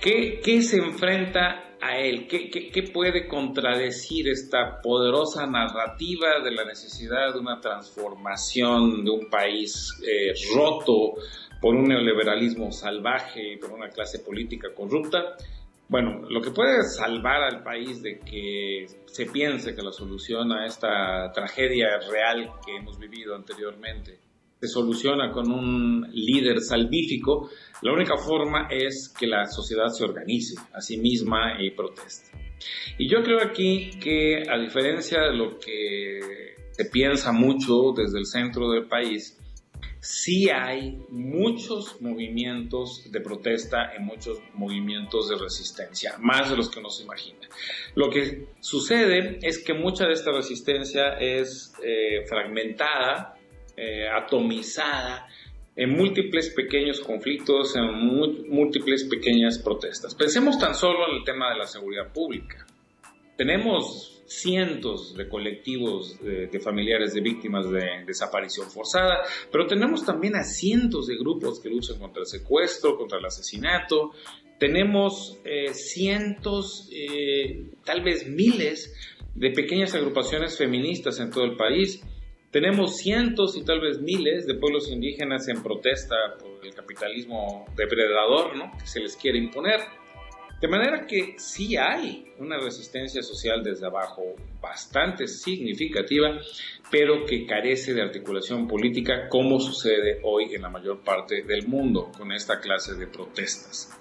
¿Qué, 0.00 0.40
¿Qué, 0.44 0.60
se 0.60 0.76
enfrenta 0.76 1.76
a 1.80 1.98
él? 1.98 2.28
¿Qué, 2.28 2.50
¿Qué, 2.50 2.82
puede 2.82 3.26
contradecir 3.26 4.28
esta 4.28 4.82
poderosa 4.82 5.46
narrativa 5.46 6.40
de 6.44 6.50
la 6.50 6.66
necesidad 6.66 7.32
de 7.32 7.40
una 7.40 7.58
transformación 7.58 9.02
de 9.02 9.10
un 9.10 9.30
país 9.30 9.90
eh, 10.06 10.34
roto 10.54 11.14
por 11.60 11.74
un 11.74 11.88
neoliberalismo 11.88 12.72
salvaje 12.72 13.54
y 13.54 13.56
por 13.56 13.72
una 13.72 13.88
clase 13.88 14.20
política 14.20 14.68
corrupta? 14.74 15.36
Bueno, 15.88 16.22
lo 16.28 16.40
que 16.40 16.50
puede 16.50 16.82
salvar 16.82 17.42
al 17.42 17.62
país 17.62 18.02
de 18.02 18.18
que 18.18 18.86
se 19.06 19.26
piense 19.26 19.74
que 19.74 19.82
la 19.82 19.92
solución 19.92 20.50
a 20.52 20.66
esta 20.66 21.30
tragedia 21.32 21.98
real 22.10 22.50
que 22.64 22.76
hemos 22.76 22.98
vivido 22.98 23.36
anteriormente 23.36 24.18
se 24.60 24.68
soluciona 24.68 25.30
con 25.30 25.52
un 25.52 26.08
líder 26.12 26.60
salvífico, 26.60 27.50
la 27.82 27.92
única 27.92 28.16
forma 28.16 28.68
es 28.70 29.14
que 29.16 29.26
la 29.26 29.46
sociedad 29.46 29.88
se 29.88 30.04
organice 30.04 30.54
a 30.72 30.80
sí 30.80 30.96
misma 30.96 31.62
y 31.62 31.70
proteste. 31.70 32.30
Y 32.98 33.08
yo 33.08 33.22
creo 33.22 33.40
aquí 33.42 33.90
que 34.02 34.42
a 34.48 34.58
diferencia 34.58 35.20
de 35.20 35.36
lo 35.36 35.58
que 35.58 36.54
se 36.72 36.86
piensa 36.86 37.32
mucho 37.32 37.92
desde 37.94 38.18
el 38.18 38.26
centro 38.26 38.70
del 38.70 38.86
país, 38.86 39.38
sí 40.06 40.48
hay 40.50 40.98
muchos 41.08 42.00
movimientos 42.00 43.10
de 43.10 43.20
protesta 43.20 43.92
y 43.96 44.00
muchos 44.00 44.38
movimientos 44.54 45.28
de 45.28 45.36
resistencia, 45.36 46.14
más 46.20 46.48
de 46.48 46.56
los 46.56 46.70
que 46.70 46.78
uno 46.78 46.90
se 46.90 47.02
imagina. 47.02 47.40
Lo 47.96 48.08
que 48.08 48.46
sucede 48.60 49.40
es 49.42 49.58
que 49.58 49.74
mucha 49.74 50.06
de 50.06 50.12
esta 50.12 50.30
resistencia 50.30 51.18
es 51.18 51.74
eh, 51.82 52.24
fragmentada, 52.28 53.36
eh, 53.76 54.08
atomizada, 54.08 55.26
en 55.74 55.90
múltiples 55.90 56.50
pequeños 56.50 57.00
conflictos, 57.00 57.74
en 57.76 58.48
múltiples 58.48 59.04
pequeñas 59.04 59.58
protestas. 59.58 60.14
Pensemos 60.14 60.58
tan 60.58 60.74
solo 60.74 61.10
en 61.10 61.16
el 61.16 61.24
tema 61.24 61.50
de 61.50 61.58
la 61.58 61.66
seguridad 61.66 62.12
pública. 62.12 62.64
Tenemos 63.36 64.15
cientos 64.26 65.14
de 65.14 65.28
colectivos 65.28 66.18
de, 66.20 66.60
familiares 66.60 67.14
de 67.14 67.20
víctimas 67.20 67.70
de 67.70 68.04
desaparición 68.06 68.70
forzada, 68.70 69.22
pero 69.50 69.66
tenemos 69.66 70.04
también 70.04 70.36
a 70.36 70.42
cientos 70.42 71.06
de 71.06 71.16
grupos 71.16 71.60
que 71.60 71.68
luchan 71.68 71.98
contra 71.98 72.20
el 72.20 72.26
secuestro, 72.26 72.96
contra 72.96 73.18
el 73.18 73.24
asesinato, 73.24 74.12
tenemos 74.58 75.38
eh, 75.44 75.74
cientos, 75.74 76.88
eh, 76.92 77.66
tal 77.84 78.02
vez 78.02 78.26
miles 78.26 78.94
de 79.34 79.50
pequeñas 79.50 79.94
agrupaciones 79.94 80.56
feministas 80.56 81.20
en 81.20 81.30
todo 81.30 81.44
el 81.44 81.56
país. 81.56 82.02
Tenemos 82.50 82.96
cientos 82.96 83.56
y 83.56 83.64
tal 83.64 83.80
vez 83.80 84.00
miles 84.00 84.46
de 84.46 84.54
pueblos 84.54 84.90
indígenas 84.90 85.46
en 85.48 85.62
protesta 85.62 86.16
por 86.38 86.64
el 86.64 86.74
capitalismo 86.74 87.66
depredador 87.76 88.56
¿no? 88.56 88.72
que 88.78 88.86
se 88.86 89.00
les 89.00 89.14
quiere 89.16 89.38
imponer. 89.38 89.80
De 90.66 90.72
manera 90.72 91.06
que 91.06 91.36
sí 91.38 91.76
hay 91.76 92.26
una 92.40 92.58
resistencia 92.58 93.22
social 93.22 93.62
desde 93.62 93.86
abajo 93.86 94.34
bastante 94.60 95.28
significativa, 95.28 96.40
pero 96.90 97.24
que 97.24 97.46
carece 97.46 97.94
de 97.94 98.02
articulación 98.02 98.66
política 98.66 99.28
como 99.28 99.60
sucede 99.60 100.18
hoy 100.24 100.56
en 100.56 100.62
la 100.62 100.68
mayor 100.68 101.04
parte 101.04 101.44
del 101.44 101.68
mundo 101.68 102.10
con 102.18 102.32
esta 102.32 102.58
clase 102.58 102.96
de 102.96 103.06
protestas. 103.06 103.96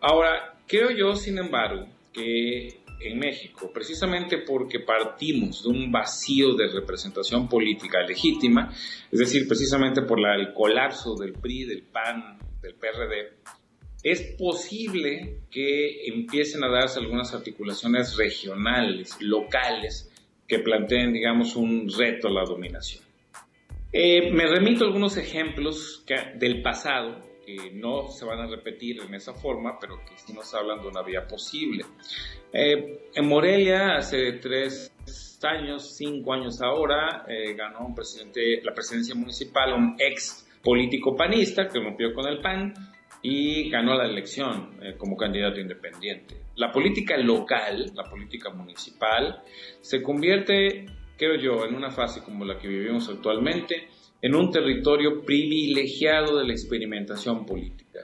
Ahora, 0.00 0.58
creo 0.66 0.90
yo, 0.90 1.14
sin 1.14 1.38
embargo, 1.38 1.86
que 2.12 2.80
en 3.02 3.16
México, 3.16 3.70
precisamente 3.72 4.38
porque 4.38 4.80
partimos 4.80 5.62
de 5.62 5.68
un 5.68 5.92
vacío 5.92 6.54
de 6.54 6.66
representación 6.72 7.48
política 7.48 8.00
legítima, 8.00 8.74
es 9.12 9.20
decir, 9.20 9.46
precisamente 9.46 10.02
por 10.02 10.18
el 10.18 10.52
colapso 10.54 11.14
del 11.14 11.34
PRI, 11.34 11.66
del 11.66 11.84
PAN, 11.84 12.36
del 12.60 12.74
PRD, 12.74 13.59
es 14.02 14.34
posible 14.38 15.40
que 15.50 16.06
empiecen 16.06 16.64
a 16.64 16.68
darse 16.68 17.00
algunas 17.00 17.34
articulaciones 17.34 18.16
regionales, 18.16 19.16
locales, 19.20 20.10
que 20.46 20.58
planteen, 20.58 21.12
digamos, 21.12 21.54
un 21.54 21.88
reto 21.88 22.28
a 22.28 22.32
la 22.32 22.44
dominación. 22.44 23.04
Eh, 23.92 24.32
me 24.32 24.46
remito 24.46 24.84
a 24.84 24.88
algunos 24.88 25.16
ejemplos 25.16 26.04
del 26.36 26.62
pasado 26.62 27.30
que 27.44 27.70
no 27.72 28.08
se 28.08 28.24
van 28.24 28.40
a 28.40 28.46
repetir 28.46 29.00
en 29.00 29.14
esa 29.14 29.34
forma, 29.34 29.78
pero 29.80 29.96
que 30.04 30.16
sí 30.16 30.32
nos 30.32 30.52
hablan 30.54 30.80
de 30.80 30.88
una 30.88 31.02
vía 31.02 31.26
posible. 31.26 31.84
Eh, 32.52 33.10
en 33.14 33.28
Morelia, 33.28 33.96
hace 33.96 34.32
tres 34.34 34.92
años, 35.42 35.96
cinco 35.96 36.32
años 36.32 36.60
ahora, 36.60 37.24
eh, 37.28 37.54
ganó 37.54 37.86
un 37.86 37.94
presidente, 37.94 38.60
la 38.62 38.74
presidencia 38.74 39.14
municipal, 39.14 39.72
un 39.72 39.96
ex 39.98 40.46
político 40.62 41.16
panista 41.16 41.66
que 41.68 41.80
rompió 41.80 42.12
con 42.12 42.28
el 42.28 42.40
PAN 42.40 42.74
y 43.22 43.68
ganó 43.68 43.94
la 43.94 44.06
elección 44.06 44.78
eh, 44.82 44.94
como 44.96 45.16
candidato 45.16 45.60
independiente. 45.60 46.36
La 46.56 46.72
política 46.72 47.16
local, 47.16 47.92
la 47.94 48.04
política 48.04 48.50
municipal, 48.50 49.42
se 49.80 50.02
convierte, 50.02 50.86
creo 51.16 51.36
yo, 51.36 51.66
en 51.66 51.74
una 51.74 51.90
fase 51.90 52.22
como 52.22 52.44
la 52.44 52.58
que 52.58 52.68
vivimos 52.68 53.08
actualmente, 53.08 53.88
en 54.22 54.34
un 54.34 54.50
territorio 54.50 55.24
privilegiado 55.24 56.38
de 56.38 56.46
la 56.46 56.52
experimentación 56.52 57.46
política. 57.46 58.00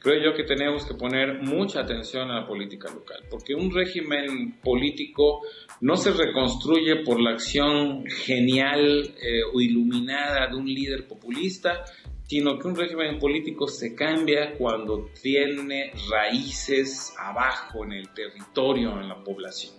Creo 0.00 0.22
yo 0.22 0.36
que 0.36 0.44
tenemos 0.44 0.86
que 0.86 0.94
poner 0.94 1.42
mucha 1.42 1.80
atención 1.80 2.30
a 2.30 2.40
la 2.40 2.46
política 2.46 2.90
local, 2.92 3.24
porque 3.30 3.54
un 3.54 3.70
régimen 3.70 4.58
político 4.62 5.42
no 5.80 5.96
se 5.96 6.12
reconstruye 6.12 7.02
por 7.04 7.20
la 7.20 7.30
acción 7.30 8.04
genial 8.06 9.14
eh, 9.20 9.42
o 9.52 9.60
iluminada 9.60 10.46
de 10.48 10.56
un 10.56 10.66
líder 10.66 11.06
populista, 11.06 11.84
sino 12.28 12.58
que 12.58 12.68
un 12.68 12.76
régimen 12.76 13.18
político 13.18 13.66
se 13.66 13.94
cambia 13.94 14.52
cuando 14.58 15.08
tiene 15.20 15.92
raíces 16.10 17.14
abajo 17.18 17.84
en 17.84 17.92
el 17.92 18.12
territorio, 18.12 19.00
en 19.00 19.08
la 19.08 19.24
población. 19.24 19.72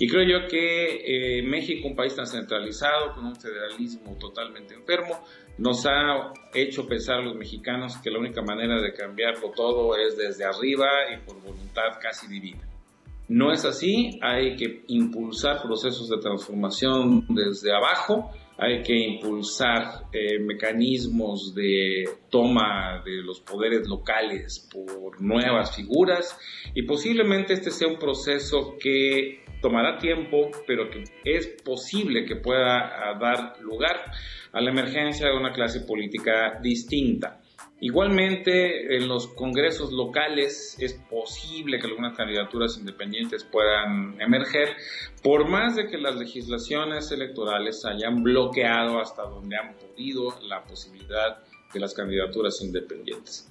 Y 0.00 0.08
creo 0.08 0.24
yo 0.24 0.48
que 0.48 1.38
eh, 1.38 1.42
México, 1.42 1.86
un 1.86 1.94
país 1.94 2.16
tan 2.16 2.26
centralizado, 2.26 3.14
con 3.14 3.26
un 3.26 3.36
federalismo 3.36 4.16
totalmente 4.18 4.74
enfermo, 4.74 5.24
nos 5.56 5.86
ha 5.86 6.32
hecho 6.52 6.84
pensar 6.88 7.20
a 7.20 7.22
los 7.22 7.36
mexicanos 7.36 7.96
que 7.98 8.10
la 8.10 8.18
única 8.18 8.42
manera 8.42 8.80
de 8.82 8.92
cambiarlo 8.92 9.52
todo 9.54 9.96
es 9.96 10.16
desde 10.16 10.44
arriba 10.44 10.88
y 11.14 11.24
por 11.24 11.40
voluntad 11.40 12.00
casi 12.02 12.26
divina. 12.26 12.66
No 13.28 13.52
es 13.52 13.64
así, 13.64 14.18
hay 14.20 14.56
que 14.56 14.82
impulsar 14.88 15.62
procesos 15.62 16.08
de 16.08 16.18
transformación 16.18 17.24
desde 17.28 17.72
abajo 17.72 18.32
hay 18.56 18.82
que 18.82 18.96
impulsar 18.96 20.06
eh, 20.12 20.38
mecanismos 20.38 21.54
de 21.54 22.04
toma 22.30 23.02
de 23.04 23.22
los 23.22 23.40
poderes 23.40 23.88
locales 23.88 24.68
por 24.72 25.20
nuevas 25.20 25.74
figuras 25.74 26.38
y 26.74 26.82
posiblemente 26.82 27.54
este 27.54 27.70
sea 27.70 27.88
un 27.88 27.98
proceso 27.98 28.76
que 28.78 29.44
tomará 29.60 29.98
tiempo, 29.98 30.50
pero 30.66 30.90
que 30.90 31.04
es 31.24 31.46
posible 31.64 32.24
que 32.26 32.36
pueda 32.36 33.16
dar 33.18 33.60
lugar 33.60 34.12
a 34.52 34.60
la 34.60 34.70
emergencia 34.70 35.26
de 35.26 35.36
una 35.36 35.52
clase 35.52 35.80
política 35.80 36.60
distinta. 36.62 37.40
Igualmente, 37.80 38.96
en 38.96 39.08
los 39.08 39.26
congresos 39.26 39.92
locales 39.92 40.76
es 40.78 40.94
posible 40.94 41.78
que 41.78 41.86
algunas 41.86 42.16
candidaturas 42.16 42.78
independientes 42.78 43.44
puedan 43.44 44.20
emerger, 44.20 44.76
por 45.22 45.48
más 45.48 45.76
de 45.76 45.88
que 45.88 45.98
las 45.98 46.16
legislaciones 46.16 47.10
electorales 47.10 47.84
hayan 47.84 48.22
bloqueado 48.22 49.00
hasta 49.00 49.24
donde 49.24 49.56
han 49.56 49.74
podido 49.74 50.38
la 50.42 50.62
posibilidad 50.64 51.42
de 51.72 51.80
las 51.80 51.94
candidaturas 51.94 52.60
independientes. 52.62 53.50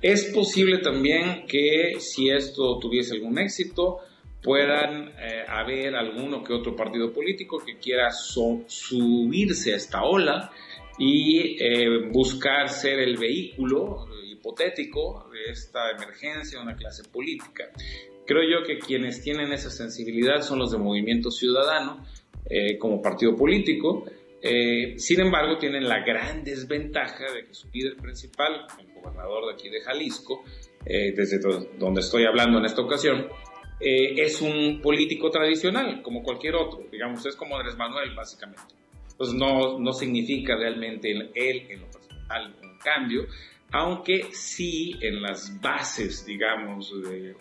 Es 0.00 0.26
posible 0.26 0.78
también 0.78 1.46
que 1.46 1.96
si 1.98 2.30
esto 2.30 2.78
tuviese 2.78 3.14
algún 3.14 3.38
éxito, 3.38 3.98
puedan 4.44 5.08
eh, 5.18 5.44
haber 5.48 5.96
alguno 5.96 6.44
que 6.44 6.52
otro 6.52 6.76
partido 6.76 7.12
político 7.12 7.58
que 7.58 7.78
quiera 7.78 8.10
subirse 8.12 9.72
a 9.72 9.76
esta 9.76 10.02
ola 10.04 10.52
y 10.98 11.56
eh, 11.62 12.08
buscar 12.10 12.68
ser 12.68 13.00
el 13.00 13.16
vehículo 13.16 14.06
hipotético 14.30 15.28
de 15.32 15.52
esta 15.52 15.90
emergencia 15.90 16.58
de 16.58 16.64
una 16.64 16.76
clase 16.76 17.02
política. 17.04 17.70
Creo 18.26 18.42
yo 18.42 18.66
que 18.66 18.78
quienes 18.78 19.20
tienen 19.20 19.52
esa 19.52 19.70
sensibilidad 19.70 20.40
son 20.40 20.58
los 20.58 20.72
de 20.72 20.78
Movimiento 20.78 21.30
Ciudadano 21.30 22.04
eh, 22.48 22.78
como 22.78 23.02
partido 23.02 23.34
político. 23.36 24.04
Eh, 24.40 24.98
sin 24.98 25.20
embargo, 25.20 25.58
tienen 25.58 25.88
la 25.88 26.04
gran 26.04 26.44
desventaja 26.44 27.32
de 27.32 27.46
que 27.46 27.54
su 27.54 27.68
líder 27.70 27.96
principal, 27.96 28.66
el 28.78 28.92
gobernador 28.94 29.46
de 29.46 29.52
aquí 29.54 29.68
de 29.68 29.80
Jalisco, 29.80 30.44
desde 30.84 31.38
donde 31.78 32.00
estoy 32.02 32.24
hablando 32.24 32.58
en 32.58 32.66
esta 32.66 32.82
ocasión, 32.82 33.26
es 33.80 34.42
un 34.42 34.82
político 34.82 35.30
tradicional, 35.30 36.02
como 36.02 36.22
cualquier 36.22 36.56
otro. 36.56 36.86
Digamos, 36.92 37.24
es 37.24 37.36
como 37.36 37.56
Andrés 37.56 37.76
Manuel, 37.78 38.14
básicamente 38.14 38.74
pues 39.16 39.32
no, 39.32 39.78
no 39.78 39.92
significa 39.92 40.56
realmente 40.56 41.10
él 41.10 41.66
en 41.68 41.80
lo 41.80 41.90
personal 41.90 42.54
un 42.62 42.78
cambio, 42.78 43.26
aunque 43.72 44.28
sí 44.32 44.94
en 45.00 45.22
las 45.22 45.60
bases, 45.60 46.24
digamos, 46.24 46.92
de, 47.02 47.34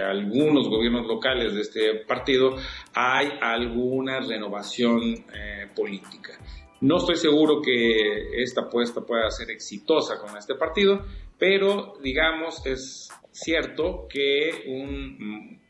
algunos 0.00 0.68
gobiernos 0.68 1.06
locales 1.06 1.52
de 1.52 1.62
este 1.62 1.94
partido 2.06 2.54
hay 2.94 3.28
alguna 3.40 4.20
renovación 4.20 5.02
eh, 5.34 5.66
política. 5.74 6.38
No 6.80 6.98
estoy 6.98 7.16
seguro 7.16 7.60
que 7.60 8.40
esta 8.40 8.62
apuesta 8.62 9.00
pueda 9.00 9.28
ser 9.30 9.50
exitosa 9.50 10.20
con 10.20 10.36
este 10.36 10.54
partido, 10.54 11.04
pero 11.36 11.94
digamos 12.00 12.64
es 12.66 13.10
cierto 13.32 14.06
que 14.08 14.62
un 14.68 15.60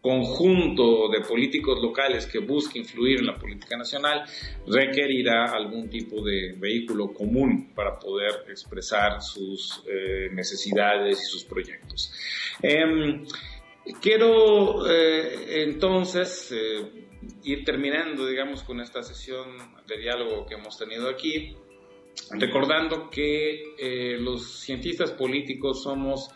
conjunto 0.00 1.08
de 1.08 1.20
políticos 1.22 1.80
locales 1.82 2.26
que 2.26 2.38
busque 2.38 2.78
influir 2.78 3.18
en 3.18 3.26
la 3.26 3.36
política 3.36 3.76
nacional 3.76 4.24
requerirá 4.66 5.46
algún 5.46 5.90
tipo 5.90 6.22
de 6.22 6.54
vehículo 6.56 7.12
común 7.12 7.72
para 7.74 7.98
poder 7.98 8.44
expresar 8.48 9.20
sus 9.20 9.82
eh, 9.88 10.28
necesidades 10.32 11.20
y 11.20 11.24
sus 11.24 11.44
proyectos. 11.44 12.12
Em, 12.62 13.24
quiero 14.00 14.88
eh, 14.88 15.64
entonces 15.64 16.52
eh, 16.52 17.06
ir 17.42 17.64
terminando, 17.64 18.26
digamos, 18.26 18.62
con 18.62 18.80
esta 18.80 19.02
sesión 19.02 19.48
de 19.86 19.98
diálogo 19.98 20.46
que 20.46 20.54
hemos 20.54 20.78
tenido 20.78 21.08
aquí, 21.08 21.56
recordando 22.30 23.10
que 23.10 24.16
los 24.20 24.60
cientistas 24.60 25.12
políticos 25.12 25.82
somos 25.82 26.30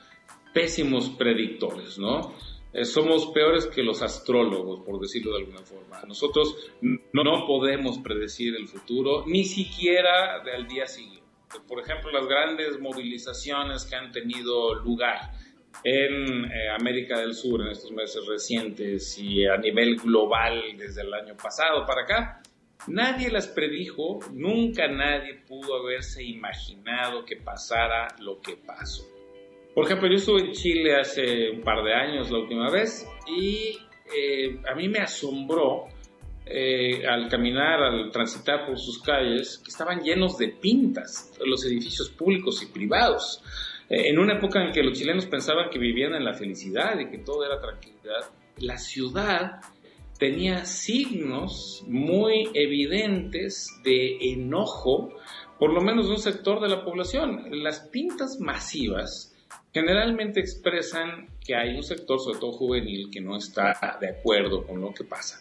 pésimos 0.53 1.11
predictores, 1.11 1.99
¿no? 1.99 2.35
Eh, 2.73 2.87
somos 2.87 3.27
peores 3.33 3.67
que 3.67 3.83
los 3.83 4.01
astrólogos, 4.01 4.81
por 4.85 4.99
decirlo 4.99 5.33
de 5.33 5.41
alguna 5.41 5.63
forma. 5.63 6.03
Nosotros 6.07 6.57
no, 6.81 7.47
podemos 7.47 7.99
predecir 7.99 8.57
el 8.57 8.67
futuro, 8.67 9.25
ni 9.27 9.45
siquiera 9.45 10.43
del 10.43 10.67
día 10.67 10.87
siguiente. 10.87 11.23
Por 11.69 11.81
ejemplo, 11.81 12.11
las 12.11 12.27
grandes 12.27 12.81
movilizaciones 12.81 13.85
que 13.85 13.95
han 13.95 14.11
tenido 14.11 14.75
lugar 14.77 15.33
en 15.85 16.47
eh, 16.47 16.71
América 16.71 17.19
del 17.19 17.35
Sur 17.35 17.61
en 17.61 17.69
estos 17.69 17.91
meses 17.91 18.27
recientes 18.27 19.19
y 19.19 19.45
a 19.47 19.59
nivel 19.59 19.97
global 19.97 20.63
desde 20.79 21.03
el 21.03 21.13
año 21.13 21.37
pasado 21.37 21.85
para 21.85 22.03
acá, 22.03 22.43
nadie 22.87 23.31
las 23.31 23.49
predijo, 23.49 24.21
nunca 24.33 24.89
nadie 24.89 25.35
pudo 25.47 25.77
haberse 25.77 26.23
imaginado 26.23 27.27
que 27.27 27.37
pasara 27.37 28.09
lo 28.19 28.41
que 28.41 28.57
pasó. 28.57 29.12
Por 29.75 29.87
ejemplo, 29.87 30.09
yo 30.09 30.17
estuve 30.17 30.41
en 30.43 30.53
Chile 30.53 30.97
hace 30.97 31.51
un 31.51 31.63
par 31.63 31.83
de 31.83 31.95
años 31.95 32.31
la 32.31 32.39
última 32.39 32.71
vez 32.71 33.07
y 33.27 33.79
eh, 34.15 34.61
a 34.71 34.75
mí 34.75 34.89
me 34.89 34.99
asombró 34.99 35.87
eh, 36.45 37.07
al 37.07 37.29
caminar, 37.29 37.83
al 37.83 38.11
transitar 38.11 38.67
por 38.67 38.79
sus 38.79 39.01
calles, 39.01 39.59
que 39.65 39.71
estaban 39.71 40.03
llenos 40.03 40.37
de 40.37 40.49
pintas, 40.49 41.33
los 41.45 41.65
edificios 41.65 42.11
públicos 42.11 42.63
y 42.63 42.67
privados. 42.67 43.43
Eh, 43.89 44.09
en 44.09 44.19
una 44.19 44.35
época 44.35 44.63
en 44.63 44.73
que 44.73 44.83
los 44.83 44.99
chilenos 44.99 45.25
pensaban 45.27 45.71
que 45.71 45.79
vivían 45.79 46.15
en 46.15 46.25
la 46.25 46.35
felicidad 46.35 46.99
y 46.99 47.09
que 47.09 47.19
todo 47.19 47.45
era 47.47 47.59
tranquilidad, 47.59 48.31
la 48.59 48.77
ciudad 48.77 49.61
tenía 50.19 50.67
signos 50.67 51.83
muy 51.89 52.51
evidentes 52.53 53.69
de 53.83 54.19
enojo, 54.33 55.15
por 55.59 55.73
lo 55.73 55.81
menos 55.81 56.07
de 56.09 56.13
un 56.13 56.21
sector 56.21 56.61
de 56.61 56.69
la 56.69 56.85
población. 56.85 57.47
Las 57.63 57.81
pintas 57.89 58.39
masivas 58.39 59.32
generalmente 59.73 60.41
expresan 60.41 61.29
que 61.45 61.55
hay 61.55 61.75
un 61.75 61.83
sector, 61.83 62.21
sobre 62.21 62.39
todo 62.39 62.53
juvenil, 62.53 63.11
que 63.11 63.21
no 63.21 63.37
está 63.37 63.99
de 64.01 64.11
acuerdo 64.11 64.67
con 64.67 64.81
lo 64.81 64.93
que 64.93 65.05
pasa. 65.05 65.41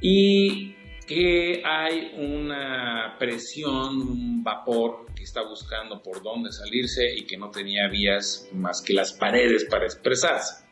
Y 0.00 0.74
que 1.06 1.62
hay 1.64 2.12
una 2.16 3.16
presión, 3.18 4.00
un 4.00 4.42
vapor 4.42 5.06
que 5.14 5.22
está 5.22 5.42
buscando 5.42 6.02
por 6.02 6.22
dónde 6.22 6.50
salirse 6.52 7.14
y 7.14 7.24
que 7.24 7.36
no 7.36 7.50
tenía 7.50 7.88
vías 7.88 8.48
más 8.52 8.80
que 8.80 8.94
las 8.94 9.12
paredes 9.12 9.64
para 9.64 9.84
expresarse. 9.84 10.64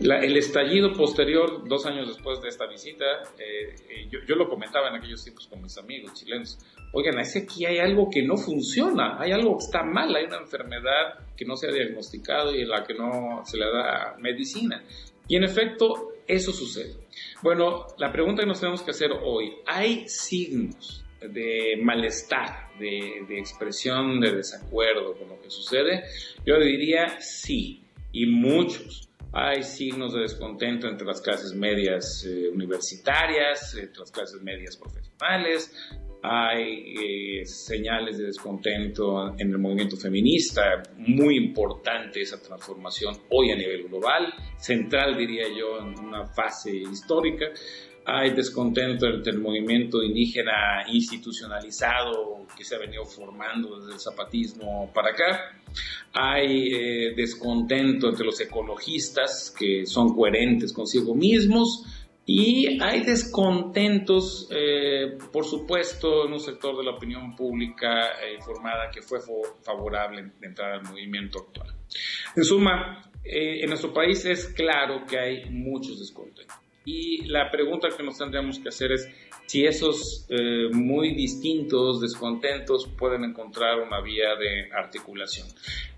El 0.00 0.36
estallido 0.36 0.92
posterior, 0.92 1.68
dos 1.68 1.84
años 1.86 2.06
después 2.06 2.40
de 2.40 2.48
esta 2.48 2.66
visita, 2.66 3.04
eh, 3.38 3.74
eh, 3.90 4.08
yo, 4.10 4.36
lo 4.36 4.48
comentaba 4.48 4.88
en 4.88 4.94
aquellos 4.94 5.24
tiempos 5.24 5.48
con 5.48 5.60
mis 5.60 5.76
amigos 5.76 6.14
chilenos. 6.14 6.58
Oigan, 6.92 7.18
es 7.18 7.36
aquí 7.36 7.66
hay 7.66 7.78
algo 7.78 8.08
que 8.08 8.22
no 8.22 8.36
funciona, 8.36 9.20
hay 9.20 9.32
algo 9.32 9.58
que 9.58 9.64
está 9.64 9.82
mal, 9.82 10.14
hay 10.14 10.26
una 10.26 10.38
enfermedad 10.38 11.26
que 11.36 11.44
no 11.44 11.56
se 11.56 11.68
ha 11.68 11.72
diagnosticado 11.72 12.54
y 12.54 12.62
en 12.62 12.68
la 12.68 12.84
que 12.84 12.94
no 12.94 13.42
se 13.44 13.56
le 13.56 13.64
da 13.64 14.16
medicina. 14.18 14.84
Y 15.26 15.36
en 15.36 15.44
efecto, 15.44 16.12
eso 16.28 16.52
sucede. 16.52 16.94
Bueno, 17.42 17.86
la 17.98 18.12
pregunta 18.12 18.42
que 18.42 18.48
nos 18.48 18.60
tenemos 18.60 18.82
que 18.82 18.92
hacer 18.92 19.10
hoy, 19.12 19.52
¿hay 19.66 20.08
signos 20.08 21.04
de 21.20 21.76
malestar, 21.82 22.68
de, 22.78 23.24
de 23.28 23.38
expresión 23.38 24.20
de 24.20 24.36
desacuerdo 24.36 25.14
con 25.18 25.28
lo 25.28 25.40
que 25.40 25.50
sucede? 25.50 26.04
Yo 26.46 26.58
diría 26.60 27.20
sí, 27.20 27.82
y 28.12 28.26
muchos. 28.26 29.07
Hay 29.32 29.62
signos 29.62 30.14
de 30.14 30.20
descontento 30.20 30.88
entre 30.88 31.06
las 31.06 31.20
clases 31.20 31.54
medias 31.54 32.24
eh, 32.26 32.48
universitarias, 32.48 33.74
entre 33.74 34.00
las 34.00 34.10
clases 34.10 34.40
medias 34.42 34.76
profesionales, 34.76 35.70
hay 36.22 36.94
eh, 37.40 37.44
señales 37.44 38.18
de 38.18 38.24
descontento 38.24 39.34
en 39.38 39.50
el 39.50 39.58
movimiento 39.58 39.96
feminista, 39.96 40.82
muy 40.96 41.36
importante 41.36 42.20
esa 42.20 42.42
transformación 42.42 43.16
hoy 43.30 43.52
a 43.52 43.56
nivel 43.56 43.88
global, 43.88 44.32
central 44.56 45.16
diría 45.16 45.44
yo 45.56 45.78
en 45.78 45.98
una 45.98 46.26
fase 46.26 46.74
histórica 46.76 47.46
hay 48.10 48.30
descontento 48.30 49.06
entre 49.06 49.32
el 49.32 49.38
movimiento 49.38 50.02
indígena 50.02 50.82
institucionalizado 50.90 52.46
que 52.56 52.64
se 52.64 52.74
ha 52.74 52.78
venido 52.78 53.04
formando 53.04 53.78
desde 53.78 53.92
el 53.92 54.00
zapatismo 54.00 54.90
para 54.94 55.10
acá. 55.10 55.60
Hay 56.14 56.72
eh, 56.72 57.14
descontento 57.14 58.08
entre 58.08 58.24
los 58.24 58.40
ecologistas 58.40 59.54
que 59.56 59.84
son 59.84 60.14
coherentes 60.14 60.72
consigo 60.72 61.14
mismos. 61.14 61.84
Y 62.24 62.82
hay 62.82 63.04
descontentos, 63.04 64.48
eh, 64.50 65.18
por 65.30 65.44
supuesto, 65.44 66.26
en 66.26 66.32
un 66.32 66.40
sector 66.40 66.76
de 66.78 66.84
la 66.84 66.92
opinión 66.92 67.36
pública 67.36 68.20
eh, 68.22 68.34
informada 68.36 68.90
que 68.90 69.02
fue 69.02 69.18
favorable 69.62 70.30
de 70.38 70.46
entrar 70.46 70.72
al 70.72 70.82
movimiento 70.82 71.40
actual. 71.40 71.74
En 72.36 72.44
suma, 72.44 73.10
en 73.22 73.68
nuestro 73.68 73.92
país 73.92 74.24
es 74.24 74.48
claro 74.48 75.04
que 75.06 75.18
hay 75.18 75.50
muchos 75.50 75.98
descontentos. 75.98 76.57
Y 76.90 77.26
la 77.26 77.50
pregunta 77.50 77.88
que 77.94 78.02
nos 78.02 78.16
tendríamos 78.16 78.58
que 78.60 78.70
hacer 78.70 78.92
es 78.92 79.10
si 79.44 79.66
esos 79.66 80.24
eh, 80.30 80.70
muy 80.72 81.14
distintos 81.14 82.00
descontentos 82.00 82.88
pueden 82.96 83.24
encontrar 83.24 83.80
una 83.80 84.00
vía 84.00 84.34
de 84.36 84.72
articulación. 84.72 85.46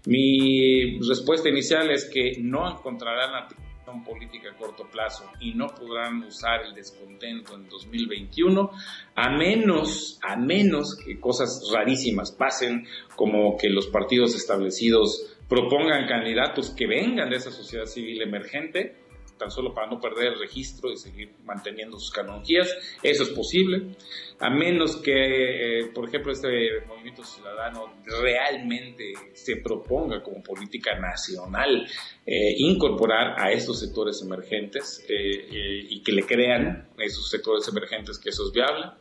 Mi 0.06 0.98
respuesta 0.98 1.48
inicial 1.48 1.92
es 1.92 2.10
que 2.12 2.32
no 2.40 2.68
encontrarán 2.68 3.32
articulación 3.34 4.02
política 4.04 4.50
a 4.50 4.56
corto 4.56 4.88
plazo 4.90 5.30
y 5.38 5.54
no 5.54 5.68
podrán 5.68 6.24
usar 6.24 6.62
el 6.64 6.74
descontento 6.74 7.54
en 7.54 7.68
2021 7.68 8.70
a 9.14 9.30
menos 9.30 10.18
a 10.22 10.36
menos 10.36 10.96
que 10.96 11.20
cosas 11.20 11.70
rarísimas 11.72 12.32
pasen 12.32 12.86
como 13.14 13.56
que 13.56 13.68
los 13.68 13.86
partidos 13.86 14.34
establecidos 14.34 15.36
propongan 15.48 16.08
candidatos 16.08 16.70
que 16.70 16.86
vengan 16.86 17.30
de 17.30 17.36
esa 17.36 17.50
sociedad 17.50 17.86
civil 17.86 18.22
emergente 18.22 19.09
tan 19.40 19.50
solo 19.50 19.72
para 19.74 19.88
no 19.88 19.98
perder 19.98 20.34
el 20.34 20.38
registro 20.38 20.92
y 20.92 20.96
seguir 20.96 21.32
manteniendo 21.44 21.98
sus 21.98 22.10
canonjías. 22.10 22.68
Eso 23.02 23.22
es 23.22 23.30
posible, 23.30 23.96
a 24.38 24.50
menos 24.50 24.96
que, 24.96 25.80
eh, 25.80 25.86
por 25.94 26.06
ejemplo, 26.06 26.30
este 26.30 26.82
movimiento 26.86 27.24
ciudadano 27.24 28.02
realmente 28.20 29.14
se 29.32 29.56
proponga 29.56 30.22
como 30.22 30.42
política 30.42 30.98
nacional 30.98 31.86
eh, 32.26 32.54
incorporar 32.58 33.40
a 33.40 33.50
estos 33.50 33.80
sectores 33.80 34.20
emergentes 34.22 35.04
eh, 35.08 35.86
y 35.88 36.02
que 36.02 36.12
le 36.12 36.22
crean 36.22 36.90
esos 36.98 37.30
sectores 37.30 37.66
emergentes 37.68 38.18
que 38.18 38.28
eso 38.28 38.44
es 38.46 38.52
viable. 38.52 38.92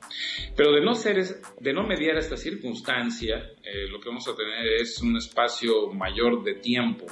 Pero 0.56 0.72
de 0.72 0.82
no, 0.82 0.96
ser, 0.96 1.18
de 1.60 1.74
no 1.74 1.84
mediar 1.84 2.18
esta 2.18 2.38
circunstancia, 2.38 3.52
lo 3.90 4.00
que 4.00 4.10
vamos 4.10 4.28
a 4.28 4.36
tener 4.36 4.66
es 4.82 5.02
un 5.02 5.18
espacio 5.18 5.88
mayor 5.92 6.44
de 6.44 6.56
tiempo 6.56 7.06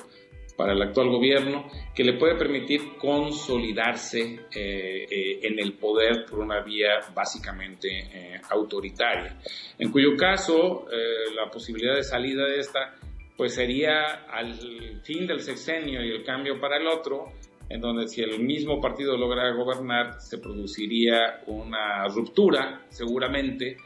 para 0.58 0.74
el 0.74 0.82
actual 0.82 1.10
gobierno 1.10 1.70
que 1.96 2.04
le 2.04 2.14
puede 2.14 2.36
permitir 2.36 2.98
consolidarse 2.98 4.48
eh, 4.52 5.06
eh, 5.10 5.40
en 5.44 5.60
el 5.60 5.74
poder 5.74 6.26
por 6.26 6.40
una 6.40 6.62
vía 6.62 7.00
básicamente 7.14 7.88
eh, 7.88 8.42
autoritaria, 8.50 9.38
en 9.78 9.92
cuyo 9.92 10.18
caso 10.18 10.88
la 11.36 11.50
posibilidad 11.52 11.96
de 11.96 12.04
salida 12.04 12.46
de 12.46 12.60
esta 12.60 12.96
pues 13.38 13.54
sería 13.54 14.26
al 14.32 14.56
fin 15.04 15.28
del 15.28 15.42
sexenio 15.42 16.04
y 16.04 16.10
el 16.10 16.24
cambio 16.24 16.60
para 16.60 16.78
el 16.78 16.88
otro, 16.88 17.34
en 17.70 17.80
donde 17.80 18.08
si 18.08 18.22
el 18.22 18.40
mismo 18.40 18.82
partido 18.82 19.16
logra 19.16 19.52
gobernar 19.52 20.20
se 20.20 20.40
produciría 20.40 21.42
una 21.46 22.08
ruptura 22.08 22.82
seguramente 22.90 23.78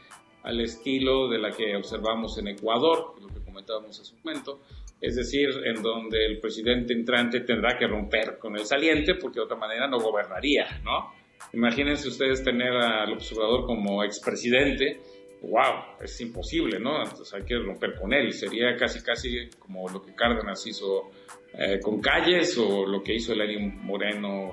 al 0.42 0.60
estilo 0.60 1.28
de 1.28 1.38
la 1.38 1.50
que 1.50 1.76
observamos 1.76 2.38
en 2.38 2.48
Ecuador, 2.48 3.14
lo 3.20 3.28
que 3.28 3.44
comentábamos 3.44 4.00
hace 4.00 4.14
un 4.14 4.20
momento, 4.24 4.60
es 5.02 5.16
decir, 5.16 5.50
en 5.64 5.82
donde 5.82 6.24
el 6.24 6.38
presidente 6.38 6.94
entrante 6.94 7.40
tendrá 7.40 7.76
que 7.76 7.88
romper 7.88 8.38
con 8.38 8.56
el 8.56 8.64
saliente 8.64 9.16
porque 9.16 9.40
de 9.40 9.44
otra 9.44 9.56
manera 9.56 9.88
no 9.88 9.98
gobernaría, 9.98 10.80
¿no? 10.84 11.12
Imagínense 11.52 12.06
ustedes 12.06 12.44
tener 12.44 12.72
al 12.72 13.12
observador 13.12 13.66
como 13.66 14.04
expresidente, 14.04 15.00
wow, 15.42 15.96
es 16.00 16.20
imposible, 16.20 16.78
¿no? 16.78 17.02
Entonces 17.02 17.34
hay 17.34 17.44
que 17.44 17.58
romper 17.58 17.96
con 17.96 18.12
él, 18.12 18.32
sería 18.32 18.76
casi 18.76 19.02
casi 19.02 19.50
como 19.58 19.88
lo 19.88 20.00
que 20.00 20.14
Cárdenas 20.14 20.64
hizo 20.68 21.10
eh, 21.58 21.80
con 21.82 22.00
Calles 22.00 22.56
o 22.58 22.86
lo 22.86 23.02
que 23.02 23.14
hizo 23.14 23.34
Lenín 23.34 23.84
Moreno 23.84 24.52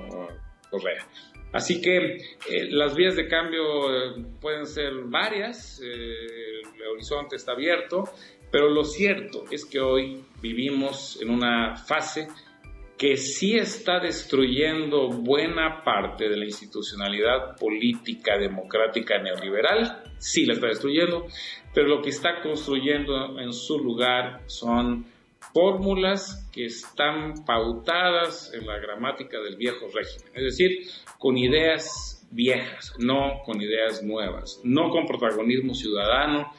Correa. 0.69 1.05
Así 1.51 1.81
que 1.81 1.97
eh, 2.15 2.67
las 2.69 2.95
vías 2.95 3.15
de 3.15 3.27
cambio 3.27 3.63
eh, 3.91 4.25
pueden 4.41 4.65
ser 4.65 4.93
varias, 5.05 5.79
el 5.81 6.87
horizonte 6.91 7.35
está 7.35 7.53
abierto, 7.53 8.03
pero 8.51 8.69
lo 8.69 8.83
cierto 8.83 9.45
es 9.51 9.65
que 9.65 9.79
hoy 9.79 10.23
vivimos 10.41 11.19
en 11.21 11.29
una 11.29 11.75
fase 11.75 12.27
que 12.97 13.15
sí 13.15 13.55
está 13.55 13.99
destruyendo 14.01 15.07
buena 15.07 15.83
parte 15.85 16.27
de 16.27 16.35
la 16.35 16.43
institucionalidad 16.43 17.55
política 17.57 18.37
democrática 18.37 19.17
neoliberal, 19.19 20.03
sí 20.17 20.45
la 20.45 20.53
está 20.53 20.67
destruyendo, 20.67 21.25
pero 21.73 21.87
lo 21.87 22.01
que 22.01 22.09
está 22.09 22.41
construyendo 22.41 23.39
en 23.39 23.53
su 23.53 23.79
lugar 23.79 24.41
son 24.47 25.05
fórmulas 25.53 26.49
que 26.51 26.65
están 26.65 27.45
pautadas 27.45 28.51
en 28.53 28.67
la 28.67 28.77
gramática 28.79 29.39
del 29.39 29.55
viejo 29.55 29.87
régimen, 29.93 30.33
es 30.35 30.43
decir, 30.43 30.79
con 31.17 31.37
ideas 31.37 32.27
viejas, 32.31 32.93
no 32.99 33.41
con 33.45 33.61
ideas 33.61 34.03
nuevas, 34.03 34.59
no 34.65 34.89
con 34.89 35.05
protagonismo 35.05 35.73
ciudadano, 35.73 36.51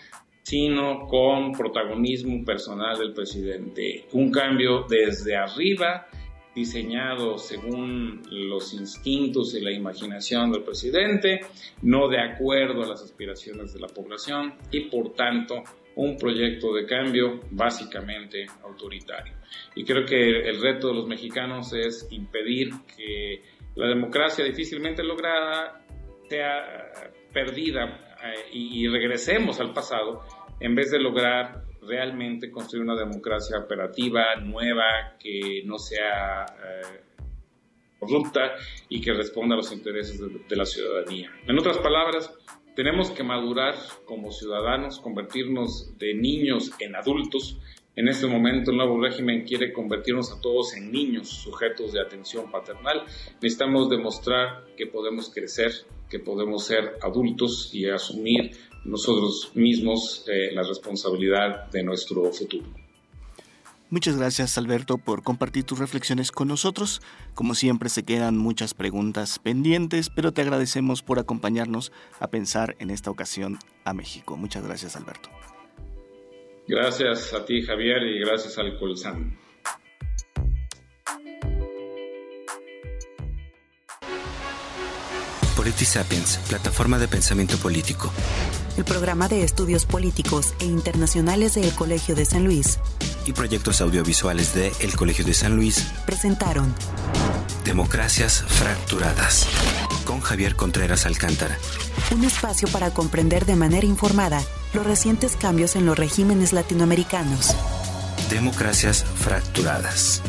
sino 0.51 1.07
con 1.07 1.53
protagonismo 1.53 2.45
personal 2.45 2.99
del 2.99 3.13
presidente. 3.13 4.07
Un 4.15 4.33
cambio 4.33 4.85
desde 4.89 5.37
arriba, 5.37 6.09
diseñado 6.53 7.39
según 7.39 8.21
los 8.29 8.75
instintos 8.75 9.55
y 9.55 9.61
la 9.61 9.71
imaginación 9.71 10.51
del 10.51 10.65
presidente, 10.65 11.39
no 11.83 12.09
de 12.09 12.19
acuerdo 12.19 12.83
a 12.83 12.89
las 12.89 13.01
aspiraciones 13.01 13.75
de 13.75 13.79
la 13.79 13.87
población 13.87 14.55
y 14.73 14.91
por 14.91 15.15
tanto 15.15 15.63
un 15.95 16.17
proyecto 16.17 16.75
de 16.75 16.85
cambio 16.85 17.43
básicamente 17.53 18.47
autoritario. 18.65 19.35
Y 19.77 19.85
creo 19.85 20.05
que 20.05 20.49
el 20.49 20.61
reto 20.61 20.89
de 20.89 20.95
los 20.95 21.07
mexicanos 21.07 21.73
es 21.75 22.09
impedir 22.11 22.73
que 22.97 23.45
la 23.77 23.87
democracia 23.87 24.45
difícilmente 24.45 25.05
lograda 25.05 25.81
sea 26.29 26.91
perdida 27.33 28.17
eh, 28.23 28.51
y, 28.53 28.87
regresemos 28.89 29.61
al 29.61 29.73
pasado 29.73 30.23
en 30.61 30.75
vez 30.75 30.91
de 30.91 31.01
lograr 31.01 31.65
realmente 31.83 32.51
construir 32.51 32.85
una 32.85 32.95
democracia 32.95 33.59
operativa, 33.59 34.37
nueva, 34.37 35.17
que 35.19 35.63
no 35.65 35.79
sea 35.79 36.45
eh, 36.45 37.01
corrupta 37.99 38.53
y 38.89 39.01
que 39.01 39.13
responda 39.13 39.55
a 39.55 39.57
los 39.57 39.73
intereses 39.73 40.21
de, 40.21 40.57
la 40.57 40.67
ciudadanía. 40.67 41.31
En 41.47 41.59
otras 41.59 41.79
palabras, 41.79 42.33
tenemos 42.77 43.11
que 43.11 43.23
madurar 43.23 43.75
como 44.05 44.31
ciudadanos, 44.31 45.01
convertirnos 45.01 45.97
de 45.99 46.15
niños 46.15 46.73
en 46.79 46.95
adultos. 46.95 47.59
En 48.01 48.09
este 48.09 48.27
momento 48.27 48.71
el 48.71 48.79
nuevo 48.79 48.99
régimen 48.99 49.45
quiere 49.45 49.75
convertirnos 49.75 50.33
a 50.33 50.41
todos 50.41 50.75
en 50.75 50.91
niños 50.91 51.29
sujetos 51.29 51.93
de 51.93 52.01
atención 52.01 52.51
paternal. 52.51 53.03
Necesitamos 53.43 53.91
demostrar 53.91 54.65
que 54.75 54.87
podemos 54.87 55.29
crecer, 55.29 55.71
que 56.09 56.19
podemos 56.19 56.65
ser 56.65 56.95
adultos 57.03 57.69
y 57.75 57.91
asumir 57.91 58.53
nosotros 58.87 59.53
mismos 59.55 60.25
eh, 60.29 60.51
la 60.55 60.63
responsabilidad 60.63 61.71
de 61.73 61.83
nuestro 61.83 62.33
futuro. 62.33 62.65
Muchas 63.91 64.17
gracias 64.17 64.57
Alberto 64.57 64.97
por 64.97 65.23
compartir 65.23 65.65
tus 65.65 65.79
reflexiones 65.79 66.33
con 66.33 66.49
nosotros. 66.49 67.03
Como 67.35 67.55
siempre 67.55 67.91
se 67.91 68.05
quedan 68.05 68.39
muchas 68.39 68.73
preguntas 68.73 69.39
pendientes, 69.39 70.09
pero 70.09 70.33
te 70.33 70.41
agradecemos 70.41 71.03
por 71.03 71.19
acompañarnos 71.19 71.93
a 72.19 72.29
pensar 72.29 72.77
en 72.79 72.89
esta 72.89 73.11
ocasión 73.11 73.59
a 73.85 73.93
México. 73.93 74.39
Muchas 74.39 74.65
gracias 74.65 74.97
Alberto. 74.97 75.29
Gracias 76.71 77.35
a 77.35 77.45
ti, 77.45 77.63
Javier, 77.63 78.01
y 78.05 78.21
gracias 78.21 78.57
al 78.57 78.79
Colsan. 78.79 79.37
Politisapiens, 85.57 86.39
plataforma 86.49 87.01
de 87.01 87.09
pensamiento 87.09 87.57
político. 87.57 88.13
El 88.79 88.85
programa 88.85 89.27
de 89.27 89.43
estudios 89.43 89.85
políticos 89.85 90.55
e 90.61 90.67
internacionales 90.67 91.55
del 91.55 91.75
Colegio 91.75 92.15
de 92.15 92.25
San 92.25 92.45
Luis 92.45 92.79
y 93.27 93.33
proyectos 93.33 93.81
audiovisuales 93.81 94.55
de 94.55 94.71
El 94.79 94.95
Colegio 94.95 95.25
de 95.25 95.35
San 95.35 95.57
Luis 95.57 95.93
presentaron 96.07 96.73
Democracias 97.65 98.45
Fracturadas 98.47 99.49
con 100.05 100.21
Javier 100.21 100.55
Contreras 100.55 101.05
Alcántara. 101.05 101.59
Un 102.15 102.23
espacio 102.23 102.69
para 102.69 102.95
comprender 102.95 103.45
de 103.45 103.57
manera 103.57 103.87
informada 103.87 104.41
los 104.73 104.87
recientes 104.87 105.37
cambios 105.37 105.77
en 105.77 105.87
los 105.87 105.99
regímenes 105.99 106.53
latinoamericanos. 106.53 107.55
Democracias 108.31 109.05
Fracturadas. 109.05 110.23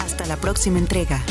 Hasta 0.00 0.26
la 0.26 0.36
próxima 0.36 0.78
entrega. 0.78 1.22